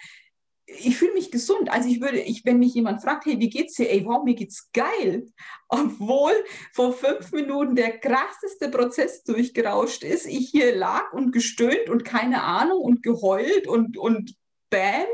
ich 0.77 0.97
fühle 0.97 1.13
mich 1.13 1.31
gesund. 1.31 1.69
Also 1.71 1.89
ich 1.89 2.01
würde, 2.01 2.19
ich, 2.19 2.45
wenn 2.45 2.59
mich 2.59 2.73
jemand 2.73 3.01
fragt, 3.01 3.25
hey, 3.25 3.39
wie 3.39 3.49
geht's 3.49 3.75
dir? 3.75 3.89
Ey, 3.89 4.05
wow, 4.05 4.23
mir 4.23 4.35
geht's 4.35 4.69
geil. 4.71 5.25
Obwohl 5.67 6.33
vor 6.73 6.93
fünf 6.93 7.31
Minuten 7.31 7.75
der 7.75 7.99
krasseste 7.99 8.69
Prozess 8.69 9.23
durchgerauscht 9.23 10.03
ist, 10.03 10.25
ich 10.25 10.49
hier 10.49 10.75
lag 10.75 11.11
und 11.13 11.31
gestöhnt 11.31 11.89
und 11.89 12.05
keine 12.05 12.43
Ahnung 12.43 12.81
und 12.81 13.03
geheult 13.03 13.67
und, 13.67 13.97
und 13.97 14.35
bam. 14.69 15.07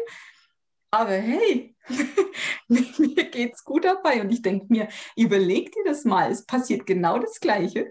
Aber 0.91 1.11
hey, 1.11 1.75
mir 2.67 3.29
geht's 3.29 3.63
gut 3.63 3.85
dabei. 3.85 4.21
Und 4.21 4.31
ich 4.31 4.41
denke 4.41 4.67
mir, 4.69 4.87
überleg 5.15 5.71
dir 5.71 5.83
das 5.85 6.05
mal, 6.05 6.31
es 6.31 6.45
passiert 6.45 6.85
genau 6.85 7.19
das 7.19 7.39
Gleiche. 7.39 7.89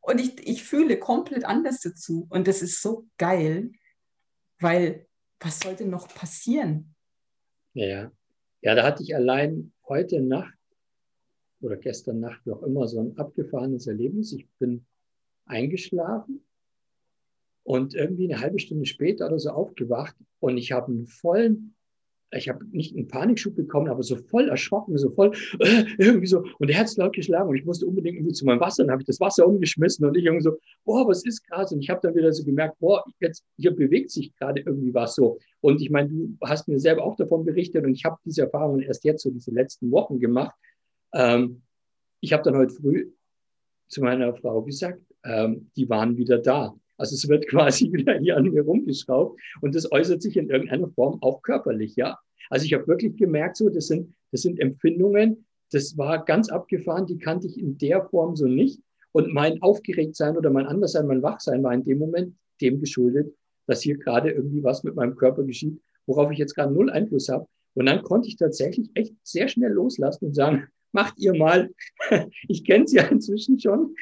Und 0.00 0.20
ich, 0.20 0.46
ich 0.46 0.64
fühle 0.64 0.98
komplett 0.98 1.44
anders 1.44 1.80
dazu. 1.80 2.26
Und 2.30 2.48
das 2.48 2.62
ist 2.62 2.82
so 2.82 3.06
geil, 3.18 3.72
weil 4.58 5.06
was 5.44 5.60
sollte 5.60 5.86
noch 5.86 6.08
passieren? 6.08 6.94
Ja, 7.74 8.12
ja, 8.60 8.74
da 8.74 8.84
hatte 8.84 9.02
ich 9.02 9.14
allein 9.14 9.72
heute 9.88 10.20
Nacht 10.20 10.56
oder 11.60 11.76
gestern 11.76 12.20
Nacht, 12.20 12.44
wie 12.44 12.52
auch 12.52 12.62
immer, 12.62 12.86
so 12.88 13.00
ein 13.00 13.16
abgefahrenes 13.16 13.86
Erlebnis. 13.86 14.32
Ich 14.32 14.48
bin 14.58 14.84
eingeschlafen 15.46 16.44
und 17.64 17.94
irgendwie 17.94 18.32
eine 18.32 18.40
halbe 18.40 18.58
Stunde 18.58 18.86
später 18.86 19.26
oder 19.26 19.38
so 19.38 19.50
aufgewacht 19.50 20.16
und 20.40 20.58
ich 20.58 20.72
habe 20.72 20.92
einen 20.92 21.06
vollen 21.06 21.74
ich 22.32 22.48
habe 22.48 22.64
nicht 22.70 22.96
einen 22.96 23.08
Panikschub 23.08 23.54
bekommen, 23.54 23.88
aber 23.88 24.02
so 24.02 24.16
voll 24.16 24.48
erschrocken, 24.48 24.96
so 24.98 25.10
voll 25.10 25.32
äh, 25.60 25.84
irgendwie 25.98 26.26
so 26.26 26.44
und 26.58 26.68
der 26.68 26.76
Herz 26.76 26.96
laut 26.96 27.14
geschlagen 27.14 27.48
und 27.48 27.56
ich 27.56 27.64
musste 27.64 27.86
unbedingt 27.86 28.16
irgendwie 28.16 28.34
zu 28.34 28.44
meinem 28.44 28.60
Wasser, 28.60 28.84
dann 28.84 28.92
habe 28.92 29.02
ich 29.02 29.06
das 29.06 29.20
Wasser 29.20 29.46
umgeschmissen 29.46 30.06
und 30.06 30.16
ich 30.16 30.24
irgendwie 30.24 30.42
so, 30.42 30.58
boah, 30.84 31.06
was 31.06 31.24
ist 31.24 31.46
krass 31.46 31.72
und 31.72 31.80
ich 31.80 31.90
habe 31.90 32.00
dann 32.02 32.14
wieder 32.14 32.32
so 32.32 32.44
gemerkt, 32.44 32.78
boah, 32.78 33.04
jetzt 33.20 33.44
hier 33.56 33.74
bewegt 33.74 34.10
sich 34.10 34.34
gerade 34.36 34.60
irgendwie 34.60 34.94
was 34.94 35.14
so 35.14 35.38
und 35.60 35.80
ich 35.80 35.90
meine, 35.90 36.08
du 36.08 36.36
hast 36.42 36.68
mir 36.68 36.80
selber 36.80 37.04
auch 37.04 37.16
davon 37.16 37.44
berichtet 37.44 37.84
und 37.84 37.94
ich 37.94 38.04
habe 38.04 38.16
diese 38.24 38.42
Erfahrungen 38.42 38.82
erst 38.82 39.04
jetzt 39.04 39.22
so 39.22 39.30
diese 39.30 39.50
letzten 39.50 39.90
Wochen 39.90 40.18
gemacht. 40.18 40.54
Ähm, 41.14 41.62
ich 42.20 42.32
habe 42.32 42.42
dann 42.42 42.56
heute 42.56 42.74
früh 42.74 43.10
zu 43.88 44.02
meiner 44.02 44.34
Frau 44.34 44.62
gesagt, 44.62 45.02
ähm, 45.24 45.70
die 45.76 45.88
waren 45.88 46.16
wieder 46.16 46.38
da. 46.38 46.74
Also 47.02 47.16
es 47.16 47.28
wird 47.28 47.48
quasi 47.50 47.92
wieder 47.92 48.16
hier 48.18 48.36
an 48.36 48.44
mir 48.44 48.62
rumgeschraubt 48.62 49.38
und 49.60 49.74
das 49.74 49.90
äußert 49.90 50.22
sich 50.22 50.36
in 50.36 50.48
irgendeiner 50.48 50.88
Form 50.88 51.18
auch 51.20 51.42
körperlich, 51.42 51.96
ja. 51.96 52.16
Also 52.48 52.64
ich 52.64 52.74
habe 52.74 52.86
wirklich 52.86 53.16
gemerkt, 53.16 53.56
so 53.56 53.68
das 53.68 53.88
sind, 53.88 54.14
das 54.30 54.42
sind 54.42 54.60
Empfindungen, 54.60 55.44
das 55.72 55.98
war 55.98 56.24
ganz 56.24 56.48
abgefahren, 56.48 57.06
die 57.06 57.18
kannte 57.18 57.48
ich 57.48 57.58
in 57.58 57.76
der 57.78 58.04
Form 58.04 58.36
so 58.36 58.46
nicht. 58.46 58.80
Und 59.10 59.34
mein 59.34 59.60
Aufgeregtsein 59.62 60.36
oder 60.36 60.50
mein 60.50 60.66
Anderssein, 60.66 61.06
mein 61.06 61.22
Wachsein 61.22 61.62
war 61.62 61.74
in 61.74 61.84
dem 61.84 61.98
Moment 61.98 62.36
dem 62.60 62.78
geschuldet, 62.78 63.34
dass 63.66 63.82
hier 63.82 63.98
gerade 63.98 64.30
irgendwie 64.30 64.62
was 64.62 64.84
mit 64.84 64.94
meinem 64.94 65.16
Körper 65.16 65.42
geschieht, 65.42 65.80
worauf 66.06 66.30
ich 66.30 66.38
jetzt 66.38 66.54
gerade 66.54 66.72
null 66.72 66.90
Einfluss 66.90 67.28
habe. 67.28 67.46
Und 67.74 67.86
dann 67.86 68.02
konnte 68.02 68.28
ich 68.28 68.36
tatsächlich 68.36 68.90
echt 68.94 69.14
sehr 69.22 69.48
schnell 69.48 69.72
loslassen 69.72 70.26
und 70.26 70.34
sagen, 70.34 70.68
macht 70.92 71.18
ihr 71.18 71.34
mal. 71.34 71.70
Ich 72.48 72.64
kenne 72.64 72.86
sie 72.86 72.96
ja 72.96 73.04
inzwischen 73.04 73.58
schon 73.58 73.94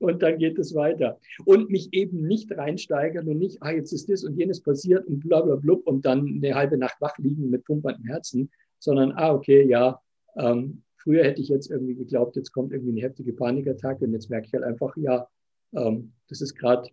und 0.00 0.22
dann 0.22 0.38
geht 0.38 0.58
es 0.58 0.74
weiter. 0.74 1.18
Und 1.44 1.70
mich 1.70 1.92
eben 1.92 2.26
nicht 2.26 2.50
reinsteigern 2.56 3.28
und 3.28 3.38
nicht, 3.38 3.62
ah, 3.62 3.70
jetzt 3.70 3.92
ist 3.92 4.08
das 4.08 4.24
und 4.24 4.36
jenes 4.36 4.60
passiert 4.60 5.06
und 5.06 5.20
bla 5.20 5.42
bla 5.42 5.56
blub 5.56 5.86
und 5.86 6.04
dann 6.04 6.26
eine 6.26 6.54
halbe 6.54 6.76
Nacht 6.78 7.00
wach 7.00 7.16
liegen 7.18 7.50
mit 7.50 7.64
pumperndem 7.64 8.06
Herzen, 8.06 8.50
sondern, 8.78 9.12
ah, 9.12 9.32
okay, 9.32 9.62
ja, 9.68 10.00
ähm, 10.36 10.82
früher 10.96 11.24
hätte 11.24 11.42
ich 11.42 11.48
jetzt 11.48 11.70
irgendwie 11.70 11.94
geglaubt, 11.94 12.36
jetzt 12.36 12.52
kommt 12.52 12.72
irgendwie 12.72 12.92
eine 12.92 13.02
heftige 13.02 13.32
Panikattacke 13.32 14.04
und 14.04 14.12
jetzt 14.12 14.30
merke 14.30 14.46
ich 14.46 14.54
halt 14.54 14.64
einfach, 14.64 14.96
ja, 14.96 15.28
ähm, 15.74 16.12
das 16.28 16.40
ist 16.40 16.54
gerade 16.54 16.88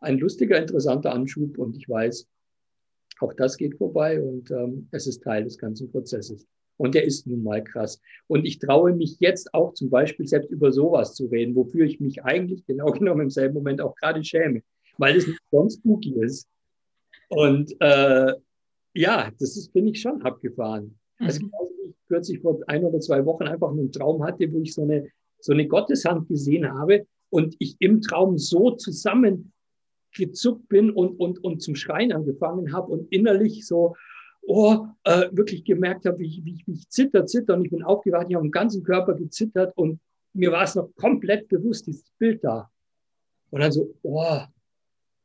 ein 0.00 0.18
lustiger, 0.18 0.58
interessanter 0.58 1.12
Anschub 1.12 1.58
und 1.58 1.76
ich 1.76 1.88
weiß, 1.88 2.28
auch 3.20 3.32
das 3.34 3.56
geht 3.56 3.76
vorbei 3.76 4.20
und 4.20 4.50
ähm, 4.50 4.88
es 4.90 5.06
ist 5.06 5.22
Teil 5.22 5.44
des 5.44 5.56
ganzen 5.56 5.90
Prozesses. 5.90 6.46
Und 6.76 6.94
der 6.94 7.04
ist 7.04 7.26
nun 7.26 7.42
mal 7.42 7.62
krass. 7.62 8.00
Und 8.26 8.44
ich 8.44 8.58
traue 8.58 8.92
mich 8.92 9.16
jetzt 9.20 9.54
auch 9.54 9.74
zum 9.74 9.90
Beispiel 9.90 10.26
selbst 10.26 10.50
über 10.50 10.72
sowas 10.72 11.14
zu 11.14 11.26
reden, 11.26 11.54
wofür 11.54 11.84
ich 11.84 12.00
mich 12.00 12.24
eigentlich 12.24 12.66
genau 12.66 12.90
genommen 12.90 13.22
im 13.22 13.30
selben 13.30 13.54
Moment 13.54 13.80
auch 13.80 13.94
gerade 13.94 14.24
schäme, 14.24 14.62
weil 14.98 15.16
es 15.16 15.26
nicht 15.26 15.40
sonst 15.50 15.78
spooky 15.78 16.20
ist. 16.20 16.48
Und 17.28 17.74
äh, 17.80 18.34
ja, 18.94 19.30
das 19.38 19.56
ist, 19.56 19.72
finde 19.72 19.92
ich, 19.92 20.00
schon 20.00 20.22
abgefahren. 20.22 20.98
Mhm. 21.18 21.26
Also 21.26 21.40
genauso 21.40 21.70
wie 21.82 21.90
ich 21.90 21.96
kürzlich 22.08 22.40
vor 22.40 22.60
ein 22.66 22.84
oder 22.84 23.00
zwei 23.00 23.24
Wochen 23.24 23.44
einfach 23.44 23.70
einen 23.70 23.92
Traum 23.92 24.22
hatte, 24.24 24.52
wo 24.52 24.60
ich 24.60 24.74
so 24.74 24.82
eine, 24.82 25.08
so 25.40 25.52
eine 25.52 25.66
Gotteshand 25.66 26.28
gesehen 26.28 26.70
habe 26.72 27.06
und 27.30 27.56
ich 27.58 27.76
im 27.78 28.02
Traum 28.02 28.36
so 28.38 28.72
zusammengezuckt 28.72 30.68
bin 30.68 30.90
und, 30.90 31.18
und, 31.18 31.42
und 31.42 31.62
zum 31.62 31.74
Schreien 31.74 32.12
angefangen 32.12 32.72
habe 32.72 32.92
und 32.92 33.10
innerlich 33.10 33.66
so, 33.66 33.96
oh, 34.42 34.86
äh, 35.04 35.28
wirklich 35.32 35.64
gemerkt 35.64 36.06
habe, 36.06 36.18
wie 36.18 36.26
ich, 36.26 36.44
wie, 36.44 36.62
wie 36.66 36.72
ich 36.72 36.88
zitter, 36.88 37.26
zitter 37.26 37.54
und 37.54 37.64
ich 37.64 37.70
bin 37.70 37.82
aufgewacht, 37.82 38.26
ich 38.28 38.34
habe 38.34 38.44
im 38.44 38.50
ganzen 38.50 38.82
Körper 38.82 39.14
gezittert 39.14 39.76
und 39.76 40.00
mir 40.32 40.50
war 40.50 40.64
es 40.64 40.74
noch 40.74 40.94
komplett 40.96 41.48
bewusst, 41.48 41.86
dieses 41.86 42.10
Bild 42.18 42.42
da. 42.42 42.70
Und 43.50 43.60
dann 43.60 43.72
so, 43.72 43.94
oh, 44.02 44.40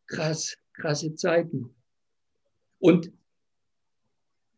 krass, 0.05 0.57
krasse 0.73 1.15
Zeiten. 1.15 1.73
Und 2.79 3.11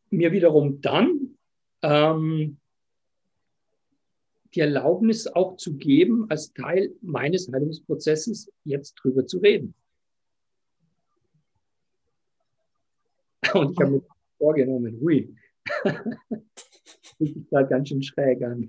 mir 0.10 0.32
wiederum 0.32 0.82
dann 0.82 1.38
ähm, 1.84 2.58
die 4.56 4.62
Erlaubnis 4.62 5.28
auch 5.28 5.58
zu 5.58 5.76
geben, 5.78 6.26
als 6.30 6.52
Teil 6.54 6.96
meines 7.02 7.52
Heilungsprozesses 7.52 8.52
jetzt 8.64 8.96
drüber 8.96 9.26
zu 9.28 9.38
reden. 9.38 9.76
Und 13.54 13.72
ich 13.72 13.80
habe 13.80 13.92
mir 13.92 14.02
vorgenommen. 14.40 15.00
Hui. 15.00 15.36
Fühlt 17.18 17.36
sich 17.36 17.48
da 17.52 17.62
ganz 17.62 17.90
schön 17.90 18.02
schräg 18.02 18.42
an. 18.42 18.68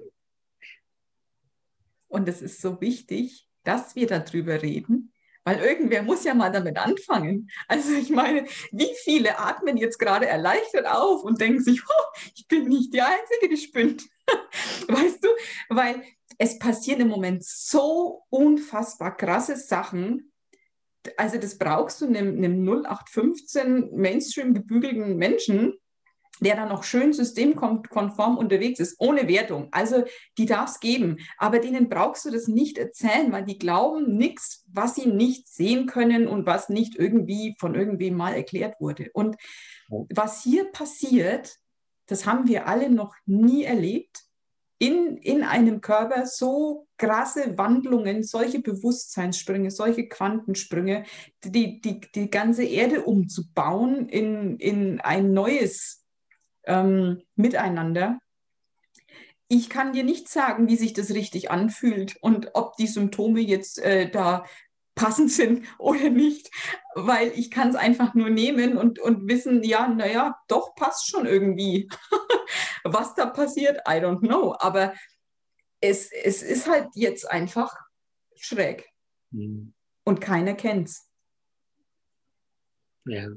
Und 2.08 2.28
es 2.28 2.42
ist 2.42 2.60
so 2.60 2.80
wichtig, 2.80 3.48
dass 3.64 3.94
wir 3.94 4.06
darüber 4.06 4.60
reden, 4.60 5.12
weil 5.44 5.60
irgendwer 5.60 6.02
muss 6.02 6.24
ja 6.24 6.34
mal 6.34 6.50
damit 6.50 6.76
anfangen. 6.76 7.48
Also 7.68 7.92
ich 7.94 8.10
meine, 8.10 8.44
wie 8.72 8.90
viele 9.04 9.38
atmen 9.38 9.76
jetzt 9.76 9.98
gerade 9.98 10.26
erleichtert 10.26 10.86
auf 10.86 11.22
und 11.24 11.40
denken 11.40 11.62
sich, 11.62 11.82
oh, 11.88 12.18
ich 12.34 12.46
bin 12.48 12.68
nicht 12.68 12.92
die 12.92 13.00
Einzige, 13.00 13.48
die 13.48 13.56
spinnt. 13.56 14.02
weißt 14.88 15.24
du, 15.24 15.28
weil 15.68 16.02
es 16.38 16.58
passieren 16.58 17.02
im 17.02 17.08
Moment 17.08 17.44
so 17.44 18.22
unfassbar 18.28 19.16
krasse 19.16 19.56
Sachen, 19.56 20.29
also 21.16 21.38
das 21.38 21.58
brauchst 21.58 22.00
du 22.00 22.06
einem, 22.06 22.36
einem 22.36 22.62
0815 22.64 23.90
Mainstream 23.94 24.54
gebügelten 24.54 25.16
Menschen, 25.16 25.74
der 26.40 26.56
dann 26.56 26.70
noch 26.70 26.84
schön 26.84 27.12
systemkonform 27.12 28.38
unterwegs 28.38 28.80
ist, 28.80 28.96
ohne 28.98 29.28
Wertung. 29.28 29.68
Also 29.72 30.04
die 30.38 30.46
darf 30.46 30.70
es 30.70 30.80
geben, 30.80 31.18
aber 31.36 31.58
denen 31.58 31.88
brauchst 31.88 32.24
du 32.24 32.30
das 32.30 32.48
nicht 32.48 32.78
erzählen, 32.78 33.30
weil 33.30 33.44
die 33.44 33.58
glauben 33.58 34.16
nichts, 34.16 34.64
was 34.72 34.94
sie 34.94 35.06
nicht 35.06 35.48
sehen 35.48 35.86
können 35.86 36.26
und 36.26 36.46
was 36.46 36.68
nicht 36.68 36.96
irgendwie 36.96 37.56
von 37.58 37.74
irgendwem 37.74 38.14
mal 38.14 38.34
erklärt 38.34 38.80
wurde. 38.80 39.10
Und 39.12 39.36
was 39.88 40.42
hier 40.42 40.64
passiert, 40.72 41.56
das 42.06 42.26
haben 42.26 42.48
wir 42.48 42.66
alle 42.66 42.90
noch 42.90 43.14
nie 43.26 43.64
erlebt 43.64 44.22
in, 44.78 45.18
in 45.18 45.42
einem 45.42 45.82
Körper 45.82 46.26
so 46.26 46.88
krasse 47.00 47.56
Wandlungen, 47.56 48.22
solche 48.22 48.60
Bewusstseinssprünge, 48.60 49.70
solche 49.70 50.06
Quantensprünge, 50.06 51.04
die, 51.44 51.80
die, 51.80 52.02
die 52.14 52.28
ganze 52.28 52.64
Erde 52.64 53.04
umzubauen 53.04 54.06
in, 54.10 54.58
in 54.58 55.00
ein 55.00 55.32
neues 55.32 56.04
ähm, 56.64 57.22
Miteinander. 57.36 58.18
Ich 59.48 59.70
kann 59.70 59.94
dir 59.94 60.04
nicht 60.04 60.28
sagen, 60.28 60.68
wie 60.68 60.76
sich 60.76 60.92
das 60.92 61.14
richtig 61.14 61.50
anfühlt 61.50 62.16
und 62.20 62.50
ob 62.52 62.76
die 62.76 62.86
Symptome 62.86 63.40
jetzt 63.40 63.78
äh, 63.78 64.10
da 64.10 64.44
passend 64.94 65.32
sind 65.32 65.64
oder 65.78 66.10
nicht, 66.10 66.50
weil 66.94 67.32
ich 67.34 67.50
kann 67.50 67.70
es 67.70 67.76
einfach 67.76 68.12
nur 68.12 68.28
nehmen 68.28 68.76
und, 68.76 68.98
und 68.98 69.26
wissen, 69.26 69.62
ja, 69.62 69.88
naja, 69.88 70.36
doch 70.48 70.74
passt 70.74 71.10
schon 71.10 71.24
irgendwie. 71.24 71.88
Was 72.84 73.14
da 73.14 73.24
passiert, 73.24 73.78
I 73.88 74.02
don't 74.02 74.20
know. 74.20 74.54
Aber 74.58 74.92
es, 75.80 76.10
es 76.12 76.42
ist 76.42 76.68
halt 76.68 76.88
jetzt 76.94 77.30
einfach 77.30 77.74
schräg. 78.36 78.88
Mhm. 79.30 79.72
Und 80.04 80.20
keiner 80.20 80.54
kennt's. 80.54 81.08
Ja. 83.06 83.28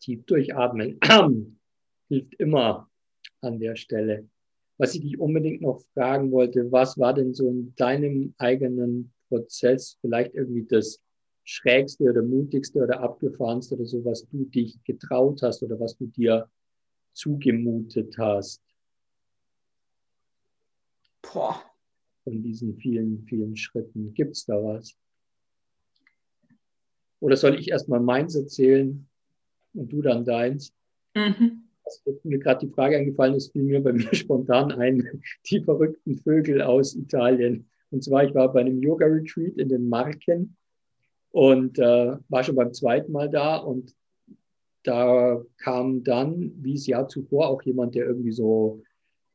Tief 0.00 0.24
durchatmen. 0.26 0.98
Hilft 2.08 2.34
immer 2.34 2.88
an 3.42 3.58
der 3.58 3.76
Stelle. 3.76 4.28
Was 4.78 4.94
ich 4.94 5.02
dich 5.02 5.18
unbedingt 5.18 5.60
noch 5.60 5.82
fragen 5.94 6.32
wollte, 6.32 6.72
was 6.72 6.98
war 6.98 7.12
denn 7.12 7.34
so 7.34 7.48
in 7.48 7.74
deinem 7.76 8.34
eigenen 8.38 9.12
Prozess 9.28 9.98
vielleicht 10.00 10.34
irgendwie 10.34 10.64
das 10.64 11.00
Schrägste 11.44 12.04
oder 12.04 12.22
Mutigste 12.22 12.82
oder 12.82 13.00
Abgefahrenste 13.00 13.74
oder 13.74 13.84
so, 13.84 14.04
was 14.04 14.26
du 14.28 14.44
dich 14.44 14.82
getraut 14.84 15.42
hast 15.42 15.62
oder 15.62 15.78
was 15.78 15.96
du 15.96 16.06
dir 16.06 16.48
zugemutet 17.12 18.16
hast? 18.18 18.62
Boah. 21.22 21.62
Von 22.24 22.42
diesen 22.42 22.76
vielen, 22.76 23.24
vielen 23.24 23.56
Schritten. 23.56 24.12
Gibt 24.14 24.36
es 24.36 24.44
da 24.44 24.54
was? 24.54 24.96
Oder 27.20 27.36
soll 27.36 27.58
ich 27.58 27.70
erstmal 27.70 28.00
meins 28.00 28.34
erzählen 28.34 29.06
und 29.74 29.92
du 29.92 30.02
dann 30.02 30.24
deins? 30.24 30.74
Mhm. 31.14 31.64
Als 31.84 32.02
mir 32.24 32.38
gerade 32.38 32.66
die 32.66 32.72
Frage 32.72 32.96
eingefallen 32.96 33.34
ist, 33.34 33.52
fiel 33.52 33.62
mir 33.62 33.82
bei 33.82 33.92
mir 33.92 34.08
spontan 34.14 34.72
ein, 34.72 35.22
die 35.46 35.60
verrückten 35.60 36.16
Vögel 36.18 36.62
aus 36.62 36.94
Italien. 36.94 37.68
Und 37.90 38.04
zwar, 38.04 38.24
ich 38.24 38.34
war 38.34 38.52
bei 38.52 38.60
einem 38.60 38.80
Yoga-Retreat 38.80 39.56
in 39.58 39.68
den 39.68 39.88
Marken 39.88 40.56
und 41.32 41.78
äh, 41.78 42.16
war 42.28 42.44
schon 42.44 42.56
beim 42.56 42.72
zweiten 42.72 43.12
Mal 43.12 43.28
da 43.28 43.56
und 43.56 43.94
da 44.82 45.42
kam 45.58 46.02
dann, 46.04 46.52
wie 46.56 46.74
es 46.74 46.86
Jahr 46.86 47.08
zuvor, 47.08 47.48
auch 47.48 47.62
jemand, 47.62 47.94
der 47.94 48.06
irgendwie 48.06 48.32
so 48.32 48.82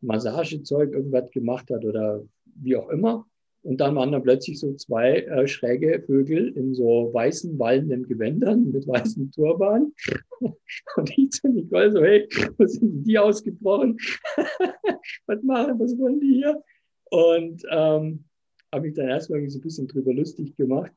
Massagezeug 0.01 0.91
irgendwas 0.91 1.29
gemacht 1.31 1.69
hat 1.69 1.85
oder 1.85 2.23
wie 2.55 2.75
auch 2.75 2.89
immer. 2.89 3.25
Und 3.63 3.81
dann 3.81 3.95
waren 3.95 4.11
da 4.11 4.19
plötzlich 4.19 4.59
so 4.59 4.75
zwei 4.75 5.21
äh, 5.21 5.47
schräge 5.47 5.99
Vögel 6.05 6.49
in 6.55 6.75
so 6.75 7.09
weißen, 7.11 7.57
wallenden 7.57 8.07
Gewändern 8.07 8.71
mit 8.71 8.87
weißen 8.87 9.31
Turban. 9.31 9.91
Und 10.95 11.17
ich 11.17 11.31
zu 11.31 11.47
Nicole 11.47 11.91
so, 11.91 12.03
hey, 12.03 12.27
wo 12.57 12.67
sind 12.67 13.03
die 13.03 13.17
ausgebrochen? 13.17 13.97
was 15.25 15.41
machen, 15.41 15.79
was 15.79 15.97
wollen 15.97 16.19
die 16.19 16.35
hier? 16.35 16.63
Und 17.05 17.63
ähm, 17.71 18.25
habe 18.71 18.85
mich 18.85 18.93
dann 18.93 19.07
erstmal 19.07 19.49
so 19.49 19.57
ein 19.57 19.61
bisschen 19.63 19.87
drüber 19.87 20.13
lustig 20.13 20.55
gemacht. 20.55 20.91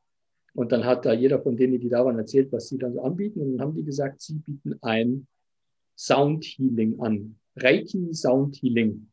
Und 0.58 0.72
dann 0.72 0.84
hat 0.84 1.06
da 1.06 1.12
jeder 1.12 1.40
von 1.40 1.56
denen, 1.56 1.78
die 1.78 1.88
da 1.88 2.04
waren, 2.04 2.18
erzählt, 2.18 2.50
was 2.50 2.68
sie 2.68 2.78
dann 2.78 2.92
so 2.92 3.00
anbieten. 3.02 3.40
Und 3.40 3.52
dann 3.52 3.60
haben 3.60 3.76
die 3.76 3.84
gesagt, 3.84 4.20
sie 4.20 4.40
bieten 4.40 4.74
ein 4.82 5.28
Sound 5.96 6.44
Healing 6.44 6.98
an. 6.98 7.38
Reiki 7.54 8.12
Sound 8.12 8.56
Healing. 8.56 9.06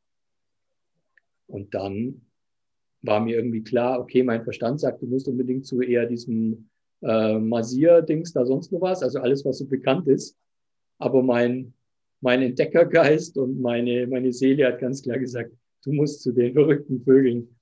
Und 1.46 1.72
dann 1.76 2.20
war 3.04 3.20
mir 3.20 3.36
irgendwie 3.36 3.62
klar, 3.62 4.00
okay, 4.00 4.24
mein 4.24 4.44
Verstand 4.44 4.80
sagt, 4.80 5.04
du 5.04 5.06
musst 5.06 5.28
unbedingt 5.28 5.68
zu 5.68 5.84
eher 5.84 6.08
diesem 6.08 6.68
äh, 7.04 7.38
Masier-Dings 7.38 8.34
da 8.34 8.44
sonst 8.44 8.72
noch 8.72 8.82
was, 8.82 9.04
also 9.04 9.20
alles, 9.20 9.46
was 9.46 9.60
so 9.60 9.68
bekannt 9.68 10.08
ist. 10.08 10.36
Aber 10.98 11.22
mein, 11.22 11.76
mein 12.22 12.42
Entdeckergeist 12.42 13.38
und 13.38 13.62
meine, 13.62 14.08
meine 14.08 14.34
Seele 14.34 14.66
hat 14.66 14.80
ganz 14.80 15.04
klar 15.04 15.20
gesagt, 15.20 15.52
du 15.84 15.94
musst 15.94 16.24
zu 16.24 16.32
den 16.32 16.54
verrückten 16.54 17.04
Vögeln. 17.04 17.55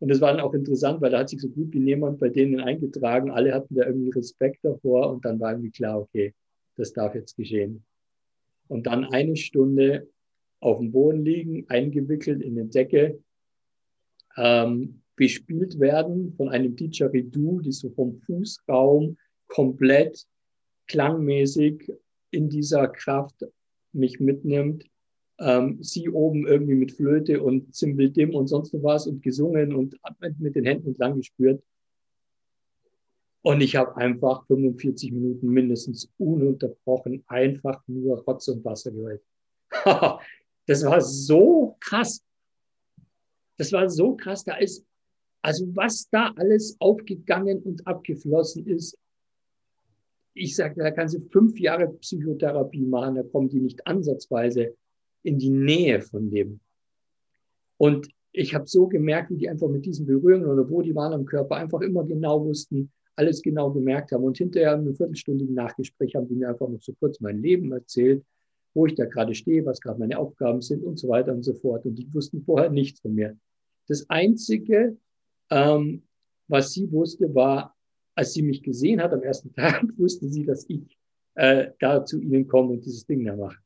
Und 0.00 0.08
das 0.08 0.20
war 0.20 0.32
dann 0.32 0.40
auch 0.40 0.54
interessant, 0.54 1.00
weil 1.00 1.10
da 1.10 1.20
hat 1.20 1.28
sich 1.28 1.40
so 1.40 1.48
gut 1.48 1.72
wie 1.72 1.78
niemand 1.78 2.18
bei 2.18 2.30
denen 2.30 2.58
eingetragen. 2.60 3.30
Alle 3.30 3.52
hatten 3.52 3.74
da 3.74 3.86
irgendwie 3.86 4.10
Respekt 4.10 4.64
davor 4.64 5.10
und 5.10 5.24
dann 5.24 5.38
war 5.38 5.52
irgendwie 5.52 5.70
klar, 5.70 6.00
okay, 6.00 6.34
das 6.76 6.92
darf 6.92 7.14
jetzt 7.14 7.36
geschehen. 7.36 7.84
Und 8.68 8.86
dann 8.86 9.04
eine 9.04 9.36
Stunde 9.36 10.08
auf 10.60 10.78
dem 10.78 10.90
Boden 10.90 11.24
liegen, 11.24 11.66
eingewickelt 11.68 12.40
in 12.42 12.58
eine 12.58 12.68
Decke, 12.68 13.22
ähm, 14.36 15.02
bespielt 15.16 15.78
werden 15.78 16.32
von 16.32 16.48
einem 16.48 16.76
Didgeridoo, 16.76 17.60
die 17.60 17.72
so 17.72 17.90
vom 17.90 18.14
Fußraum 18.22 19.18
komplett 19.48 20.26
klangmäßig 20.86 21.92
in 22.30 22.48
dieser 22.48 22.88
Kraft 22.88 23.44
mich 23.92 24.18
mitnimmt. 24.18 24.84
Ähm, 25.40 25.82
sie 25.82 26.10
oben 26.10 26.46
irgendwie 26.46 26.74
mit 26.74 26.92
Flöte 26.92 27.42
und 27.42 27.74
Zimbeldim 27.74 28.34
und 28.34 28.46
sonst 28.46 28.74
was 28.82 29.06
und 29.06 29.22
gesungen 29.22 29.74
und 29.74 29.96
mit 30.38 30.54
den 30.54 30.66
Händen 30.66 30.88
entlang 30.88 31.16
gespürt. 31.16 31.62
Und 33.42 33.62
ich 33.62 33.74
habe 33.74 33.96
einfach 33.96 34.46
45 34.46 35.12
Minuten 35.12 35.48
mindestens 35.48 36.10
ununterbrochen 36.18 37.24
einfach 37.26 37.82
nur 37.86 38.22
Rotz 38.24 38.48
und 38.48 38.62
Wasser 38.66 38.90
gehört. 38.90 39.22
das 40.66 40.84
war 40.84 41.00
so 41.00 41.74
krass. 41.80 42.22
Das 43.56 43.72
war 43.72 43.88
so 43.88 44.16
krass. 44.16 44.44
Da 44.44 44.56
ist, 44.56 44.84
also 45.40 45.66
was 45.74 46.06
da 46.10 46.34
alles 46.36 46.76
aufgegangen 46.80 47.62
und 47.62 47.86
abgeflossen 47.86 48.66
ist. 48.66 48.98
Ich 50.34 50.54
sage, 50.54 50.74
da 50.82 50.90
kann 50.90 51.08
sie 51.08 51.20
fünf 51.30 51.58
Jahre 51.58 51.88
Psychotherapie 51.88 52.84
machen, 52.84 53.14
da 53.14 53.22
kommen 53.22 53.48
die 53.48 53.60
nicht 53.60 53.86
ansatzweise 53.86 54.76
in 55.22 55.38
die 55.38 55.50
Nähe 55.50 56.00
von 56.00 56.30
dem. 56.30 56.60
Und 57.76 58.08
ich 58.32 58.54
habe 58.54 58.66
so 58.66 58.86
gemerkt, 58.86 59.30
wie 59.30 59.36
die 59.36 59.48
einfach 59.48 59.68
mit 59.68 59.84
diesen 59.84 60.06
Berührungen 60.06 60.46
oder 60.46 60.68
wo 60.68 60.82
die 60.82 60.94
waren 60.94 61.12
am 61.12 61.24
Körper 61.24 61.56
einfach 61.56 61.80
immer 61.80 62.04
genau 62.04 62.44
wussten, 62.44 62.92
alles 63.16 63.42
genau 63.42 63.70
gemerkt 63.70 64.12
haben. 64.12 64.24
Und 64.24 64.38
hinterher 64.38 64.74
in 64.74 64.80
einem 64.80 64.94
viertelstündigen 64.94 65.54
Nachgespräch 65.54 66.14
haben 66.14 66.28
die 66.28 66.34
mir 66.34 66.48
einfach 66.48 66.68
noch 66.68 66.80
so 66.80 66.92
kurz 67.00 67.20
mein 67.20 67.42
Leben 67.42 67.72
erzählt, 67.72 68.24
wo 68.74 68.86
ich 68.86 68.94
da 68.94 69.04
gerade 69.04 69.34
stehe, 69.34 69.64
was 69.66 69.80
gerade 69.80 69.98
meine 69.98 70.18
Aufgaben 70.18 70.62
sind 70.62 70.84
und 70.84 70.98
so 70.98 71.08
weiter 71.08 71.32
und 71.32 71.42
so 71.42 71.54
fort. 71.54 71.84
Und 71.84 71.96
die 71.96 72.12
wussten 72.14 72.42
vorher 72.42 72.70
nichts 72.70 73.00
von 73.00 73.14
mir. 73.14 73.36
Das 73.88 74.08
Einzige, 74.08 74.96
ähm, 75.50 76.02
was 76.48 76.72
sie 76.72 76.90
wusste, 76.92 77.34
war, 77.34 77.76
als 78.14 78.32
sie 78.34 78.42
mich 78.42 78.62
gesehen 78.62 79.02
hat 79.02 79.12
am 79.12 79.22
ersten 79.22 79.52
Tag, 79.54 79.84
wusste 79.96 80.28
sie, 80.28 80.44
dass 80.44 80.64
ich 80.68 80.96
äh, 81.34 81.70
da 81.80 82.04
zu 82.04 82.20
ihnen 82.20 82.46
komme 82.46 82.70
und 82.70 82.84
dieses 82.84 83.06
Ding 83.06 83.24
da 83.24 83.34
mache. 83.36 83.58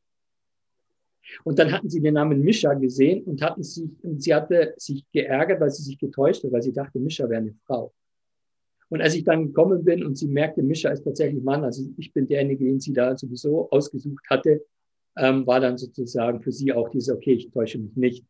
Und 1.43 1.59
dann 1.59 1.73
hatten 1.73 1.89
sie 1.89 2.01
den 2.01 2.15
Namen 2.15 2.43
Mischa 2.43 2.75
gesehen 2.75 3.25
und 3.25 3.43
hatten 3.43 3.63
sich, 3.63 3.89
und 4.03 4.23
sie 4.23 4.35
hatte 4.35 4.75
sich 4.77 5.05
geärgert, 5.13 5.61
weil 5.61 5.71
sie 5.71 5.83
sich 5.83 5.99
getäuscht 5.99 6.45
hat, 6.45 6.53
weil 6.53 6.63
sie 6.63 6.73
dachte, 6.73 6.99
Mischa 6.99 7.29
wäre 7.29 7.41
eine 7.41 7.55
Frau. 7.67 7.93
Und 8.91 9.01
als 9.01 9.15
ich 9.15 9.25
dann 9.25 9.47
gekommen 9.47 9.85
bin 9.85 10.05
und 10.05 10.17
sie 10.17 10.29
merkte, 10.29 10.63
Mischa 10.63 10.91
ist 10.91 11.05
tatsächlich 11.05 11.43
Mann, 11.43 11.65
also 11.65 11.83
ich 11.97 12.13
bin 12.13 12.27
derjenige, 12.27 12.65
den 12.65 12.81
sie 12.81 12.93
da 12.93 13.17
sowieso 13.17 13.71
ausgesucht 13.71 14.25
hatte, 14.29 14.65
ähm, 15.17 15.47
war 15.47 15.61
dann 15.61 15.79
sozusagen 15.79 16.41
für 16.41 16.53
sie 16.53 16.73
auch 16.73 16.89
diese, 16.91 17.15
okay, 17.15 17.33
ich 17.33 17.51
täusche 17.51 17.79
mich 17.79 17.97
nicht. 17.97 18.27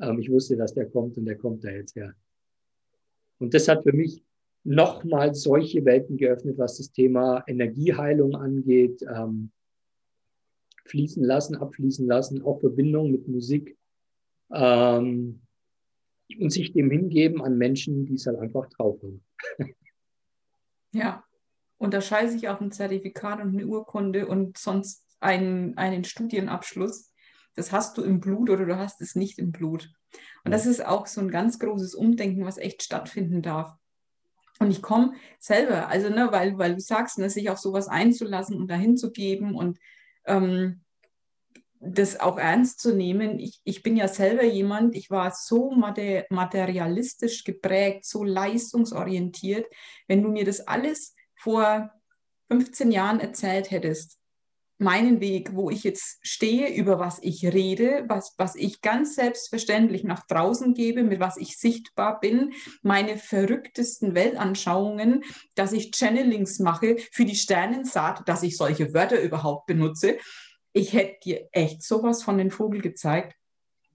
Ähm, 0.00 0.18
ich 0.18 0.30
wusste, 0.30 0.56
dass 0.56 0.74
der 0.74 0.86
kommt 0.86 1.16
und 1.16 1.24
der 1.24 1.36
kommt 1.36 1.64
da 1.64 1.70
jetzt 1.70 1.94
her. 1.94 2.14
Und 3.38 3.54
das 3.54 3.68
hat 3.68 3.82
für 3.82 3.92
mich 3.92 4.22
nochmal 4.64 5.34
solche 5.34 5.84
Welten 5.84 6.16
geöffnet, 6.16 6.58
was 6.58 6.78
das 6.78 6.92
Thema 6.92 7.42
Energieheilung 7.46 8.34
angeht, 8.34 9.02
ähm, 9.02 9.50
fließen 10.84 11.22
lassen, 11.22 11.56
abfließen 11.56 12.06
lassen, 12.06 12.42
auch 12.42 12.60
Verbindung 12.60 13.10
mit 13.12 13.28
Musik 13.28 13.76
ähm, 14.52 15.42
und 16.38 16.50
sich 16.50 16.72
dem 16.72 16.90
hingeben 16.90 17.42
an 17.42 17.58
Menschen, 17.58 18.06
die 18.06 18.14
es 18.14 18.26
halt 18.26 18.38
einfach 18.38 18.68
drauf 18.70 19.00
haben. 19.02 19.24
ja, 20.92 21.24
und 21.78 21.94
da 21.94 22.00
scheiße 22.00 22.36
ich 22.36 22.48
auf 22.48 22.60
ein 22.60 22.72
Zertifikat 22.72 23.40
und 23.40 23.54
eine 23.54 23.66
Urkunde 23.66 24.26
und 24.26 24.58
sonst 24.58 25.04
einen, 25.20 25.76
einen 25.76 26.04
Studienabschluss 26.04 27.12
das 27.54 27.72
hast 27.72 27.98
du 27.98 28.02
im 28.02 28.20
Blut 28.20 28.50
oder 28.50 28.64
du 28.64 28.78
hast 28.78 29.00
es 29.00 29.14
nicht 29.14 29.38
im 29.38 29.52
Blut. 29.52 29.90
Und 30.44 30.52
das 30.52 30.66
ist 30.66 30.84
auch 30.84 31.06
so 31.06 31.20
ein 31.20 31.30
ganz 31.30 31.58
großes 31.58 31.94
Umdenken, 31.94 32.44
was 32.44 32.58
echt 32.58 32.82
stattfinden 32.82 33.42
darf. 33.42 33.74
Und 34.58 34.70
ich 34.70 34.82
komme 34.82 35.14
selber, 35.38 35.88
also 35.88 36.08
ne, 36.08 36.28
weil, 36.30 36.56
weil 36.58 36.74
du 36.74 36.80
sagst, 36.80 37.18
ne, 37.18 37.28
sich 37.28 37.50
auf 37.50 37.58
sowas 37.58 37.88
einzulassen 37.88 38.56
und 38.56 38.70
dahin 38.70 38.96
zu 38.96 39.10
geben 39.10 39.54
und 39.54 39.78
ähm, 40.26 40.82
das 41.84 42.20
auch 42.20 42.38
ernst 42.38 42.80
zu 42.80 42.94
nehmen. 42.94 43.40
Ich, 43.40 43.60
ich 43.64 43.82
bin 43.82 43.96
ja 43.96 44.06
selber 44.06 44.44
jemand, 44.44 44.94
ich 44.94 45.10
war 45.10 45.32
so 45.32 45.72
materialistisch 45.72 47.42
geprägt, 47.42 48.04
so 48.04 48.22
leistungsorientiert. 48.22 49.66
Wenn 50.06 50.22
du 50.22 50.28
mir 50.28 50.44
das 50.44 50.60
alles 50.60 51.16
vor 51.34 51.90
15 52.50 52.92
Jahren 52.92 53.18
erzählt 53.18 53.70
hättest, 53.70 54.21
meinen 54.82 55.20
Weg, 55.20 55.54
wo 55.54 55.70
ich 55.70 55.84
jetzt 55.84 56.18
stehe, 56.22 56.68
über 56.68 56.98
was 56.98 57.18
ich 57.22 57.44
rede, 57.44 58.04
was, 58.08 58.34
was 58.36 58.54
ich 58.54 58.82
ganz 58.82 59.14
selbstverständlich 59.14 60.04
nach 60.04 60.26
draußen 60.26 60.74
gebe, 60.74 61.02
mit 61.02 61.20
was 61.20 61.36
ich 61.36 61.58
sichtbar 61.58 62.20
bin, 62.20 62.52
meine 62.82 63.16
verrücktesten 63.16 64.14
Weltanschauungen, 64.14 65.24
dass 65.54 65.72
ich 65.72 65.92
Channelings 65.92 66.58
mache 66.58 66.96
für 67.10 67.24
die 67.24 67.36
Sternensaat, 67.36 68.28
dass 68.28 68.42
ich 68.42 68.56
solche 68.56 68.92
Wörter 68.92 69.20
überhaupt 69.20 69.66
benutze. 69.66 70.18
Ich 70.72 70.92
hätte 70.92 71.20
dir 71.24 71.48
echt 71.52 71.82
sowas 71.82 72.22
von 72.22 72.38
den 72.38 72.50
Vogel 72.50 72.80
gezeigt 72.80 73.36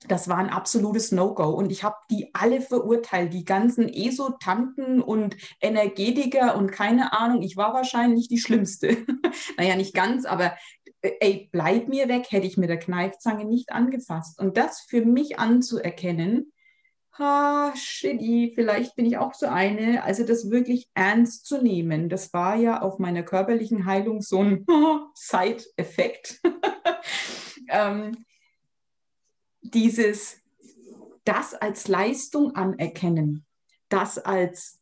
das 0.08 0.28
war 0.28 0.38
ein 0.38 0.50
absolutes 0.50 1.12
No-Go. 1.12 1.50
Und 1.50 1.72
ich 1.72 1.84
habe 1.84 1.96
die 2.12 2.34
alle 2.34 2.62
verurteilt, 2.62 3.34
die 3.34 3.46
ganzen 3.46 3.90
Esotanten 3.90 5.02
und 5.02 5.36
Energetiker 5.60 6.56
und 6.56 6.72
keine 6.72 7.14
Ahnung. 7.14 7.42
Ich 7.42 7.58
war 7.58 7.74
wahrscheinlich 7.74 8.28
die 8.28 8.38
Schlimmste. 8.38 8.98
naja, 9.58 9.76
nicht 9.76 9.94
ganz, 9.94 10.26
aber 10.26 10.56
ey, 11.02 11.50
bleib 11.52 11.88
mir 11.88 12.08
weg, 12.08 12.28
hätte 12.30 12.48
ich 12.48 12.58
mit 12.58 12.70
der 12.70 12.80
Kneifzange 12.80 13.46
nicht 13.46 13.72
angefasst. 13.72 14.40
Und 14.40 14.58
das 14.58 14.82
für 14.82 15.06
mich 15.06 15.40
anzuerkennen, 15.40 16.52
ha, 17.18 17.74
shitty, 17.76 18.52
vielleicht 18.54 18.96
bin 18.96 19.06
ich 19.06 19.18
auch 19.18 19.34
so 19.34 19.48
eine. 19.48 20.04
Also 20.04 20.24
das 20.24 20.50
wirklich 20.50 20.90
ernst 20.94 21.46
zu 21.46 21.62
nehmen, 21.62 22.10
das 22.10 22.34
war 22.34 22.56
ja 22.56 22.82
auf 22.82 23.00
meiner 23.00 23.24
körperlichen 23.24 23.86
Heilung 23.86 24.22
so 24.22 24.44
ein 24.44 24.66
Side-Effekt. 25.16 26.42
ähm, 27.70 28.26
dieses, 29.62 30.40
das 31.24 31.54
als 31.54 31.88
Leistung 31.88 32.56
anerkennen, 32.56 33.46
das 33.90 34.18
als 34.18 34.77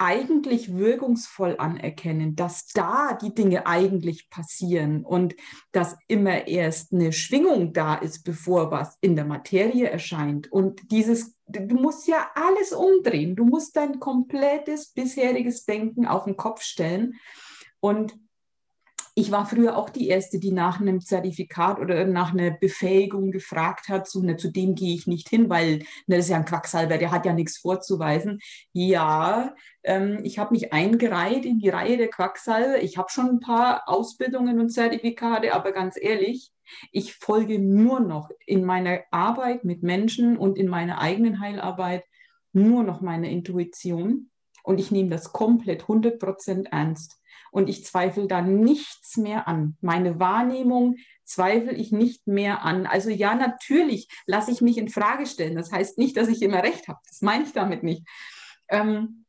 eigentlich 0.00 0.74
wirkungsvoll 0.76 1.56
anerkennen, 1.58 2.34
dass 2.34 2.68
da 2.68 3.18
die 3.20 3.34
Dinge 3.34 3.66
eigentlich 3.66 4.30
passieren 4.30 5.04
und 5.04 5.36
dass 5.72 5.98
immer 6.08 6.48
erst 6.48 6.94
eine 6.94 7.12
Schwingung 7.12 7.74
da 7.74 7.96
ist, 7.96 8.24
bevor 8.24 8.70
was 8.70 8.96
in 9.02 9.14
der 9.14 9.26
Materie 9.26 9.90
erscheint. 9.90 10.50
Und 10.50 10.90
dieses, 10.90 11.36
du 11.46 11.74
musst 11.74 12.08
ja 12.08 12.30
alles 12.34 12.72
umdrehen. 12.72 13.36
Du 13.36 13.44
musst 13.44 13.76
dein 13.76 14.00
komplettes 14.00 14.88
bisheriges 14.88 15.66
Denken 15.66 16.06
auf 16.06 16.24
den 16.24 16.36
Kopf 16.36 16.62
stellen 16.62 17.16
und 17.80 18.18
ich 19.20 19.30
war 19.30 19.46
früher 19.46 19.76
auch 19.76 19.90
die 19.90 20.08
Erste, 20.08 20.38
die 20.38 20.50
nach 20.50 20.80
einem 20.80 21.00
Zertifikat 21.00 21.78
oder 21.78 22.06
nach 22.06 22.32
einer 22.32 22.50
Befähigung 22.50 23.30
gefragt 23.30 23.88
hat, 23.88 24.08
so, 24.08 24.22
ne, 24.22 24.36
zu 24.36 24.50
dem 24.50 24.74
gehe 24.74 24.94
ich 24.94 25.06
nicht 25.06 25.28
hin, 25.28 25.50
weil 25.50 25.80
ne, 26.06 26.16
das 26.16 26.24
ist 26.24 26.30
ja 26.30 26.38
ein 26.38 26.46
Quacksalber, 26.46 26.96
der 26.96 27.10
hat 27.10 27.26
ja 27.26 27.34
nichts 27.34 27.58
vorzuweisen. 27.58 28.40
Ja, 28.72 29.54
ähm, 29.82 30.20
ich 30.24 30.38
habe 30.38 30.52
mich 30.52 30.72
eingereiht 30.72 31.44
in 31.44 31.58
die 31.58 31.68
Reihe 31.68 31.98
der 31.98 32.08
Quacksalber. 32.08 32.82
Ich 32.82 32.96
habe 32.96 33.10
schon 33.10 33.28
ein 33.28 33.40
paar 33.40 33.82
Ausbildungen 33.86 34.58
und 34.58 34.70
Zertifikate, 34.70 35.54
aber 35.54 35.72
ganz 35.72 35.96
ehrlich, 36.00 36.50
ich 36.90 37.14
folge 37.14 37.58
nur 37.58 38.00
noch 38.00 38.30
in 38.46 38.64
meiner 38.64 39.00
Arbeit 39.10 39.64
mit 39.64 39.82
Menschen 39.82 40.38
und 40.38 40.56
in 40.56 40.68
meiner 40.68 40.98
eigenen 40.98 41.40
Heilarbeit 41.40 42.04
nur 42.52 42.84
noch 42.84 43.02
meiner 43.02 43.28
Intuition 43.28 44.30
und 44.62 44.80
ich 44.80 44.90
nehme 44.90 45.10
das 45.10 45.32
komplett 45.32 45.84
100% 45.84 46.68
ernst 46.70 47.19
und 47.50 47.68
ich 47.68 47.84
zweifle 47.84 48.26
da 48.26 48.42
nichts 48.42 49.16
mehr 49.16 49.48
an. 49.48 49.76
Meine 49.80 50.18
Wahrnehmung 50.20 50.96
zweifle 51.24 51.72
ich 51.72 51.92
nicht 51.92 52.26
mehr 52.26 52.62
an. 52.62 52.86
Also 52.86 53.10
ja, 53.10 53.34
natürlich 53.34 54.08
lasse 54.26 54.50
ich 54.50 54.60
mich 54.60 54.78
in 54.78 54.88
Frage 54.88 55.26
stellen. 55.26 55.56
Das 55.56 55.72
heißt 55.72 55.98
nicht, 55.98 56.16
dass 56.16 56.28
ich 56.28 56.42
immer 56.42 56.62
recht 56.62 56.88
habe. 56.88 56.98
Das 57.06 57.22
meine 57.22 57.44
ich 57.44 57.52
damit 57.52 57.82
nicht. 57.82 58.06
Ähm, 58.68 59.24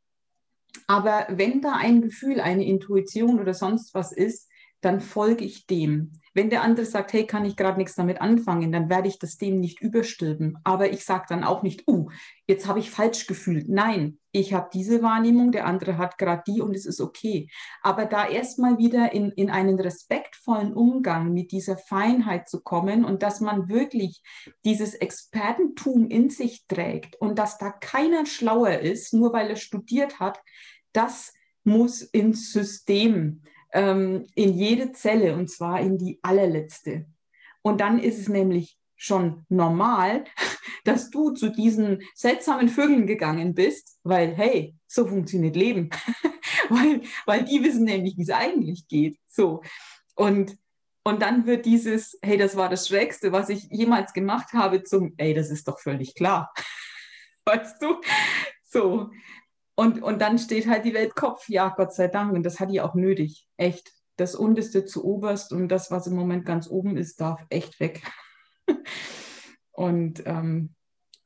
aber 0.87 1.27
wenn 1.29 1.61
da 1.61 1.75
ein 1.75 2.01
Gefühl, 2.01 2.39
eine 2.39 2.65
Intuition 2.65 3.39
oder 3.39 3.53
sonst 3.53 3.93
was 3.93 4.11
ist, 4.11 4.49
dann 4.81 4.99
folge 4.99 5.45
ich 5.45 5.67
dem. 5.67 6.11
Wenn 6.33 6.49
der 6.49 6.63
andere 6.63 6.85
sagt, 6.85 7.13
hey, 7.13 7.27
kann 7.27 7.45
ich 7.45 7.55
gerade 7.55 7.77
nichts 7.77 7.95
damit 7.95 8.21
anfangen, 8.21 8.71
dann 8.71 8.89
werde 8.89 9.07
ich 9.07 9.19
das 9.19 9.37
dem 9.37 9.59
nicht 9.59 9.81
überstülpen. 9.81 10.57
Aber 10.63 10.91
ich 10.91 11.05
sage 11.05 11.25
dann 11.29 11.43
auch 11.43 11.61
nicht, 11.61 11.87
uh, 11.87 12.09
jetzt 12.47 12.67
habe 12.67 12.79
ich 12.79 12.89
falsch 12.89 13.27
gefühlt. 13.27 13.67
Nein, 13.69 14.17
ich 14.31 14.53
habe 14.53 14.69
diese 14.73 15.03
Wahrnehmung, 15.03 15.51
der 15.51 15.65
andere 15.65 15.97
hat 15.97 16.17
gerade 16.17 16.43
die 16.47 16.61
und 16.61 16.73
es 16.73 16.85
ist 16.85 17.01
okay. 17.01 17.49
Aber 17.81 18.05
da 18.05 18.27
erstmal 18.27 18.77
wieder 18.77 19.11
in, 19.11 19.31
in 19.31 19.49
einen 19.49 19.79
respektvollen 19.79 20.73
Umgang 20.73 21.33
mit 21.33 21.51
dieser 21.51 21.77
Feinheit 21.77 22.47
zu 22.47 22.61
kommen 22.61 23.03
und 23.03 23.23
dass 23.23 23.41
man 23.41 23.67
wirklich 23.69 24.23
dieses 24.63 24.95
Expertentum 24.95 26.07
in 26.07 26.29
sich 26.29 26.65
trägt 26.67 27.17
und 27.19 27.37
dass 27.37 27.57
da 27.57 27.71
keiner 27.71 28.25
schlauer 28.25 28.79
ist, 28.79 29.13
nur 29.13 29.33
weil 29.33 29.49
er 29.49 29.57
studiert 29.57 30.19
hat, 30.19 30.39
das 30.93 31.33
muss 31.63 32.01
ins 32.01 32.51
System 32.51 33.43
ähm, 33.73 34.27
in 34.35 34.53
jede 34.53 34.91
Zelle 34.91 35.35
und 35.35 35.49
zwar 35.49 35.79
in 35.79 35.97
die 35.97 36.19
allerletzte. 36.21 37.05
Und 37.61 37.81
dann 37.81 37.99
ist 37.99 38.19
es 38.19 38.27
nämlich 38.27 38.77
schon 38.95 39.45
normal, 39.49 40.25
dass 40.83 41.09
du 41.09 41.31
zu 41.31 41.49
diesen 41.49 42.01
seltsamen 42.13 42.69
Vögeln 42.69 43.07
gegangen 43.07 43.53
bist, 43.55 43.97
weil, 44.03 44.35
hey, 44.35 44.75
so 44.87 45.07
funktioniert 45.07 45.55
Leben. 45.55 45.89
weil, 46.69 47.01
weil 47.25 47.43
die 47.43 47.63
wissen 47.63 47.85
nämlich, 47.85 48.17
wie 48.17 48.23
es 48.23 48.29
eigentlich 48.29 48.87
geht. 48.87 49.17
So. 49.27 49.61
Und, 50.15 50.57
und 51.03 51.21
dann 51.21 51.47
wird 51.47 51.65
dieses, 51.65 52.17
hey, 52.21 52.37
das 52.37 52.55
war 52.55 52.69
das 52.69 52.87
Schrägste, 52.87 53.31
was 53.31 53.49
ich 53.49 53.63
jemals 53.71 54.13
gemacht 54.13 54.53
habe, 54.53 54.83
zum, 54.83 55.13
ey, 55.17 55.33
das 55.33 55.49
ist 55.49 55.67
doch 55.67 55.79
völlig 55.79 56.13
klar. 56.13 56.53
weißt 57.45 57.81
du? 57.81 57.99
So. 58.63 59.09
Und, 59.81 60.03
und 60.03 60.21
dann 60.21 60.37
steht 60.37 60.67
halt 60.67 60.85
die 60.85 60.93
Welt 60.93 61.15
Kopf, 61.15 61.49
ja, 61.49 61.73
Gott 61.75 61.91
sei 61.91 62.07
Dank. 62.07 62.33
Und 62.33 62.43
das 62.43 62.59
hat 62.59 62.69
die 62.69 62.81
auch 62.81 62.93
nötig. 62.93 63.47
Echt. 63.57 63.91
Das 64.15 64.35
Unterste 64.35 64.85
zu 64.85 65.03
oberst 65.03 65.51
und 65.53 65.69
das, 65.69 65.89
was 65.89 66.05
im 66.05 66.13
Moment 66.13 66.45
ganz 66.45 66.69
oben 66.69 66.97
ist, 66.97 67.19
darf 67.19 67.43
echt 67.49 67.79
weg. 67.79 68.03
und 69.71 70.21
ähm, 70.27 70.75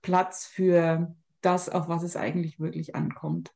Platz 0.01 0.45
für 0.45 1.13
das, 1.41 1.67
auf 1.67 1.89
was 1.89 2.03
es 2.03 2.15
eigentlich 2.15 2.57
wirklich 2.57 2.95
ankommt. 2.95 3.51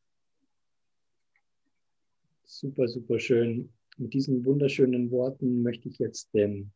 Super, 2.43 2.89
super 2.89 3.19
schön. 3.19 3.71
Mit 3.97 4.13
diesen 4.13 4.43
wunderschönen 4.43 5.11
Worten 5.11 5.61
möchte 5.61 5.87
ich 5.87 5.97
jetzt 5.99 6.33
den 6.33 6.73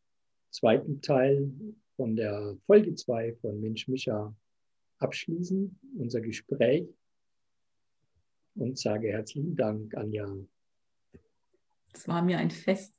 zweiten 0.50 1.02
Teil 1.02 1.52
von 1.98 2.16
der 2.16 2.56
Folge 2.68 2.96
2 2.96 3.36
von 3.42 3.60
Mensch 3.60 3.90
Micha 3.90 4.34
abschließen, 5.00 5.78
unser 5.98 6.22
Gespräch 6.22 6.88
und 8.56 8.78
sage 8.78 9.12
herzlichen 9.12 9.56
Dank, 9.56 9.96
Anja. 9.96 10.28
Es 11.94 12.08
war 12.08 12.22
mir 12.22 12.38
ein 12.38 12.52
Fest. 12.52 12.94